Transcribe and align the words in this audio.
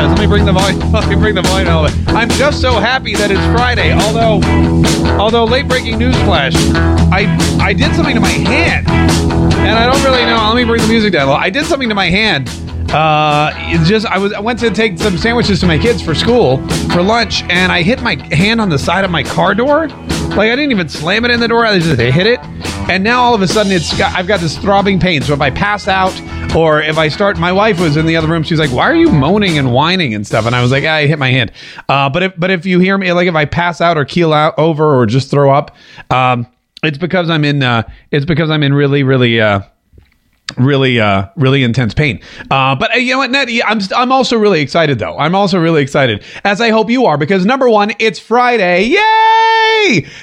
does. 0.00 0.10
Let 0.10 0.20
me 0.20 0.26
bring 0.26 0.44
the 0.44 0.52
volume. 0.52 0.92
Let 0.92 1.08
me 1.08 1.16
bring 1.16 1.34
the 1.34 1.42
volume. 1.42 1.68
All. 1.68 1.86
I'm 2.16 2.28
just 2.30 2.60
so 2.60 2.72
happy 2.72 3.14
that 3.16 3.30
it's 3.30 3.40
Friday. 3.58 3.92
Although, 3.92 4.40
although 5.20 5.44
late 5.44 5.68
breaking 5.68 5.98
news 5.98 6.16
flash, 6.22 6.54
I 7.12 7.26
I 7.60 7.72
did 7.72 7.94
something 7.94 8.14
to 8.14 8.20
my 8.20 8.28
hand, 8.28 8.88
and 8.88 9.78
I 9.78 9.86
don't 9.86 10.02
really 10.02 10.24
know. 10.24 10.36
Let 10.48 10.56
me 10.56 10.64
bring 10.64 10.82
the 10.82 10.88
music 10.88 11.12
down. 11.12 11.28
I 11.28 11.50
did 11.50 11.66
something 11.66 11.88
to 11.88 11.94
my 11.94 12.06
hand. 12.06 12.48
Uh, 12.90 13.52
it's 13.56 13.88
just 13.88 14.06
I 14.06 14.18
was 14.18 14.32
I 14.32 14.40
went 14.40 14.58
to 14.60 14.70
take 14.70 14.98
some 14.98 15.16
sandwiches 15.16 15.60
to 15.60 15.66
my 15.66 15.78
kids 15.78 16.02
for 16.02 16.14
school 16.14 16.66
for 16.88 17.02
lunch, 17.02 17.42
and 17.44 17.70
I 17.70 17.82
hit 17.82 18.02
my 18.02 18.16
hand 18.34 18.60
on 18.60 18.68
the 18.68 18.78
side 18.78 19.04
of 19.04 19.10
my 19.10 19.22
car 19.22 19.54
door. 19.54 19.88
Like 19.88 20.50
I 20.50 20.56
didn't 20.56 20.70
even 20.70 20.88
slam 20.88 21.24
it 21.24 21.30
in 21.30 21.40
the 21.40 21.48
door. 21.48 21.66
I 21.66 21.78
just 21.78 22.00
hit 22.00 22.26
it, 22.26 22.40
and 22.88 23.04
now 23.04 23.22
all 23.22 23.34
of 23.34 23.42
a 23.42 23.48
sudden 23.48 23.70
it's 23.72 23.96
got, 23.98 24.16
I've 24.16 24.26
got 24.26 24.40
this 24.40 24.56
throbbing 24.56 24.98
pain. 24.98 25.22
So 25.22 25.34
if 25.34 25.40
I 25.40 25.50
pass 25.50 25.88
out 25.88 26.18
or 26.54 26.80
if 26.80 26.98
I 26.98 27.08
start, 27.08 27.38
my 27.38 27.52
wife 27.52 27.80
was 27.80 27.96
in 27.96 28.06
the 28.06 28.16
other 28.16 28.28
room. 28.28 28.42
She's 28.42 28.58
like, 28.58 28.70
"Why 28.70 28.84
are 28.84 28.94
you 28.94 29.10
moaning 29.10 29.58
and 29.58 29.72
whining 29.72 30.14
and 30.14 30.26
stuff?" 30.26 30.46
And 30.46 30.54
I 30.54 30.62
was 30.62 30.70
like, 30.70 30.84
"I 30.84 31.06
hit 31.06 31.18
my 31.18 31.30
hand." 31.30 31.52
Uh, 31.88 32.08
but 32.08 32.22
if 32.22 32.32
but 32.38 32.50
if 32.50 32.66
you 32.66 32.80
hear 32.80 32.96
me, 32.98 33.12
like 33.12 33.28
if 33.28 33.34
I 33.34 33.44
pass 33.44 33.80
out 33.80 33.96
or 33.96 34.04
keel 34.04 34.32
out 34.32 34.54
over 34.58 34.98
or 34.98 35.06
just 35.06 35.30
throw 35.30 35.52
up, 35.52 35.76
um, 36.10 36.46
it's 36.82 36.98
because 36.98 37.30
I'm 37.30 37.44
in. 37.44 37.62
Uh, 37.62 37.82
it's 38.10 38.26
because 38.26 38.50
I'm 38.50 38.62
in 38.62 38.74
really 38.74 39.02
really. 39.02 39.40
Uh, 39.40 39.60
really 40.56 40.98
uh 40.98 41.28
really 41.36 41.62
intense 41.62 41.94
pain 41.94 42.20
uh 42.50 42.74
but 42.74 42.92
uh, 42.92 42.98
you 42.98 43.12
know 43.12 43.18
what 43.18 43.30
Ned, 43.30 43.48
i'm 43.66 43.78
i'm 43.94 44.10
also 44.10 44.36
really 44.36 44.60
excited 44.60 44.98
though 44.98 45.16
i'm 45.16 45.36
also 45.36 45.60
really 45.60 45.80
excited 45.80 46.24
as 46.42 46.60
i 46.60 46.70
hope 46.70 46.90
you 46.90 47.06
are 47.06 47.16
because 47.16 47.46
number 47.46 47.70
one 47.70 47.92
it's 48.00 48.18
friday 48.18 48.82
yay 48.82 49.59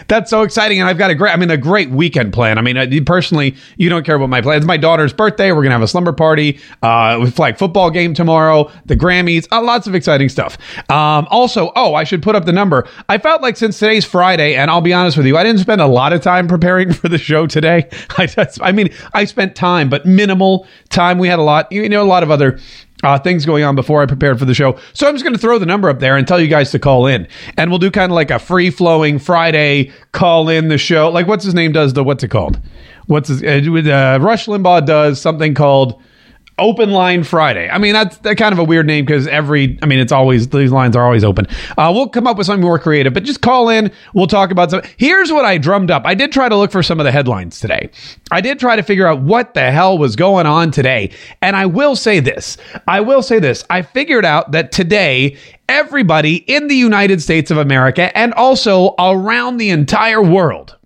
that's 0.08 0.30
so 0.30 0.42
exciting 0.42 0.80
and 0.80 0.90
i've 0.90 0.98
got 0.98 1.10
a 1.10 1.16
great 1.16 1.32
i 1.32 1.36
mean 1.36 1.50
a 1.50 1.58
great 1.58 1.90
weekend 1.90 2.34
plan. 2.34 2.58
I 2.58 2.62
mean 2.62 2.78
I, 2.78 3.00
personally 3.02 3.56
you 3.78 3.90
don't 3.90 4.06
care 4.06 4.16
about 4.16 4.30
my 4.30 4.42
plans. 4.42 4.66
My 4.66 4.78
daughter's 4.78 5.14
birthday. 5.14 5.52
We're 5.52 5.64
gonna 5.64 5.76
have 5.76 5.82
a 5.82 5.88
slumber 5.88 6.14
party 6.14 6.60
uh 6.82 7.18
with 7.20 7.36
flag 7.36 7.58
football 7.58 7.90
game 7.90 8.14
tomorrow 8.14 8.72
the 8.86 8.96
grammys 8.96 9.48
uh, 9.52 9.62
lots 9.62 9.88
of 9.88 9.96
exciting 9.96 10.30
stuff. 10.30 10.58
Um 10.90 11.28
also 11.30 11.72
oh 11.76 11.96
i 11.96 12.04
should 12.04 12.24
put 12.24 12.36
up 12.36 12.46
the 12.46 12.54
number. 12.54 12.88
I 13.10 13.18
felt 13.18 13.42
like 13.42 13.58
since 13.58 13.80
today's 13.80 14.06
friday 14.06 14.56
and 14.56 14.70
i'll 14.70 14.82
be 14.82 14.94
honest 14.94 15.18
with 15.18 15.26
you 15.26 15.38
i 15.38 15.44
didn't 15.44 15.60
spend 15.60 15.82
a 15.82 15.88
lot 15.88 16.14
of 16.14 16.22
time 16.22 16.48
preparing 16.56 16.94
for 16.94 17.10
the 17.10 17.18
show 17.18 17.48
today. 17.48 17.90
I, 18.18 18.26
just, 18.26 18.62
I 18.62 18.72
mean 18.72 18.90
i 19.14 19.26
spent 19.26 19.56
time 19.56 19.90
but 19.90 20.06
minimal 20.06 20.68
time. 20.90 21.18
We 21.18 21.28
had 21.28 21.40
a 21.40 21.44
lot, 21.44 21.72
you 21.72 21.88
know, 21.90 22.04
a 22.04 22.06
lot 22.06 22.24
of 22.24 22.32
other 22.32 22.60
uh, 23.08 23.18
things 23.18 23.46
going 23.46 23.64
on 23.64 23.76
before 23.76 24.02
I 24.02 24.06
prepared 24.06 24.38
for 24.38 24.46
the 24.46 24.54
show. 24.54 24.78
So 24.94 25.08
I'm 25.08 25.16
just 25.16 25.24
going 25.24 25.34
to 25.34 25.40
throw 25.40 25.58
the 25.60 25.66
number 25.66 25.90
up 25.90 26.00
there 26.00 26.18
and 26.18 26.28
tell 26.28 26.42
you 26.42 26.50
guys 26.50 26.72
to 26.72 26.80
call 26.80 27.08
in. 27.08 27.28
And 27.56 27.70
we'll 27.72 27.80
do 27.80 27.90
kind 27.90 28.12
of 28.12 28.16
like 28.16 28.32
a 28.32 28.40
free 28.40 28.70
flowing 28.70 29.18
Friday 29.18 29.92
call 30.12 30.50
in 30.50 30.68
the 30.68 30.78
show. 30.78 31.10
Like, 31.10 31.26
what's 31.28 31.46
his 31.46 31.54
name 31.54 31.72
does 31.72 31.94
the, 31.94 32.04
what's 32.04 32.24
it 32.24 32.28
called? 32.28 32.60
What's 33.06 33.30
his, 33.30 33.42
uh, 33.42 34.20
Rush 34.22 34.48
Limbaugh 34.48 34.86
does 34.86 35.22
something 35.22 35.54
called 35.54 36.02
Open 36.60 36.92
Line 36.92 37.24
Friday. 37.24 37.70
I 37.70 37.78
mean, 37.78 37.94
that's, 37.94 38.18
that's 38.18 38.40
kind 38.40 38.54
of 38.54 38.60
a 38.60 38.64
weird 38.64 38.88
name 38.88 39.06
because 39.06 39.28
every, 39.28 39.78
I 39.82 39.86
mean, 39.86 40.00
it's 40.00 40.12
always, 40.12 40.50
these 40.50 40.72
lines 40.72 40.96
are 40.96 41.04
always 41.04 41.24
open. 41.24 41.48
Uh, 41.78 41.92
we'll 41.94 42.10
come 42.10 42.26
up 42.26 42.38
with 42.38 42.48
something 42.48 42.64
more 42.66 42.80
creative, 42.80 43.14
but 43.14 43.24
just 43.24 43.42
call 43.42 43.70
in. 43.70 43.92
We'll 44.14 44.28
talk 44.28 44.52
about 44.52 44.72
some. 44.72 44.82
Here's 44.98 45.32
what 45.32 45.46
I 45.46 45.58
drummed 45.58 45.92
up. 45.92 46.04
I 46.06 46.16
did 46.16 46.32
try 46.32 46.50
to 46.50 46.56
look 46.56 46.72
for 46.72 46.82
some 46.82 47.00
of 47.00 47.04
the 47.04 47.12
headlines 47.12 47.60
today. 47.60 47.90
I 48.32 48.42
did 48.42 48.60
try 48.60 48.76
to 48.76 48.84
figure 48.84 49.08
out 49.08 49.22
what 49.22 49.54
the 49.54 49.72
hell 49.72 49.98
was 49.98 50.16
going 50.16 50.46
on 50.46 50.72
today. 50.72 51.12
And 51.42 51.56
I 51.56 51.66
will 51.66 51.96
say 51.96 52.20
this 52.20 52.58
I 52.88 53.02
will 53.02 53.22
say 53.22 53.40
this. 53.40 53.64
I 53.70 53.82
figured 53.82 54.26
out 54.26 54.52
that 54.52 54.72
today, 54.72 55.38
everybody 55.70 56.38
in 56.38 56.68
the 56.68 56.76
United 56.76 57.22
States 57.22 57.52
of 57.52 57.58
America 57.58 58.16
and 58.18 58.34
also 58.34 58.96
around 59.00 59.58
the 59.58 59.70
entire 59.70 60.22
world 60.22 60.77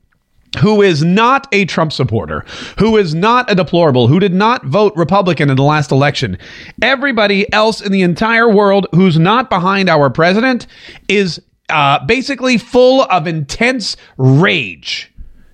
who 0.60 0.82
is 0.82 1.04
not 1.04 1.48
a 1.52 1.66
Trump 1.66 1.94
supporter, 1.94 2.46
who 2.78 2.98
is 2.98 3.16
not 3.16 3.50
a 3.50 3.56
deplorable, 3.56 4.08
who 4.08 4.20
did 4.20 4.34
not 4.34 4.66
vote 4.66 4.94
Republican 4.96 5.50
in 5.50 5.56
the 5.56 5.64
last 5.64 5.92
election, 5.92 6.38
everybody 6.82 7.52
else 7.54 7.82
in 7.82 7.92
the 7.92 8.02
entire 8.02 8.50
world 8.50 8.88
who's 8.94 9.18
not 9.18 9.50
behind 9.50 9.90
our 9.90 10.10
president 10.10 10.68
is 11.08 11.42
uh, 11.70 12.06
basically 12.06 12.58
full 12.58 13.04
of 13.04 13.28
intense 13.28 13.96
rage. 14.18 15.12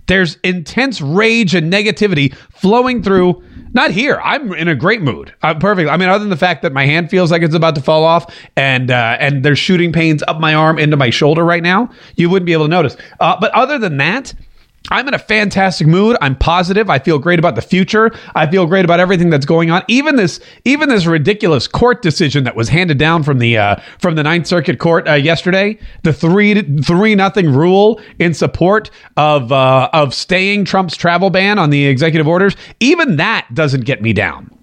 There's 0.08 0.38
intense 0.44 1.02
rage 1.02 1.54
and 1.54 1.72
negativity 1.72 2.34
flowing 2.34 3.04
through. 3.04 3.44
Not 3.74 3.92
here. 3.92 4.20
I'm 4.24 4.54
in 4.54 4.70
a 4.70 4.76
great 4.76 5.02
mood. 5.02 5.36
I'm 5.44 5.60
perfect. 5.60 5.90
I 5.90 5.98
mean, 5.98 6.10
other 6.10 6.24
than 6.24 6.30
the 6.30 6.38
fact 6.38 6.62
that 6.62 6.72
my 6.72 6.86
hand 6.86 7.10
feels 7.10 7.30
like 7.30 7.42
it's 7.42 7.54
about 7.54 7.76
to 7.76 7.82
fall 7.82 8.06
off, 8.06 8.34
and 8.56 8.90
uh, 8.90 9.18
and 9.20 9.44
there's 9.44 9.60
shooting 9.60 9.92
pains 9.92 10.24
up 10.24 10.40
my 10.40 10.56
arm 10.56 10.80
into 10.80 10.96
my 10.96 11.10
shoulder 11.10 11.44
right 11.44 11.62
now, 11.62 11.90
you 12.16 12.30
wouldn't 12.30 12.46
be 12.46 12.54
able 12.54 12.66
to 12.66 12.70
notice. 12.70 12.96
Uh, 13.20 13.38
but 13.40 13.52
other 13.52 13.78
than 13.78 13.98
that, 13.98 14.34
I'm 14.90 15.08
in 15.08 15.14
a 15.14 15.20
fantastic 15.20 15.88
mood. 15.88 16.18
I'm 16.22 16.36
positive. 16.36 16.90
I 16.90 17.00
feel 17.00 17.20
great 17.20 17.40
about 17.40 17.56
the 17.56 17.62
future. 17.62 18.12
I 18.36 18.48
feel 18.48 18.66
great 18.66 18.86
about 18.86 19.00
everything 19.00 19.30
that's 19.30 19.46
going 19.46 19.70
on. 19.70 19.84
Even 19.88 20.16
this, 20.16 20.40
even 20.66 20.90
this 20.90 21.06
ridiculous 21.06 21.68
court 21.68 22.02
decision 22.02 22.44
that 22.46 22.56
was 22.56 22.70
handed 22.70 22.98
down 22.98 23.24
from 23.24 23.40
the 23.40 23.58
uh, 23.58 23.76
from 24.00 24.16
the 24.16 24.24
Ninth 24.24 24.48
Circuit 24.48 24.80
Court 24.80 25.08
uh, 25.08 25.14
yesterday, 25.14 25.78
the 26.04 26.14
three 26.14 26.62
three 26.82 27.16
nothing 27.16 27.52
rule 27.52 28.02
in 28.20 28.34
support 28.34 28.90
of 29.18 29.52
uh, 29.52 29.90
of 29.94 30.14
staying 30.14 30.66
Trump's 30.66 30.96
travel 30.96 31.30
ban 31.30 31.60
on 31.60 31.70
the 31.70 31.86
executive 31.86 32.28
orders. 32.28 32.56
Even 32.80 33.18
that 33.18 33.48
doesn't 33.54 33.86
get 33.86 34.02
me 34.02 34.14
down. 34.14 34.57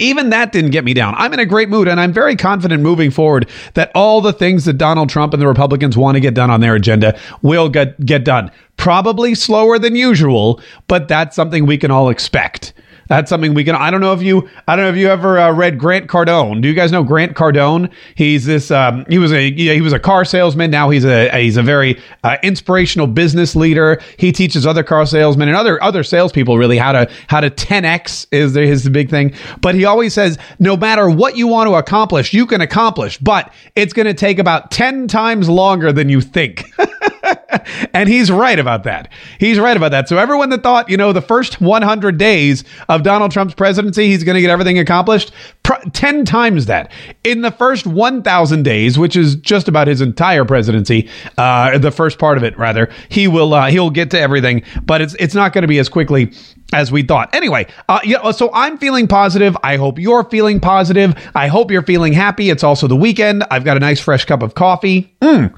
Even 0.00 0.30
that 0.30 0.50
didn't 0.50 0.70
get 0.70 0.84
me 0.84 0.94
down. 0.94 1.14
I'm 1.16 1.32
in 1.34 1.38
a 1.38 1.46
great 1.46 1.68
mood 1.68 1.86
and 1.86 2.00
I'm 2.00 2.12
very 2.12 2.34
confident 2.34 2.82
moving 2.82 3.10
forward 3.10 3.48
that 3.74 3.92
all 3.94 4.20
the 4.20 4.32
things 4.32 4.64
that 4.64 4.78
Donald 4.78 5.10
Trump 5.10 5.34
and 5.34 5.42
the 5.42 5.46
Republicans 5.46 5.96
want 5.96 6.16
to 6.16 6.20
get 6.20 6.34
done 6.34 6.50
on 6.50 6.60
their 6.60 6.74
agenda 6.74 7.18
will 7.42 7.68
get, 7.68 8.04
get 8.04 8.24
done. 8.24 8.50
Probably 8.78 9.34
slower 9.34 9.78
than 9.78 9.94
usual, 9.94 10.60
but 10.88 11.06
that's 11.06 11.36
something 11.36 11.66
we 11.66 11.76
can 11.76 11.90
all 11.90 12.08
expect. 12.08 12.72
That's 13.10 13.28
something 13.28 13.54
we 13.54 13.64
can. 13.64 13.74
I 13.74 13.90
don't 13.90 14.00
know 14.00 14.12
if 14.12 14.22
you. 14.22 14.48
I 14.68 14.76
don't 14.76 14.84
know 14.84 14.90
if 14.90 14.96
you 14.96 15.08
ever 15.08 15.36
uh, 15.36 15.50
read 15.52 15.78
Grant 15.78 16.06
Cardone. 16.06 16.62
Do 16.62 16.68
you 16.68 16.74
guys 16.74 16.92
know 16.92 17.02
Grant 17.02 17.34
Cardone? 17.36 17.90
He's 18.14 18.44
this. 18.44 18.70
Um, 18.70 19.04
he 19.08 19.18
was 19.18 19.32
a. 19.32 19.50
He 19.50 19.80
was 19.80 19.92
a 19.92 19.98
car 19.98 20.24
salesman. 20.24 20.70
Now 20.70 20.90
he's 20.90 21.04
a. 21.04 21.28
He's 21.36 21.56
a 21.56 21.62
very 21.64 22.00
uh, 22.22 22.36
inspirational 22.44 23.08
business 23.08 23.56
leader. 23.56 24.00
He 24.16 24.30
teaches 24.30 24.64
other 24.64 24.84
car 24.84 25.06
salesmen 25.06 25.48
and 25.48 25.56
other 25.56 25.82
other 25.82 26.04
salespeople 26.04 26.56
really 26.56 26.78
how 26.78 26.92
to 26.92 27.10
how 27.26 27.40
to 27.40 27.50
10x 27.50 28.28
is 28.30 28.52
the, 28.52 28.62
is 28.62 28.84
the 28.84 28.90
big 28.90 29.10
thing. 29.10 29.34
But 29.60 29.74
he 29.74 29.84
always 29.86 30.14
says, 30.14 30.38
no 30.60 30.76
matter 30.76 31.10
what 31.10 31.36
you 31.36 31.48
want 31.48 31.66
to 31.66 31.74
accomplish, 31.74 32.32
you 32.32 32.46
can 32.46 32.60
accomplish, 32.60 33.18
but 33.18 33.52
it's 33.74 33.92
going 33.92 34.06
to 34.06 34.14
take 34.14 34.38
about 34.38 34.70
ten 34.70 35.08
times 35.08 35.48
longer 35.48 35.92
than 35.92 36.08
you 36.08 36.20
think. 36.20 36.64
and 37.94 38.08
he's 38.08 38.30
right 38.30 38.58
about 38.58 38.84
that. 38.84 39.08
He's 39.38 39.58
right 39.58 39.76
about 39.76 39.90
that. 39.90 40.08
So 40.08 40.18
everyone 40.18 40.50
that 40.50 40.62
thought, 40.62 40.88
you 40.88 40.96
know, 40.96 41.12
the 41.12 41.20
first 41.20 41.60
100 41.60 42.18
days 42.18 42.64
of 42.88 43.02
Donald 43.02 43.32
Trump's 43.32 43.54
presidency, 43.54 44.08
he's 44.08 44.24
going 44.24 44.34
to 44.34 44.40
get 44.40 44.50
everything 44.50 44.78
accomplished, 44.78 45.32
pr- 45.62 45.88
10 45.92 46.24
times 46.24 46.66
that. 46.66 46.90
In 47.24 47.42
the 47.42 47.50
first 47.50 47.86
1,000 47.86 48.62
days, 48.62 48.98
which 48.98 49.16
is 49.16 49.36
just 49.36 49.68
about 49.68 49.88
his 49.88 50.00
entire 50.00 50.44
presidency, 50.44 51.08
uh, 51.38 51.78
the 51.78 51.90
first 51.90 52.18
part 52.18 52.36
of 52.36 52.44
it 52.44 52.56
rather, 52.58 52.90
he 53.08 53.28
will 53.28 53.54
uh, 53.54 53.70
he'll 53.70 53.90
get 53.90 54.10
to 54.10 54.20
everything, 54.20 54.62
but 54.82 55.00
it's 55.00 55.14
it's 55.18 55.34
not 55.34 55.52
going 55.52 55.62
to 55.62 55.68
be 55.68 55.78
as 55.78 55.88
quickly 55.88 56.32
as 56.72 56.92
we 56.92 57.02
thought. 57.02 57.34
Anyway, 57.34 57.66
uh, 57.88 58.00
yeah, 58.04 58.30
so 58.30 58.50
I'm 58.52 58.78
feeling 58.78 59.08
positive. 59.08 59.56
I 59.62 59.76
hope 59.76 59.98
you're 59.98 60.24
feeling 60.24 60.60
positive. 60.60 61.14
I 61.34 61.48
hope 61.48 61.70
you're 61.70 61.82
feeling 61.82 62.12
happy. 62.12 62.50
It's 62.50 62.62
also 62.62 62.86
the 62.86 62.96
weekend. 62.96 63.44
I've 63.50 63.64
got 63.64 63.76
a 63.76 63.80
nice 63.80 64.00
fresh 64.00 64.24
cup 64.24 64.42
of 64.42 64.54
coffee. 64.54 65.14
Mm. 65.20 65.54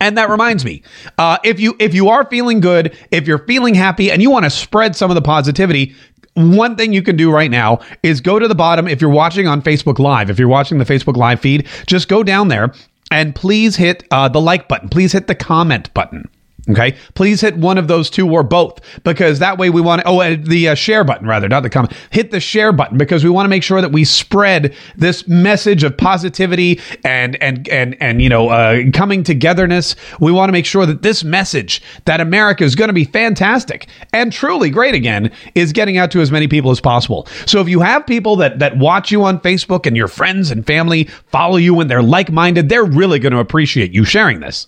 And 0.00 0.18
that 0.18 0.28
reminds 0.28 0.64
me, 0.64 0.82
uh, 1.18 1.38
if 1.44 1.58
you 1.58 1.76
if 1.78 1.94
you 1.94 2.08
are 2.08 2.24
feeling 2.26 2.60
good, 2.60 2.96
if 3.10 3.26
you're 3.26 3.44
feeling 3.46 3.74
happy, 3.74 4.10
and 4.10 4.20
you 4.20 4.30
want 4.30 4.44
to 4.44 4.50
spread 4.50 4.94
some 4.94 5.10
of 5.10 5.14
the 5.14 5.22
positivity, 5.22 5.94
one 6.34 6.76
thing 6.76 6.92
you 6.92 7.02
can 7.02 7.16
do 7.16 7.30
right 7.30 7.50
now 7.50 7.80
is 8.02 8.20
go 8.20 8.38
to 8.38 8.46
the 8.46 8.54
bottom. 8.54 8.86
If 8.86 9.00
you're 9.00 9.10
watching 9.10 9.46
on 9.46 9.62
Facebook 9.62 9.98
Live, 9.98 10.28
if 10.28 10.38
you're 10.38 10.48
watching 10.48 10.78
the 10.78 10.84
Facebook 10.84 11.16
Live 11.16 11.40
feed, 11.40 11.66
just 11.86 12.08
go 12.08 12.22
down 12.22 12.48
there 12.48 12.74
and 13.10 13.34
please 13.34 13.76
hit 13.76 14.04
uh, 14.10 14.28
the 14.28 14.40
like 14.40 14.68
button. 14.68 14.88
Please 14.88 15.12
hit 15.12 15.26
the 15.26 15.34
comment 15.34 15.92
button. 15.94 16.28
Okay, 16.68 16.96
please 17.14 17.40
hit 17.40 17.56
one 17.56 17.78
of 17.78 17.86
those 17.86 18.10
two 18.10 18.28
or 18.28 18.42
both 18.42 18.80
because 19.04 19.38
that 19.38 19.56
way 19.56 19.70
we 19.70 19.80
want 19.80 20.02
to. 20.02 20.08
Oh, 20.08 20.34
the 20.34 20.70
uh, 20.70 20.74
share 20.74 21.04
button 21.04 21.28
rather, 21.28 21.48
not 21.48 21.62
the 21.62 21.70
comment. 21.70 21.92
Hit 22.10 22.32
the 22.32 22.40
share 22.40 22.72
button 22.72 22.98
because 22.98 23.22
we 23.22 23.30
want 23.30 23.44
to 23.44 23.48
make 23.48 23.62
sure 23.62 23.80
that 23.80 23.92
we 23.92 24.04
spread 24.04 24.74
this 24.96 25.28
message 25.28 25.84
of 25.84 25.96
positivity 25.96 26.80
and 27.04 27.40
and 27.40 27.68
and 27.68 27.96
and 28.00 28.20
you 28.20 28.28
know 28.28 28.48
uh, 28.48 28.82
coming 28.92 29.22
togetherness. 29.22 29.94
We 30.18 30.32
want 30.32 30.48
to 30.48 30.52
make 30.52 30.66
sure 30.66 30.86
that 30.86 31.02
this 31.02 31.22
message 31.22 31.82
that 32.04 32.20
America 32.20 32.64
is 32.64 32.74
going 32.74 32.88
to 32.88 32.94
be 32.94 33.04
fantastic 33.04 33.86
and 34.12 34.32
truly 34.32 34.68
great 34.68 34.96
again 34.96 35.30
is 35.54 35.72
getting 35.72 35.98
out 35.98 36.10
to 36.12 36.20
as 36.20 36.32
many 36.32 36.48
people 36.48 36.72
as 36.72 36.80
possible. 36.80 37.28
So 37.46 37.60
if 37.60 37.68
you 37.68 37.78
have 37.78 38.04
people 38.06 38.34
that 38.36 38.58
that 38.58 38.76
watch 38.76 39.12
you 39.12 39.22
on 39.22 39.38
Facebook 39.38 39.86
and 39.86 39.96
your 39.96 40.08
friends 40.08 40.50
and 40.50 40.66
family 40.66 41.04
follow 41.28 41.58
you 41.58 41.78
and 41.78 41.88
they're 41.88 42.02
like 42.02 42.32
minded, 42.32 42.68
they're 42.68 42.84
really 42.84 43.20
going 43.20 43.34
to 43.34 43.38
appreciate 43.38 43.92
you 43.92 44.04
sharing 44.04 44.40
this. 44.40 44.66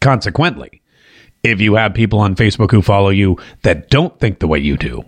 Consequently 0.00 0.81
if 1.42 1.60
you 1.60 1.74
have 1.74 1.94
people 1.94 2.20
on 2.20 2.34
Facebook 2.34 2.70
who 2.70 2.82
follow 2.82 3.10
you 3.10 3.36
that 3.62 3.90
don't 3.90 4.18
think 4.20 4.38
the 4.38 4.48
way 4.48 4.58
you 4.58 4.76
do 4.76 5.04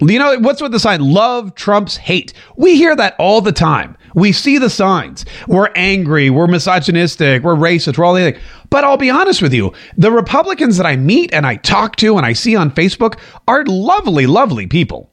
You 0.00 0.18
know, 0.18 0.38
what's 0.38 0.62
with 0.62 0.72
the 0.72 0.80
sign? 0.80 1.00
Love 1.00 1.54
trumps 1.54 1.96
hate. 1.96 2.32
We 2.56 2.76
hear 2.76 2.96
that 2.96 3.14
all 3.18 3.42
the 3.42 3.52
time. 3.52 3.98
We 4.14 4.32
see 4.32 4.58
the 4.58 4.70
signs. 4.70 5.24
We're 5.46 5.70
angry. 5.74 6.30
We're 6.30 6.46
misogynistic. 6.46 7.42
We're 7.42 7.54
racist. 7.54 7.98
We're 7.98 8.04
all 8.04 8.14
the 8.14 8.32
things. 8.32 8.44
But 8.70 8.84
I'll 8.84 8.96
be 8.96 9.10
honest 9.10 9.42
with 9.42 9.52
you 9.52 9.72
the 9.96 10.10
Republicans 10.10 10.76
that 10.76 10.86
I 10.86 10.96
meet 10.96 11.32
and 11.32 11.46
I 11.46 11.56
talk 11.56 11.96
to 11.96 12.16
and 12.16 12.26
I 12.26 12.32
see 12.32 12.56
on 12.56 12.70
Facebook 12.70 13.18
are 13.48 13.64
lovely, 13.64 14.26
lovely 14.26 14.66
people. 14.66 15.10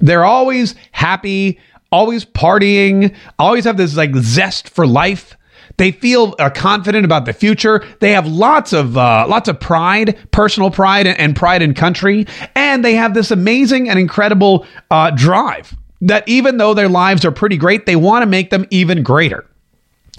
They're 0.00 0.24
always 0.24 0.74
happy, 0.92 1.58
always 1.92 2.24
partying, 2.24 3.14
always 3.38 3.64
have 3.64 3.76
this 3.76 3.96
like 3.96 4.14
zest 4.16 4.68
for 4.68 4.86
life. 4.86 5.36
They 5.76 5.90
feel 5.90 6.34
uh, 6.38 6.50
confident 6.50 7.04
about 7.04 7.24
the 7.24 7.32
future. 7.32 7.84
They 8.00 8.12
have 8.12 8.26
lots 8.26 8.72
of 8.72 8.96
uh, 8.96 9.26
lots 9.28 9.48
of 9.48 9.58
pride, 9.58 10.18
personal 10.30 10.70
pride, 10.70 11.06
and 11.06 11.34
pride 11.34 11.62
in 11.62 11.74
country, 11.74 12.26
and 12.54 12.84
they 12.84 12.94
have 12.94 13.14
this 13.14 13.30
amazing 13.30 13.88
and 13.88 13.98
incredible 13.98 14.66
uh, 14.90 15.10
drive 15.10 15.74
that 16.04 16.28
even 16.28 16.58
though 16.58 16.74
their 16.74 16.88
lives 16.88 17.24
are 17.24 17.32
pretty 17.32 17.56
great, 17.56 17.86
they 17.86 17.96
want 17.96 18.22
to 18.22 18.26
make 18.26 18.50
them 18.50 18.66
even 18.70 19.02
greater. 19.02 19.44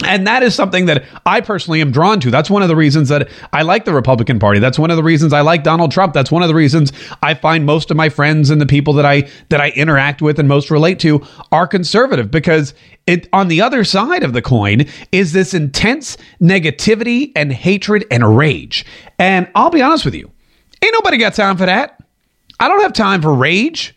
And 0.04 0.26
that 0.26 0.42
is 0.42 0.54
something 0.54 0.86
that 0.86 1.04
I 1.24 1.40
personally 1.40 1.80
am 1.80 1.90
drawn 1.90 2.20
to. 2.20 2.30
That's 2.30 2.50
one 2.50 2.60
of 2.60 2.68
the 2.68 2.76
reasons 2.76 3.08
that 3.08 3.30
I 3.54 3.62
like 3.62 3.86
the 3.86 3.94
Republican 3.94 4.38
Party. 4.38 4.60
That's 4.60 4.78
one 4.78 4.90
of 4.90 4.98
the 4.98 5.02
reasons 5.02 5.32
I 5.32 5.40
like 5.40 5.62
Donald 5.62 5.90
Trump. 5.90 6.12
That's 6.12 6.30
one 6.30 6.42
of 6.42 6.48
the 6.48 6.54
reasons 6.54 6.92
I 7.22 7.32
find 7.32 7.64
most 7.64 7.90
of 7.90 7.96
my 7.96 8.10
friends 8.10 8.50
and 8.50 8.60
the 8.60 8.66
people 8.66 8.92
that 8.94 9.06
I 9.06 9.30
that 9.48 9.62
I 9.62 9.70
interact 9.70 10.20
with 10.20 10.38
and 10.38 10.48
most 10.48 10.70
relate 10.70 10.98
to 11.00 11.26
are 11.50 11.66
conservative 11.66 12.30
because 12.30 12.74
it 13.06 13.26
on 13.32 13.48
the 13.48 13.62
other 13.62 13.84
side 13.84 14.22
of 14.22 14.34
the 14.34 14.42
coin 14.42 14.84
is 15.12 15.32
this 15.32 15.54
intense 15.54 16.18
negativity 16.42 17.32
and 17.34 17.50
hatred 17.50 18.04
and 18.10 18.36
rage. 18.36 18.84
And 19.18 19.48
I'll 19.54 19.70
be 19.70 19.80
honest 19.80 20.04
with 20.04 20.14
you, 20.14 20.30
ain't 20.84 20.92
nobody 20.92 21.16
got 21.16 21.32
time 21.32 21.56
for 21.56 21.64
that. 21.64 22.02
I 22.60 22.68
don't 22.68 22.82
have 22.82 22.92
time 22.92 23.22
for 23.22 23.32
rage 23.32 23.95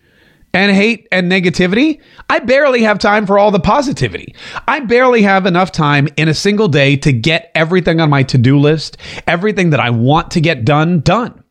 and 0.53 0.71
hate 0.71 1.07
and 1.11 1.31
negativity, 1.31 2.01
I 2.29 2.39
barely 2.39 2.83
have 2.83 2.99
time 2.99 3.25
for 3.25 3.37
all 3.37 3.51
the 3.51 3.59
positivity. 3.59 4.35
I 4.67 4.79
barely 4.81 5.21
have 5.21 5.45
enough 5.45 5.71
time 5.71 6.07
in 6.17 6.27
a 6.27 6.33
single 6.33 6.67
day 6.67 6.95
to 6.97 7.11
get 7.13 7.51
everything 7.55 7.99
on 7.99 8.09
my 8.09 8.23
to 8.23 8.37
do 8.37 8.57
list, 8.57 8.97
everything 9.27 9.69
that 9.71 9.79
I 9.79 9.89
want 9.89 10.31
to 10.31 10.41
get 10.41 10.65
done, 10.65 11.01
done. 11.01 11.43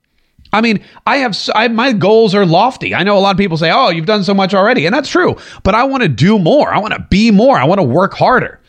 I 0.52 0.60
mean, 0.62 0.82
I 1.06 1.18
have 1.18 1.36
I, 1.54 1.68
my 1.68 1.92
goals 1.92 2.34
are 2.34 2.46
lofty. 2.46 2.94
I 2.94 3.02
know 3.02 3.18
a 3.18 3.20
lot 3.20 3.32
of 3.32 3.38
people 3.38 3.58
say, 3.58 3.70
"Oh, 3.70 3.90
you've 3.90 4.06
done 4.06 4.24
so 4.24 4.32
much 4.32 4.54
already," 4.54 4.86
and 4.86 4.94
that's 4.94 5.10
true. 5.10 5.36
But 5.62 5.74
I 5.74 5.84
want 5.84 6.02
to 6.02 6.08
do 6.08 6.38
more. 6.38 6.72
I 6.72 6.78
want 6.78 6.94
to 6.94 7.06
be 7.10 7.30
more. 7.30 7.58
I 7.58 7.64
want 7.64 7.80
to 7.80 7.84
work 7.84 8.14
harder. 8.14 8.60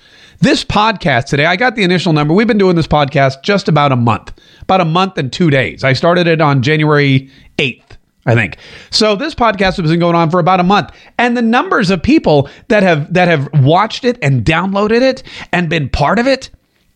This 0.42 0.64
podcast 0.64 1.26
today, 1.26 1.46
I 1.46 1.56
got 1.56 1.76
the 1.76 1.84
initial 1.84 2.14
number. 2.14 2.34
We've 2.34 2.48
been 2.48 2.58
doing 2.58 2.76
this 2.76 2.88
podcast 2.88 3.44
just 3.44 3.68
about 3.68 3.92
a 3.92 3.98
month, 3.98 4.34
about 4.62 4.82
a 4.82 4.86
month 4.86 5.18
and 5.18 5.32
two 5.32 5.50
days. 5.50 5.84
I 5.84 5.94
started 5.94 6.28
it 6.28 6.40
on 6.40 6.62
January 6.62 7.30
8th. 7.58 7.89
I 8.30 8.36
think. 8.36 8.58
So 8.92 9.16
this 9.16 9.34
podcast 9.34 9.78
has 9.78 9.90
been 9.90 10.00
going 10.00 10.16
on 10.16 10.30
for 10.30 10.40
about 10.40 10.60
a 10.60 10.64
month 10.64 10.92
and 11.18 11.36
the 11.36 11.42
numbers 11.42 11.90
of 11.90 12.04
people 12.04 12.50
that 12.68 12.84
have 12.84 13.14
that 13.14 13.28
have 13.28 13.50
watched 13.62 14.06
it 14.06 14.20
and 14.22 14.46
downloaded 14.46 15.02
it 15.02 15.24
and 15.52 15.70
been 15.70 15.90
part 15.90 16.20
of 16.20 16.28
it 16.28 16.52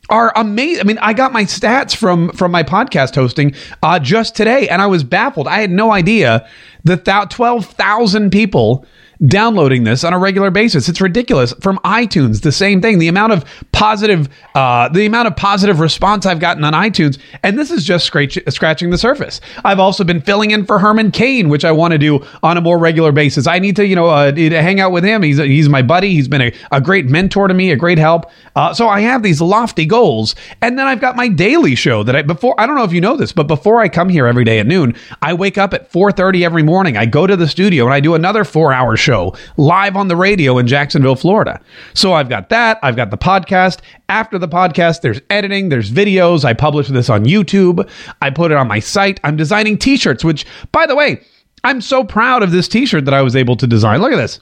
are 0.10 0.32
amazing. 0.36 0.82
I 0.82 0.84
mean, 0.84 1.00
I 1.00 1.14
got 1.14 1.34
my 1.34 1.46
stats 1.46 1.96
from 1.96 2.32
from 2.34 2.52
my 2.52 2.64
podcast 2.64 3.16
hosting 3.16 3.56
uh, 3.82 4.00
just 4.00 4.36
today 4.36 4.68
and 4.68 4.82
I 4.82 4.88
was 4.88 5.04
baffled. 5.04 5.48
I 5.48 5.62
had 5.62 5.72
no 5.72 5.92
idea 5.92 6.48
that 6.84 7.06
12,000 7.32 8.30
people 8.30 8.86
downloading 9.26 9.84
this 9.84 10.04
on 10.04 10.14
a 10.14 10.20
regular 10.20 10.52
basis. 10.52 10.90
It's 10.90 11.00
ridiculous. 11.00 11.54
From 11.62 11.78
iTunes, 11.80 12.42
the 12.42 12.52
same 12.52 12.82
thing. 12.82 13.00
The 13.00 13.08
amount 13.08 13.34
of 13.34 13.46
positive, 13.72 14.28
uh, 14.54 14.90
the 14.90 15.06
amount 15.06 15.28
of 15.28 15.36
positive 15.36 15.80
response 15.80 16.26
I've 16.26 16.40
gotten 16.40 16.64
on 16.64 16.74
iTunes, 16.74 17.20
and 17.42 17.58
this 17.58 17.72
is 17.72 17.86
just 17.86 18.06
scratch, 18.06 18.38
scratching 18.50 18.90
the 18.90 18.98
surface. 18.98 19.40
I've 19.64 19.80
also 19.80 20.04
been 20.04 20.22
filling 20.22 20.52
in 20.52 20.66
for 20.66 20.80
Herman 20.80 21.12
Cain, 21.12 21.50
which 21.50 21.64
I 21.64 21.72
want 21.72 21.94
to 21.94 21.98
do 21.98 22.26
on 22.42 22.58
a 22.58 22.62
more 22.62 22.78
regular 22.78 23.12
basis. 23.12 23.48
I 23.48 23.60
need 23.60 23.76
to, 23.78 23.86
you 23.86 23.96
know, 23.96 24.10
uh, 24.10 24.32
to 24.32 24.62
hang 24.62 24.80
out 24.80 24.92
with 24.92 25.04
him. 25.04 25.24
He's 25.24 25.38
he's 25.38 25.70
my 25.70 25.82
buddy. 25.82 26.14
He's 26.14 26.28
been 26.28 26.42
a, 26.42 26.54
a 26.72 26.82
great 26.82 27.06
mentor 27.06 27.48
to 27.48 27.54
me, 27.54 27.72
a 27.72 27.78
great 27.78 27.98
help. 27.98 28.30
Uh, 28.56 28.74
so 28.74 28.90
I 28.90 29.02
have 29.02 29.24
these 29.24 29.42
lofty 29.42 29.86
goals, 29.86 30.36
and 30.62 30.78
then 30.78 30.86
I've 30.86 31.02
got 31.02 31.16
my 31.16 31.28
daily 31.28 31.76
show 31.76 32.04
that 32.04 32.16
I 32.16 32.22
before. 32.24 32.60
I 32.60 32.66
don't 32.66 32.76
know 32.76 32.84
if 32.84 32.94
you 32.94 33.02
know 33.02 33.16
this, 33.16 33.32
but 33.32 33.48
before 33.48 33.80
I 33.80 33.88
come 33.88 34.10
here 34.10 34.28
every 34.28 34.44
day 34.44 34.60
at 34.60 34.68
noon, 34.68 34.96
I 35.22 35.34
wake 35.34 35.58
up 35.58 35.74
at 35.74 35.92
four 35.92 36.12
thirty 36.12 36.44
every 36.44 36.64
morning. 36.64 36.98
I 36.98 37.06
go 37.06 37.26
to 37.26 37.38
the 37.38 37.48
studio 37.48 37.86
and 37.86 37.94
I 37.94 38.02
do 38.02 38.16
another 38.16 38.44
four 38.44 38.74
hour 38.74 38.98
show 38.98 39.13
live 39.58 39.96
on 39.96 40.08
the 40.08 40.16
radio 40.16 40.58
in 40.58 40.68
Jacksonville, 40.68 41.16
Florida. 41.16 41.62
So 41.94 42.14
I've 42.14 42.30
got 42.30 42.50
that. 42.50 42.80
I've 42.84 42.96
got 42.96 43.12
the 43.12 43.18
podcast. 43.18 43.80
After 44.10 44.38
the 44.38 44.48
podcast, 44.48 45.02
there's 45.02 45.22
editing, 45.30 45.70
there's 45.70 45.92
videos. 45.92 46.44
I 46.44 46.54
publish 46.54 46.88
this 46.88 47.10
on 47.10 47.26
YouTube. 47.26 47.90
I 48.22 48.30
put 48.30 48.52
it 48.52 48.58
on 48.58 48.68
my 48.68 48.80
site. 48.80 49.20
I'm 49.24 49.38
designing 49.38 49.78
t 49.78 49.98
shirts, 49.98 50.24
which, 50.24 50.46
by 50.72 50.86
the 50.86 50.96
way, 50.96 51.22
I'm 51.64 51.82
so 51.82 52.04
proud 52.04 52.44
of 52.44 52.52
this 52.52 52.68
t 52.68 52.86
shirt 52.86 53.06
that 53.06 53.14
I 53.14 53.22
was 53.22 53.36
able 53.36 53.56
to 53.58 53.68
design. 53.68 54.02
Look 54.02 54.12
at 54.12 54.18
this. 54.18 54.40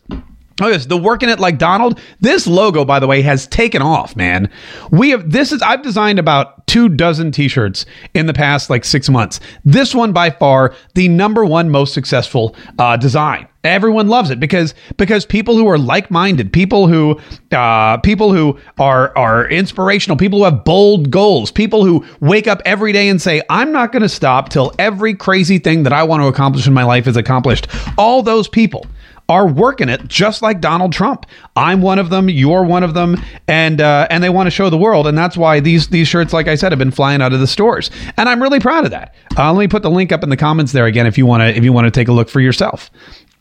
Oh 0.61 0.67
yes, 0.67 0.85
the 0.85 0.97
working 0.97 1.29
it 1.29 1.39
like 1.39 1.57
Donald. 1.57 1.99
This 2.19 2.45
logo, 2.45 2.85
by 2.85 2.99
the 2.99 3.07
way, 3.07 3.23
has 3.23 3.47
taken 3.47 3.81
off, 3.81 4.15
man. 4.15 4.49
We 4.91 5.09
have 5.09 5.31
this 5.31 5.51
is 5.51 5.61
I've 5.63 5.81
designed 5.81 6.19
about 6.19 6.67
two 6.67 6.87
dozen 6.87 7.31
t-shirts 7.31 7.85
in 8.13 8.27
the 8.27 8.33
past 8.33 8.69
like 8.69 8.85
six 8.85 9.09
months. 9.09 9.39
This 9.65 9.95
one 9.95 10.13
by 10.13 10.29
far 10.29 10.75
the 10.93 11.07
number 11.07 11.43
one 11.43 11.71
most 11.71 11.93
successful 11.95 12.55
uh, 12.77 12.95
design. 12.95 13.47
Everyone 13.63 14.07
loves 14.07 14.29
it 14.29 14.39
because 14.39 14.73
because 14.97 15.25
people 15.25 15.55
who 15.55 15.67
are 15.67 15.77
like-minded, 15.77 16.53
people 16.53 16.87
who 16.87 17.19
uh, 17.51 17.97
people 17.97 18.31
who 18.31 18.59
are 18.79 19.15
are 19.17 19.47
inspirational, 19.49 20.15
people 20.15 20.39
who 20.39 20.45
have 20.45 20.63
bold 20.63 21.11
goals, 21.11 21.51
people 21.51 21.85
who 21.85 22.05
wake 22.19 22.47
up 22.47 22.61
every 22.65 22.91
day 22.91 23.09
and 23.09 23.21
say, 23.21 23.41
"I'm 23.49 23.71
not 23.71 23.91
going 23.91 24.01
to 24.01 24.09
stop 24.09 24.49
till 24.49 24.73
every 24.79 25.13
crazy 25.13 25.59
thing 25.59 25.83
that 25.83 25.93
I 25.93 26.03
want 26.03 26.23
to 26.23 26.27
accomplish 26.27 26.67
in 26.67 26.73
my 26.73 26.83
life 26.83 27.07
is 27.07 27.17
accomplished." 27.17 27.67
All 27.97 28.23
those 28.23 28.47
people 28.47 28.85
are 29.31 29.47
working 29.47 29.87
it 29.87 30.05
just 30.09 30.41
like 30.41 30.59
Donald 30.59 30.91
Trump. 30.91 31.25
I'm 31.55 31.81
one 31.81 31.99
of 31.99 32.09
them. 32.09 32.27
You're 32.27 32.63
one 32.63 32.83
of 32.83 32.93
them, 32.93 33.17
and 33.47 33.79
uh, 33.79 34.05
and 34.09 34.21
they 34.21 34.29
want 34.29 34.47
to 34.47 34.51
show 34.51 34.69
the 34.69 34.77
world, 34.77 35.07
and 35.07 35.17
that's 35.17 35.37
why 35.37 35.61
these 35.61 35.87
these 35.87 36.09
shirts, 36.09 36.33
like 36.33 36.49
I 36.49 36.55
said, 36.55 36.73
have 36.73 36.79
been 36.79 36.91
flying 36.91 37.21
out 37.21 37.31
of 37.31 37.39
the 37.39 37.47
stores, 37.47 37.89
and 38.17 38.27
I'm 38.27 38.41
really 38.41 38.59
proud 38.59 38.83
of 38.83 38.91
that. 38.91 39.15
Uh, 39.37 39.53
let 39.53 39.59
me 39.59 39.67
put 39.69 39.83
the 39.83 39.89
link 39.89 40.11
up 40.11 40.21
in 40.21 40.29
the 40.29 40.37
comments 40.37 40.73
there 40.73 40.85
again 40.85 41.07
if 41.07 41.17
you 41.17 41.25
want 41.25 41.41
to 41.41 41.57
if 41.57 41.63
you 41.63 41.71
want 41.71 41.85
to 41.85 41.91
take 41.91 42.09
a 42.09 42.11
look 42.11 42.27
for 42.27 42.41
yourself. 42.41 42.91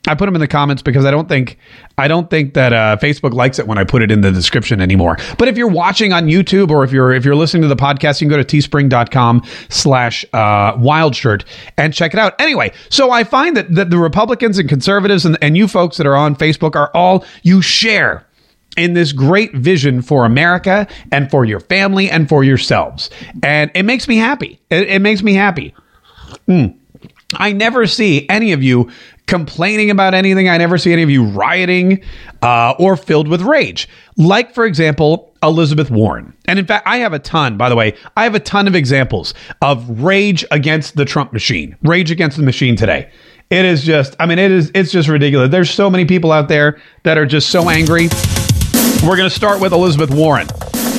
I 0.08 0.14
put 0.14 0.24
them 0.24 0.34
in 0.34 0.40
the 0.40 0.48
comments 0.48 0.82
because 0.82 1.04
I 1.04 1.10
don't 1.10 1.28
think 1.28 1.58
I 1.98 2.08
don't 2.08 2.30
think 2.30 2.54
that 2.54 2.72
uh, 2.72 2.96
Facebook 3.02 3.34
likes 3.34 3.58
it 3.58 3.66
when 3.66 3.76
I 3.76 3.84
put 3.84 4.00
it 4.00 4.10
in 4.10 4.22
the 4.22 4.32
description 4.32 4.80
anymore. 4.80 5.18
But 5.36 5.48
if 5.48 5.58
you're 5.58 5.68
watching 5.68 6.14
on 6.14 6.24
YouTube 6.24 6.70
or 6.70 6.84
if 6.84 6.92
you're 6.92 7.12
if 7.12 7.24
you're 7.24 7.36
listening 7.36 7.62
to 7.62 7.68
the 7.68 7.76
podcast, 7.76 8.20
you 8.20 8.26
can 8.26 8.36
go 8.36 8.42
to 8.42 8.56
teespring.com 8.56 9.44
slash 9.68 10.24
uh, 10.32 10.74
wildshirt 10.76 11.44
and 11.76 11.92
check 11.92 12.14
it 12.14 12.18
out. 12.18 12.40
Anyway, 12.40 12.72
so 12.88 13.10
I 13.10 13.24
find 13.24 13.56
that, 13.58 13.74
that 13.74 13.90
the 13.90 13.98
Republicans 13.98 14.58
and 14.58 14.70
conservatives 14.70 15.26
and, 15.26 15.36
and 15.42 15.54
you 15.54 15.68
folks 15.68 15.98
that 15.98 16.06
are 16.06 16.16
on 16.16 16.34
Facebook 16.34 16.76
are 16.76 16.90
all 16.94 17.24
you 17.42 17.60
share 17.60 18.26
in 18.78 18.94
this 18.94 19.12
great 19.12 19.52
vision 19.54 20.00
for 20.00 20.24
America 20.24 20.88
and 21.12 21.30
for 21.30 21.44
your 21.44 21.60
family 21.60 22.08
and 22.08 22.26
for 22.26 22.42
yourselves. 22.42 23.10
And 23.42 23.70
it 23.74 23.82
makes 23.82 24.08
me 24.08 24.16
happy. 24.16 24.60
It, 24.70 24.88
it 24.88 25.02
makes 25.02 25.22
me 25.22 25.34
happy. 25.34 25.74
Mm. 26.48 26.76
I 27.34 27.52
never 27.52 27.86
see 27.86 28.28
any 28.28 28.52
of 28.52 28.62
you 28.62 28.90
complaining 29.30 29.90
about 29.90 30.12
anything. 30.12 30.48
I 30.48 30.58
never 30.58 30.76
see 30.76 30.92
any 30.92 31.02
of 31.02 31.08
you 31.08 31.24
rioting 31.24 32.02
uh, 32.42 32.74
or 32.78 32.96
filled 32.96 33.28
with 33.28 33.40
rage. 33.42 33.88
Like, 34.16 34.52
for 34.52 34.66
example, 34.66 35.32
Elizabeth 35.42 35.88
Warren. 35.88 36.34
And 36.46 36.58
in 36.58 36.66
fact, 36.66 36.86
I 36.86 36.98
have 36.98 37.12
a 37.12 37.20
ton, 37.20 37.56
by 37.56 37.68
the 37.68 37.76
way, 37.76 37.94
I 38.16 38.24
have 38.24 38.34
a 38.34 38.40
ton 38.40 38.66
of 38.66 38.74
examples 38.74 39.32
of 39.62 40.02
rage 40.02 40.44
against 40.50 40.96
the 40.96 41.04
Trump 41.04 41.32
machine, 41.32 41.76
rage 41.82 42.10
against 42.10 42.36
the 42.36 42.42
machine 42.42 42.74
today. 42.74 43.08
It 43.50 43.64
is 43.64 43.84
just, 43.84 44.16
I 44.18 44.26
mean, 44.26 44.40
it 44.40 44.50
is, 44.50 44.72
it's 44.74 44.90
just 44.90 45.08
ridiculous. 45.08 45.50
There's 45.50 45.70
so 45.70 45.88
many 45.88 46.04
people 46.04 46.32
out 46.32 46.48
there 46.48 46.80
that 47.04 47.16
are 47.16 47.26
just 47.26 47.50
so 47.50 47.70
angry. 47.70 48.08
We're 49.04 49.16
going 49.16 49.28
to 49.28 49.34
start 49.34 49.60
with 49.60 49.72
Elizabeth 49.72 50.10
Warren. 50.10 50.48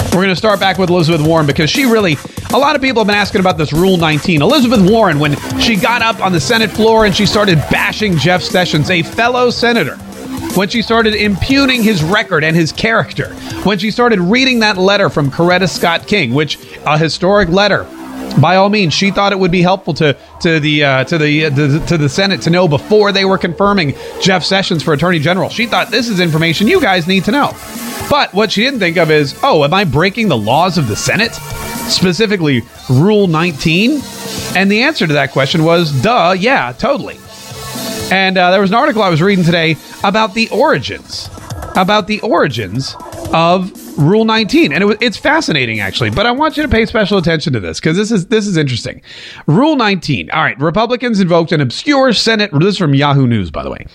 We're 0.05 0.23
going 0.23 0.29
to 0.29 0.35
start 0.35 0.59
back 0.59 0.77
with 0.77 0.89
Elizabeth 0.89 1.25
Warren 1.25 1.45
because 1.45 1.69
she 1.69 1.85
really, 1.85 2.15
a 2.53 2.57
lot 2.59 2.75
of 2.75 2.81
people 2.81 2.99
have 3.01 3.07
been 3.07 3.15
asking 3.15 3.39
about 3.39 3.57
this 3.57 3.71
Rule 3.71 3.97
19. 3.97 4.41
Elizabeth 4.41 4.89
Warren, 4.89 5.19
when 5.19 5.37
she 5.59 5.75
got 5.77 6.01
up 6.01 6.19
on 6.19 6.33
the 6.33 6.39
Senate 6.39 6.69
floor 6.69 7.05
and 7.05 7.15
she 7.15 7.25
started 7.25 7.57
bashing 7.71 8.17
Jeff 8.17 8.41
Sessions, 8.41 8.89
a 8.89 9.03
fellow 9.03 9.49
senator, 9.49 9.95
when 10.55 10.67
she 10.67 10.81
started 10.81 11.15
impugning 11.15 11.81
his 11.81 12.03
record 12.03 12.43
and 12.43 12.55
his 12.55 12.73
character, 12.73 13.33
when 13.63 13.79
she 13.79 13.89
started 13.89 14.19
reading 14.19 14.59
that 14.59 14.77
letter 14.77 15.09
from 15.09 15.31
Coretta 15.31 15.69
Scott 15.69 16.07
King, 16.07 16.33
which 16.33 16.57
a 16.85 16.97
historic 16.97 17.47
letter 17.47 17.87
by 18.39 18.55
all 18.55 18.69
means, 18.69 18.93
she 18.93 19.11
thought 19.11 19.33
it 19.33 19.39
would 19.39 19.51
be 19.51 19.61
helpful 19.61 19.93
to 19.95 20.17
to 20.41 20.59
the 20.59 20.83
uh, 20.83 21.03
to 21.05 21.17
the, 21.17 21.45
uh, 21.45 21.85
to 21.87 21.97
the 21.97 22.07
Senate 22.09 22.41
to 22.43 22.49
know 22.49 22.67
before 22.67 23.11
they 23.11 23.25
were 23.25 23.37
confirming 23.37 23.93
Jeff 24.21 24.43
Sessions 24.43 24.83
for 24.83 24.93
Attorney 24.93 25.19
General. 25.19 25.49
She 25.49 25.65
thought 25.65 25.89
this 25.89 26.07
is 26.07 26.19
information 26.19 26.67
you 26.67 26.79
guys 26.79 27.07
need 27.07 27.25
to 27.25 27.31
know. 27.31 27.51
But 28.09 28.33
what 28.33 28.51
she 28.51 28.63
didn't 28.63 28.79
think 28.79 28.97
of 28.97 29.11
is, 29.11 29.37
oh, 29.43 29.63
am 29.63 29.73
I 29.73 29.83
breaking 29.83 30.27
the 30.27 30.37
laws 30.37 30.77
of 30.77 30.87
the 30.87 30.95
Senate, 30.95 31.31
specifically 31.89 32.63
Rule 32.89 33.27
19? 33.27 34.01
And 34.55 34.71
the 34.71 34.81
answer 34.83 35.07
to 35.07 35.13
that 35.13 35.31
question 35.31 35.63
was, 35.63 35.91
duh, 36.01 36.35
yeah, 36.37 36.73
totally. 36.73 37.17
And 38.11 38.37
uh, 38.37 38.51
there 38.51 38.61
was 38.61 38.71
an 38.71 38.75
article 38.75 39.01
I 39.01 39.09
was 39.09 39.21
reading 39.21 39.45
today 39.45 39.77
about 40.03 40.33
the 40.33 40.49
origins, 40.49 41.29
about 41.75 42.07
the 42.07 42.19
origins 42.21 42.95
of 43.33 43.71
Rule 43.97 44.25
19, 44.25 44.73
and 44.73 44.83
it, 44.83 44.97
it's 45.01 45.17
fascinating 45.17 45.79
actually. 45.79 46.09
But 46.09 46.25
I 46.25 46.31
want 46.31 46.57
you 46.57 46.63
to 46.63 46.69
pay 46.69 46.85
special 46.85 47.17
attention 47.17 47.53
to 47.53 47.59
this 47.59 47.79
because 47.79 47.97
this 47.97 48.11
is 48.11 48.27
this 48.27 48.47
is 48.47 48.57
interesting. 48.57 49.01
Rule 49.47 49.75
19. 49.75 50.29
All 50.31 50.41
right, 50.41 50.59
Republicans 50.59 51.19
invoked 51.19 51.51
an 51.51 51.61
obscure 51.61 52.13
Senate. 52.13 52.51
This 52.53 52.73
is 52.73 52.77
from 52.77 52.93
Yahoo 52.93 53.27
News, 53.27 53.51
by 53.51 53.63
the 53.63 53.71
way. 53.71 53.85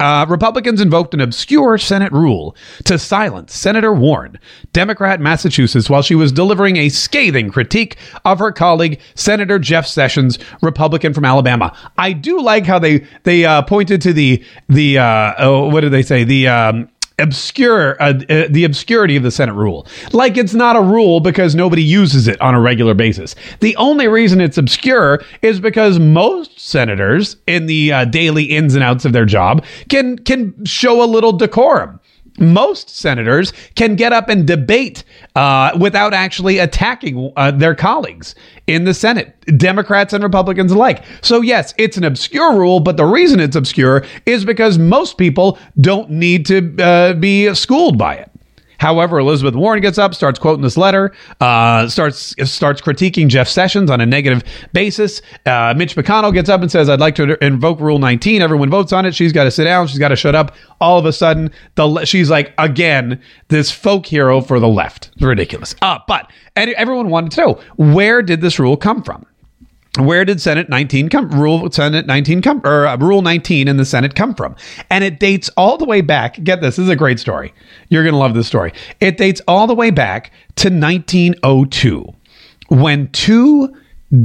Uh, 0.00 0.24
Republicans 0.28 0.80
invoked 0.80 1.14
an 1.14 1.20
obscure 1.20 1.76
Senate 1.78 2.12
rule 2.12 2.54
to 2.84 2.98
silence 2.98 3.54
Senator 3.54 3.92
Warren, 3.92 4.38
Democrat 4.72 5.20
Massachusetts, 5.20 5.90
while 5.90 6.02
she 6.02 6.14
was 6.14 6.30
delivering 6.30 6.76
a 6.76 6.88
scathing 6.88 7.50
critique 7.50 7.96
of 8.24 8.38
her 8.38 8.52
colleague 8.52 9.00
Senator 9.14 9.58
Jeff 9.58 9.86
Sessions, 9.86 10.38
Republican 10.62 11.12
from 11.12 11.24
Alabama. 11.24 11.76
I 11.96 12.12
do 12.12 12.40
like 12.40 12.64
how 12.64 12.78
they 12.78 13.06
they 13.24 13.44
uh, 13.44 13.62
pointed 13.62 14.00
to 14.02 14.12
the 14.12 14.44
the 14.68 14.98
uh, 14.98 15.34
oh, 15.38 15.68
what 15.68 15.80
did 15.80 15.92
they 15.92 16.02
say 16.02 16.24
the 16.24 16.48
um, 16.48 16.88
obscure 17.18 18.00
uh, 18.00 18.14
uh, 18.28 18.46
the 18.48 18.64
obscurity 18.64 19.16
of 19.16 19.22
the 19.22 19.30
Senate 19.30 19.54
rule. 19.54 19.86
Like 20.12 20.36
it's 20.36 20.54
not 20.54 20.76
a 20.76 20.80
rule 20.80 21.20
because 21.20 21.54
nobody 21.54 21.82
uses 21.82 22.28
it 22.28 22.40
on 22.40 22.54
a 22.54 22.60
regular 22.60 22.94
basis. 22.94 23.34
The 23.60 23.76
only 23.76 24.08
reason 24.08 24.40
it's 24.40 24.58
obscure 24.58 25.22
is 25.42 25.60
because 25.60 25.98
most 25.98 26.58
senators 26.58 27.36
in 27.46 27.66
the 27.66 27.92
uh, 27.92 28.04
daily 28.04 28.44
ins 28.44 28.74
and 28.74 28.84
outs 28.84 29.04
of 29.04 29.12
their 29.12 29.24
job 29.24 29.64
can 29.88 30.18
can 30.18 30.64
show 30.64 31.02
a 31.02 31.06
little 31.06 31.32
decorum 31.32 32.00
most 32.38 32.90
senators 32.90 33.52
can 33.74 33.96
get 33.96 34.12
up 34.12 34.28
and 34.28 34.46
debate 34.46 35.04
uh, 35.34 35.76
without 35.78 36.14
actually 36.14 36.58
attacking 36.58 37.32
uh, 37.36 37.50
their 37.50 37.74
colleagues 37.74 38.34
in 38.66 38.84
the 38.84 38.94
Senate, 38.94 39.34
Democrats 39.58 40.12
and 40.12 40.22
Republicans 40.22 40.72
alike. 40.72 41.04
So, 41.22 41.40
yes, 41.40 41.74
it's 41.78 41.96
an 41.96 42.04
obscure 42.04 42.58
rule, 42.58 42.80
but 42.80 42.96
the 42.96 43.06
reason 43.06 43.40
it's 43.40 43.56
obscure 43.56 44.04
is 44.26 44.44
because 44.44 44.78
most 44.78 45.18
people 45.18 45.58
don't 45.80 46.10
need 46.10 46.46
to 46.46 46.76
uh, 46.82 47.14
be 47.14 47.54
schooled 47.54 47.98
by 47.98 48.14
it. 48.16 48.30
However, 48.78 49.18
Elizabeth 49.18 49.54
Warren 49.54 49.80
gets 49.80 49.98
up, 49.98 50.14
starts 50.14 50.38
quoting 50.38 50.62
this 50.62 50.76
letter, 50.76 51.12
uh, 51.40 51.88
starts 51.88 52.34
starts 52.50 52.80
critiquing 52.80 53.28
Jeff 53.28 53.48
Sessions 53.48 53.90
on 53.90 54.00
a 54.00 54.06
negative 54.06 54.42
basis. 54.72 55.20
Uh, 55.46 55.74
Mitch 55.76 55.94
McConnell 55.96 56.32
gets 56.32 56.48
up 56.48 56.62
and 56.62 56.70
says, 56.70 56.88
"I'd 56.88 57.00
like 57.00 57.14
to 57.16 57.42
invoke 57.44 57.80
Rule 57.80 57.98
19." 57.98 58.42
Everyone 58.42 58.70
votes 58.70 58.92
on 58.92 59.06
it. 59.06 59.14
She's 59.14 59.32
got 59.32 59.44
to 59.44 59.50
sit 59.50 59.64
down. 59.64 59.86
She's 59.86 59.98
got 59.98 60.08
to 60.08 60.16
shut 60.16 60.34
up. 60.34 60.54
All 60.80 60.98
of 60.98 61.06
a 61.06 61.12
sudden, 61.12 61.50
the 61.74 62.04
she's 62.04 62.30
like 62.30 62.52
again 62.58 63.20
this 63.48 63.70
folk 63.70 64.06
hero 64.06 64.40
for 64.40 64.60
the 64.60 64.68
left. 64.68 65.10
Ridiculous. 65.20 65.74
Uh, 65.82 65.98
but 66.06 66.30
everyone 66.56 67.08
wanted 67.08 67.32
to 67.32 67.40
know 67.40 67.60
where 67.76 68.22
did 68.22 68.40
this 68.40 68.58
rule 68.58 68.76
come 68.76 69.02
from? 69.02 69.26
Where 69.98 70.24
did 70.24 70.40
Senate 70.40 70.68
19 70.68 71.08
come 71.08 71.28
rule 71.30 71.70
Senate 71.70 72.06
19 72.06 72.42
come 72.42 72.60
or 72.64 72.86
uh, 72.86 72.96
rule 72.96 73.22
19 73.22 73.68
in 73.68 73.76
the 73.76 73.84
Senate 73.84 74.14
come 74.14 74.34
from? 74.34 74.54
And 74.90 75.02
it 75.02 75.18
dates 75.18 75.48
all 75.56 75.76
the 75.76 75.84
way 75.84 76.00
back. 76.00 76.42
Get 76.44 76.60
this, 76.60 76.76
this 76.76 76.84
is 76.84 76.90
a 76.90 76.96
great 76.96 77.18
story. 77.18 77.52
You're 77.88 78.04
going 78.04 78.12
to 78.12 78.18
love 78.18 78.34
this 78.34 78.46
story. 78.46 78.72
It 79.00 79.16
dates 79.16 79.40
all 79.48 79.66
the 79.66 79.74
way 79.74 79.90
back 79.90 80.30
to 80.56 80.68
1902 80.68 82.14
when 82.68 83.08
two 83.12 83.74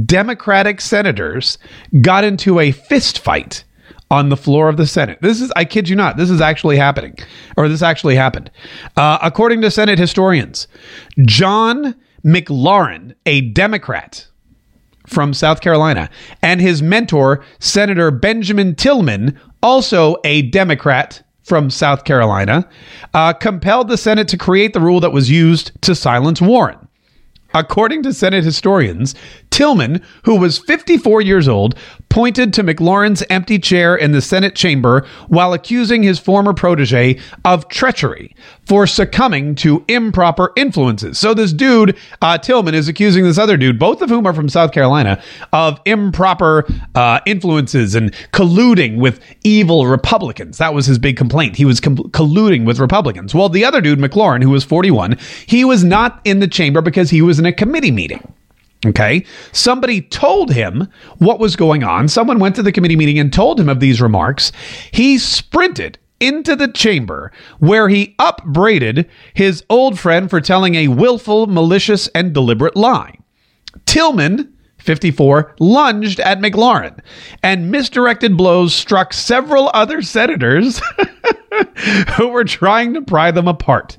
Democratic 0.06 0.80
senators 0.80 1.58
got 2.00 2.24
into 2.24 2.60
a 2.60 2.70
fist 2.70 3.18
fight 3.18 3.64
on 4.10 4.28
the 4.28 4.36
floor 4.36 4.68
of 4.68 4.76
the 4.76 4.86
Senate. 4.86 5.18
This 5.20 5.40
is, 5.40 5.52
I 5.56 5.64
kid 5.64 5.88
you 5.88 5.96
not, 5.96 6.16
this 6.16 6.30
is 6.30 6.40
actually 6.40 6.76
happening, 6.76 7.16
or 7.56 7.68
this 7.68 7.82
actually 7.82 8.14
happened. 8.14 8.50
Uh, 8.96 9.18
according 9.22 9.60
to 9.62 9.70
Senate 9.70 9.98
historians, 9.98 10.68
John 11.20 11.94
McLaurin, 12.24 13.14
a 13.26 13.40
Democrat, 13.40 14.26
from 15.06 15.34
South 15.34 15.60
Carolina, 15.60 16.08
and 16.42 16.60
his 16.60 16.82
mentor, 16.82 17.44
Senator 17.58 18.10
Benjamin 18.10 18.74
Tillman, 18.74 19.38
also 19.62 20.16
a 20.24 20.42
Democrat 20.42 21.22
from 21.42 21.70
South 21.70 22.04
Carolina, 22.04 22.68
uh, 23.12 23.32
compelled 23.32 23.88
the 23.88 23.98
Senate 23.98 24.28
to 24.28 24.38
create 24.38 24.72
the 24.72 24.80
rule 24.80 25.00
that 25.00 25.12
was 25.12 25.30
used 25.30 25.72
to 25.82 25.94
silence 25.94 26.40
Warren. 26.40 26.78
According 27.52 28.02
to 28.02 28.12
Senate 28.12 28.42
historians, 28.42 29.14
Tillman, 29.50 30.02
who 30.24 30.36
was 30.36 30.58
54 30.58 31.22
years 31.22 31.46
old, 31.46 31.76
pointed 32.14 32.52
to 32.54 32.62
McLaurin's 32.62 33.24
empty 33.28 33.58
chair 33.58 33.96
in 33.96 34.12
the 34.12 34.22
Senate 34.22 34.54
chamber 34.54 35.04
while 35.26 35.52
accusing 35.52 36.04
his 36.04 36.16
former 36.16 36.54
protege 36.54 37.18
of 37.44 37.66
treachery 37.66 38.36
for 38.66 38.86
succumbing 38.86 39.56
to 39.56 39.84
improper 39.88 40.52
influences. 40.54 41.18
So 41.18 41.34
this 41.34 41.52
dude, 41.52 41.98
uh, 42.22 42.38
Tillman, 42.38 42.72
is 42.72 42.86
accusing 42.86 43.24
this 43.24 43.36
other 43.36 43.56
dude, 43.56 43.80
both 43.80 44.00
of 44.00 44.10
whom 44.10 44.28
are 44.28 44.32
from 44.32 44.48
South 44.48 44.70
Carolina, 44.70 45.20
of 45.52 45.80
improper 45.86 46.64
uh, 46.94 47.18
influences 47.26 47.96
and 47.96 48.12
colluding 48.32 48.98
with 48.98 49.18
evil 49.42 49.88
Republicans. 49.88 50.58
That 50.58 50.72
was 50.72 50.86
his 50.86 51.00
big 51.00 51.16
complaint. 51.16 51.56
He 51.56 51.64
was 51.64 51.80
com- 51.80 51.96
colluding 51.96 52.64
with 52.64 52.78
Republicans. 52.78 53.34
Well, 53.34 53.48
the 53.48 53.64
other 53.64 53.80
dude, 53.80 53.98
McLaurin, 53.98 54.40
who 54.40 54.50
was 54.50 54.62
41, 54.62 55.18
he 55.46 55.64
was 55.64 55.82
not 55.82 56.20
in 56.22 56.38
the 56.38 56.46
chamber 56.46 56.80
because 56.80 57.10
he 57.10 57.22
was 57.22 57.40
in 57.40 57.44
a 57.44 57.52
committee 57.52 57.90
meeting. 57.90 58.22
Okay. 58.86 59.24
Somebody 59.52 60.02
told 60.02 60.52
him 60.52 60.88
what 61.18 61.38
was 61.38 61.56
going 61.56 61.84
on. 61.84 62.08
Someone 62.08 62.38
went 62.38 62.54
to 62.56 62.62
the 62.62 62.72
committee 62.72 62.96
meeting 62.96 63.18
and 63.18 63.32
told 63.32 63.58
him 63.58 63.68
of 63.68 63.80
these 63.80 64.00
remarks. 64.00 64.52
He 64.92 65.18
sprinted 65.18 65.98
into 66.20 66.56
the 66.56 66.68
chamber 66.68 67.32
where 67.58 67.88
he 67.88 68.14
upbraided 68.18 69.08
his 69.34 69.64
old 69.68 69.98
friend 69.98 70.30
for 70.30 70.40
telling 70.40 70.74
a 70.74 70.88
willful, 70.88 71.46
malicious, 71.46 72.08
and 72.08 72.32
deliberate 72.32 72.76
lie. 72.76 73.18
Tillman, 73.86 74.53
54, 74.84 75.56
lunged 75.58 76.20
at 76.20 76.40
McLaurin, 76.40 77.00
and 77.42 77.70
misdirected 77.70 78.36
blows 78.36 78.74
struck 78.74 79.12
several 79.12 79.70
other 79.72 80.02
senators 80.02 80.80
who 82.16 82.28
were 82.28 82.44
trying 82.44 82.94
to 82.94 83.02
pry 83.02 83.30
them 83.30 83.48
apart. 83.48 83.96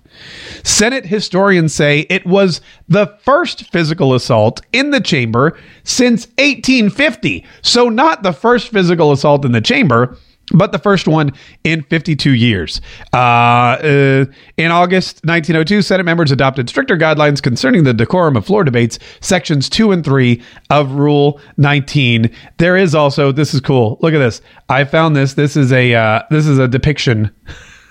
Senate 0.63 1.05
historians 1.05 1.73
say 1.73 2.05
it 2.09 2.25
was 2.25 2.61
the 2.87 3.07
first 3.23 3.71
physical 3.71 4.13
assault 4.13 4.61
in 4.71 4.91
the 4.91 5.01
chamber 5.01 5.57
since 5.83 6.27
1850. 6.37 7.45
So, 7.61 7.89
not 7.89 8.23
the 8.23 8.33
first 8.33 8.69
physical 8.69 9.11
assault 9.11 9.43
in 9.43 9.51
the 9.51 9.61
chamber, 9.61 10.17
but 10.53 10.71
the 10.71 10.79
first 10.79 11.07
one 11.07 11.31
in 11.63 11.83
52 11.83 12.31
years. 12.31 12.81
Uh, 13.13 13.17
uh, 13.17 14.25
in 14.57 14.71
August 14.71 15.21
1902, 15.25 15.81
Senate 15.81 16.03
members 16.03 16.31
adopted 16.31 16.69
stricter 16.69 16.97
guidelines 16.97 17.41
concerning 17.41 17.83
the 17.83 17.93
decorum 17.93 18.35
of 18.35 18.45
floor 18.45 18.63
debates, 18.63 18.99
sections 19.21 19.69
2 19.69 19.91
and 19.91 20.03
3 20.03 20.41
of 20.69 20.91
Rule 20.91 21.39
19. 21.57 22.29
There 22.57 22.77
is 22.77 22.93
also, 22.93 23.31
this 23.31 23.53
is 23.53 23.61
cool. 23.61 23.97
Look 24.01 24.13
at 24.13 24.19
this. 24.19 24.41
I 24.69 24.83
found 24.83 25.15
this. 25.15 25.33
This 25.33 25.55
is 25.55 25.71
a 25.71 25.93
uh, 25.93 26.23
this 26.29 26.47
is 26.47 26.57
a 26.57 26.67
depiction 26.67 27.31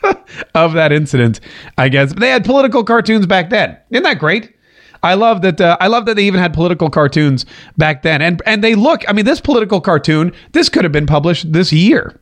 of 0.54 0.72
that 0.74 0.92
incident, 0.92 1.40
I 1.78 1.88
guess. 1.88 2.12
But 2.12 2.20
they 2.20 2.30
had 2.30 2.44
political 2.44 2.84
cartoons 2.84 3.26
back 3.26 3.50
then. 3.50 3.76
Isn't 3.90 4.02
that 4.04 4.18
great? 4.18 4.54
I 5.02 5.14
love 5.14 5.42
that. 5.42 5.60
Uh, 5.60 5.76
I 5.80 5.88
love 5.88 6.06
that 6.06 6.16
they 6.16 6.24
even 6.24 6.40
had 6.40 6.54
political 6.54 6.88
cartoons 6.88 7.44
back 7.76 8.02
then, 8.02 8.22
and 8.22 8.40
and 8.46 8.64
they 8.64 8.74
look. 8.74 9.02
I 9.06 9.12
mean, 9.12 9.26
this 9.26 9.40
political 9.40 9.80
cartoon, 9.80 10.32
this 10.52 10.68
could 10.68 10.82
have 10.82 10.92
been 10.92 11.06
published 11.06 11.52
this 11.52 11.72
year. 11.72 12.18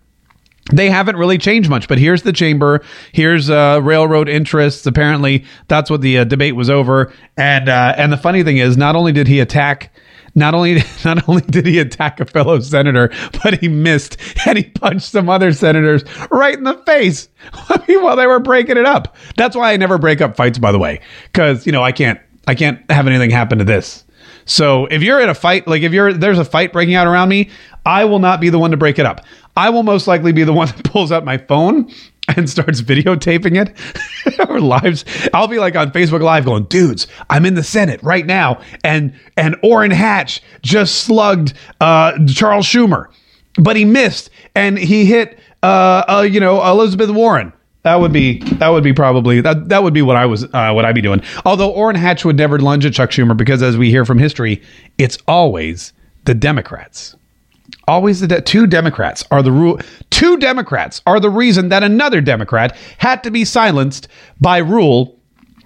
They 0.72 0.90
haven't 0.90 1.16
really 1.16 1.38
changed 1.38 1.68
much, 1.68 1.86
but 1.86 1.98
here's 1.98 2.22
the 2.22 2.32
chamber. 2.32 2.82
Here's 3.12 3.50
uh, 3.50 3.80
railroad 3.82 4.28
interests. 4.28 4.86
Apparently, 4.86 5.44
that's 5.68 5.90
what 5.90 6.00
the 6.00 6.18
uh, 6.18 6.24
debate 6.24 6.56
was 6.56 6.70
over. 6.70 7.12
And 7.36 7.68
uh, 7.68 7.94
and 7.96 8.12
the 8.12 8.16
funny 8.16 8.42
thing 8.42 8.58
is, 8.58 8.76
not 8.76 8.96
only 8.96 9.12
did 9.12 9.26
he 9.26 9.40
attack 9.40 9.92
not 10.34 10.54
only 10.54 10.82
not 11.04 11.28
only 11.28 11.42
did 11.42 11.66
he 11.66 11.78
attack 11.78 12.20
a 12.20 12.24
fellow 12.24 12.58
senator, 12.60 13.10
but 13.42 13.60
he 13.60 13.68
missed 13.68 14.16
and 14.46 14.58
he 14.58 14.64
punched 14.64 15.10
some 15.10 15.28
other 15.28 15.52
senators 15.52 16.04
right 16.30 16.56
in 16.56 16.64
the 16.64 16.78
face 16.78 17.28
while 17.86 18.16
they 18.16 18.26
were 18.26 18.40
breaking 18.40 18.76
it 18.76 18.86
up. 18.86 19.16
That's 19.36 19.56
why 19.56 19.72
I 19.72 19.76
never 19.76 19.98
break 19.98 20.20
up 20.20 20.36
fights, 20.36 20.58
by 20.58 20.72
the 20.72 20.78
way, 20.78 21.00
because 21.24 21.66
you 21.66 21.72
know 21.72 21.82
I 21.82 21.92
can't 21.92 22.20
I 22.46 22.54
can't 22.54 22.90
have 22.90 23.06
anything 23.06 23.30
happen 23.30 23.58
to 23.58 23.64
this. 23.64 24.04
So 24.44 24.86
if 24.86 25.02
you're 25.02 25.20
in 25.20 25.28
a 25.28 25.34
fight, 25.34 25.68
like 25.68 25.82
if 25.82 25.92
you're 25.92 26.12
there's 26.12 26.38
a 26.38 26.44
fight 26.44 26.72
breaking 26.72 26.94
out 26.94 27.06
around 27.06 27.28
me, 27.28 27.50
I 27.86 28.04
will 28.04 28.18
not 28.18 28.40
be 28.40 28.48
the 28.48 28.58
one 28.58 28.70
to 28.72 28.76
break 28.76 28.98
it 28.98 29.06
up. 29.06 29.24
I 29.56 29.70
will 29.70 29.82
most 29.82 30.06
likely 30.06 30.32
be 30.32 30.44
the 30.44 30.52
one 30.52 30.68
that 30.76 30.84
pulls 30.84 31.12
out 31.12 31.24
my 31.24 31.38
phone 31.38 31.90
and 32.28 32.48
starts 32.48 32.80
videotaping 32.80 33.60
it 33.60 34.48
or 34.48 34.60
lives 34.60 35.04
i'll 35.34 35.48
be 35.48 35.58
like 35.58 35.74
on 35.74 35.90
facebook 35.90 36.22
live 36.22 36.44
going 36.44 36.62
dudes 36.66 37.08
i'm 37.28 37.44
in 37.44 37.54
the 37.54 37.64
senate 37.64 38.00
right 38.04 38.26
now 38.26 38.60
and 38.84 39.12
and 39.36 39.56
orrin 39.60 39.90
hatch 39.90 40.40
just 40.62 41.00
slugged 41.00 41.52
uh 41.80 42.16
charles 42.28 42.64
schumer 42.64 43.06
but 43.58 43.74
he 43.74 43.84
missed 43.84 44.30
and 44.54 44.78
he 44.78 45.04
hit 45.04 45.36
uh, 45.64 46.04
uh 46.08 46.20
you 46.30 46.38
know 46.38 46.64
elizabeth 46.64 47.10
warren 47.10 47.52
that 47.82 47.96
would 47.96 48.12
be 48.12 48.38
that 48.38 48.68
would 48.68 48.84
be 48.84 48.92
probably 48.92 49.40
that 49.40 49.68
that 49.68 49.82
would 49.82 49.94
be 49.94 50.02
what 50.02 50.16
I 50.16 50.26
was 50.26 50.44
uh, 50.44 50.72
what 50.72 50.84
I'd 50.84 50.94
be 50.94 51.00
doing. 51.00 51.20
Although 51.44 51.70
Orrin 51.70 51.96
Hatch 51.96 52.24
would 52.24 52.36
never 52.36 52.60
lunge 52.60 52.86
at 52.86 52.92
Chuck 52.92 53.10
Schumer 53.10 53.36
because, 53.36 53.60
as 53.60 53.76
we 53.76 53.90
hear 53.90 54.04
from 54.04 54.18
history, 54.18 54.62
it's 54.98 55.18
always 55.26 55.92
the 56.24 56.34
Democrats. 56.34 57.16
Always 57.88 58.20
the 58.20 58.28
de- 58.28 58.40
two 58.40 58.66
Democrats 58.66 59.24
are 59.30 59.42
the 59.42 59.52
rule. 59.52 59.80
Two 60.10 60.36
Democrats 60.36 61.02
are 61.06 61.18
the 61.18 61.30
reason 61.30 61.68
that 61.70 61.82
another 61.82 62.20
Democrat 62.20 62.76
had 62.98 63.22
to 63.24 63.30
be 63.30 63.44
silenced 63.44 64.08
by 64.40 64.58
Rule 64.58 65.18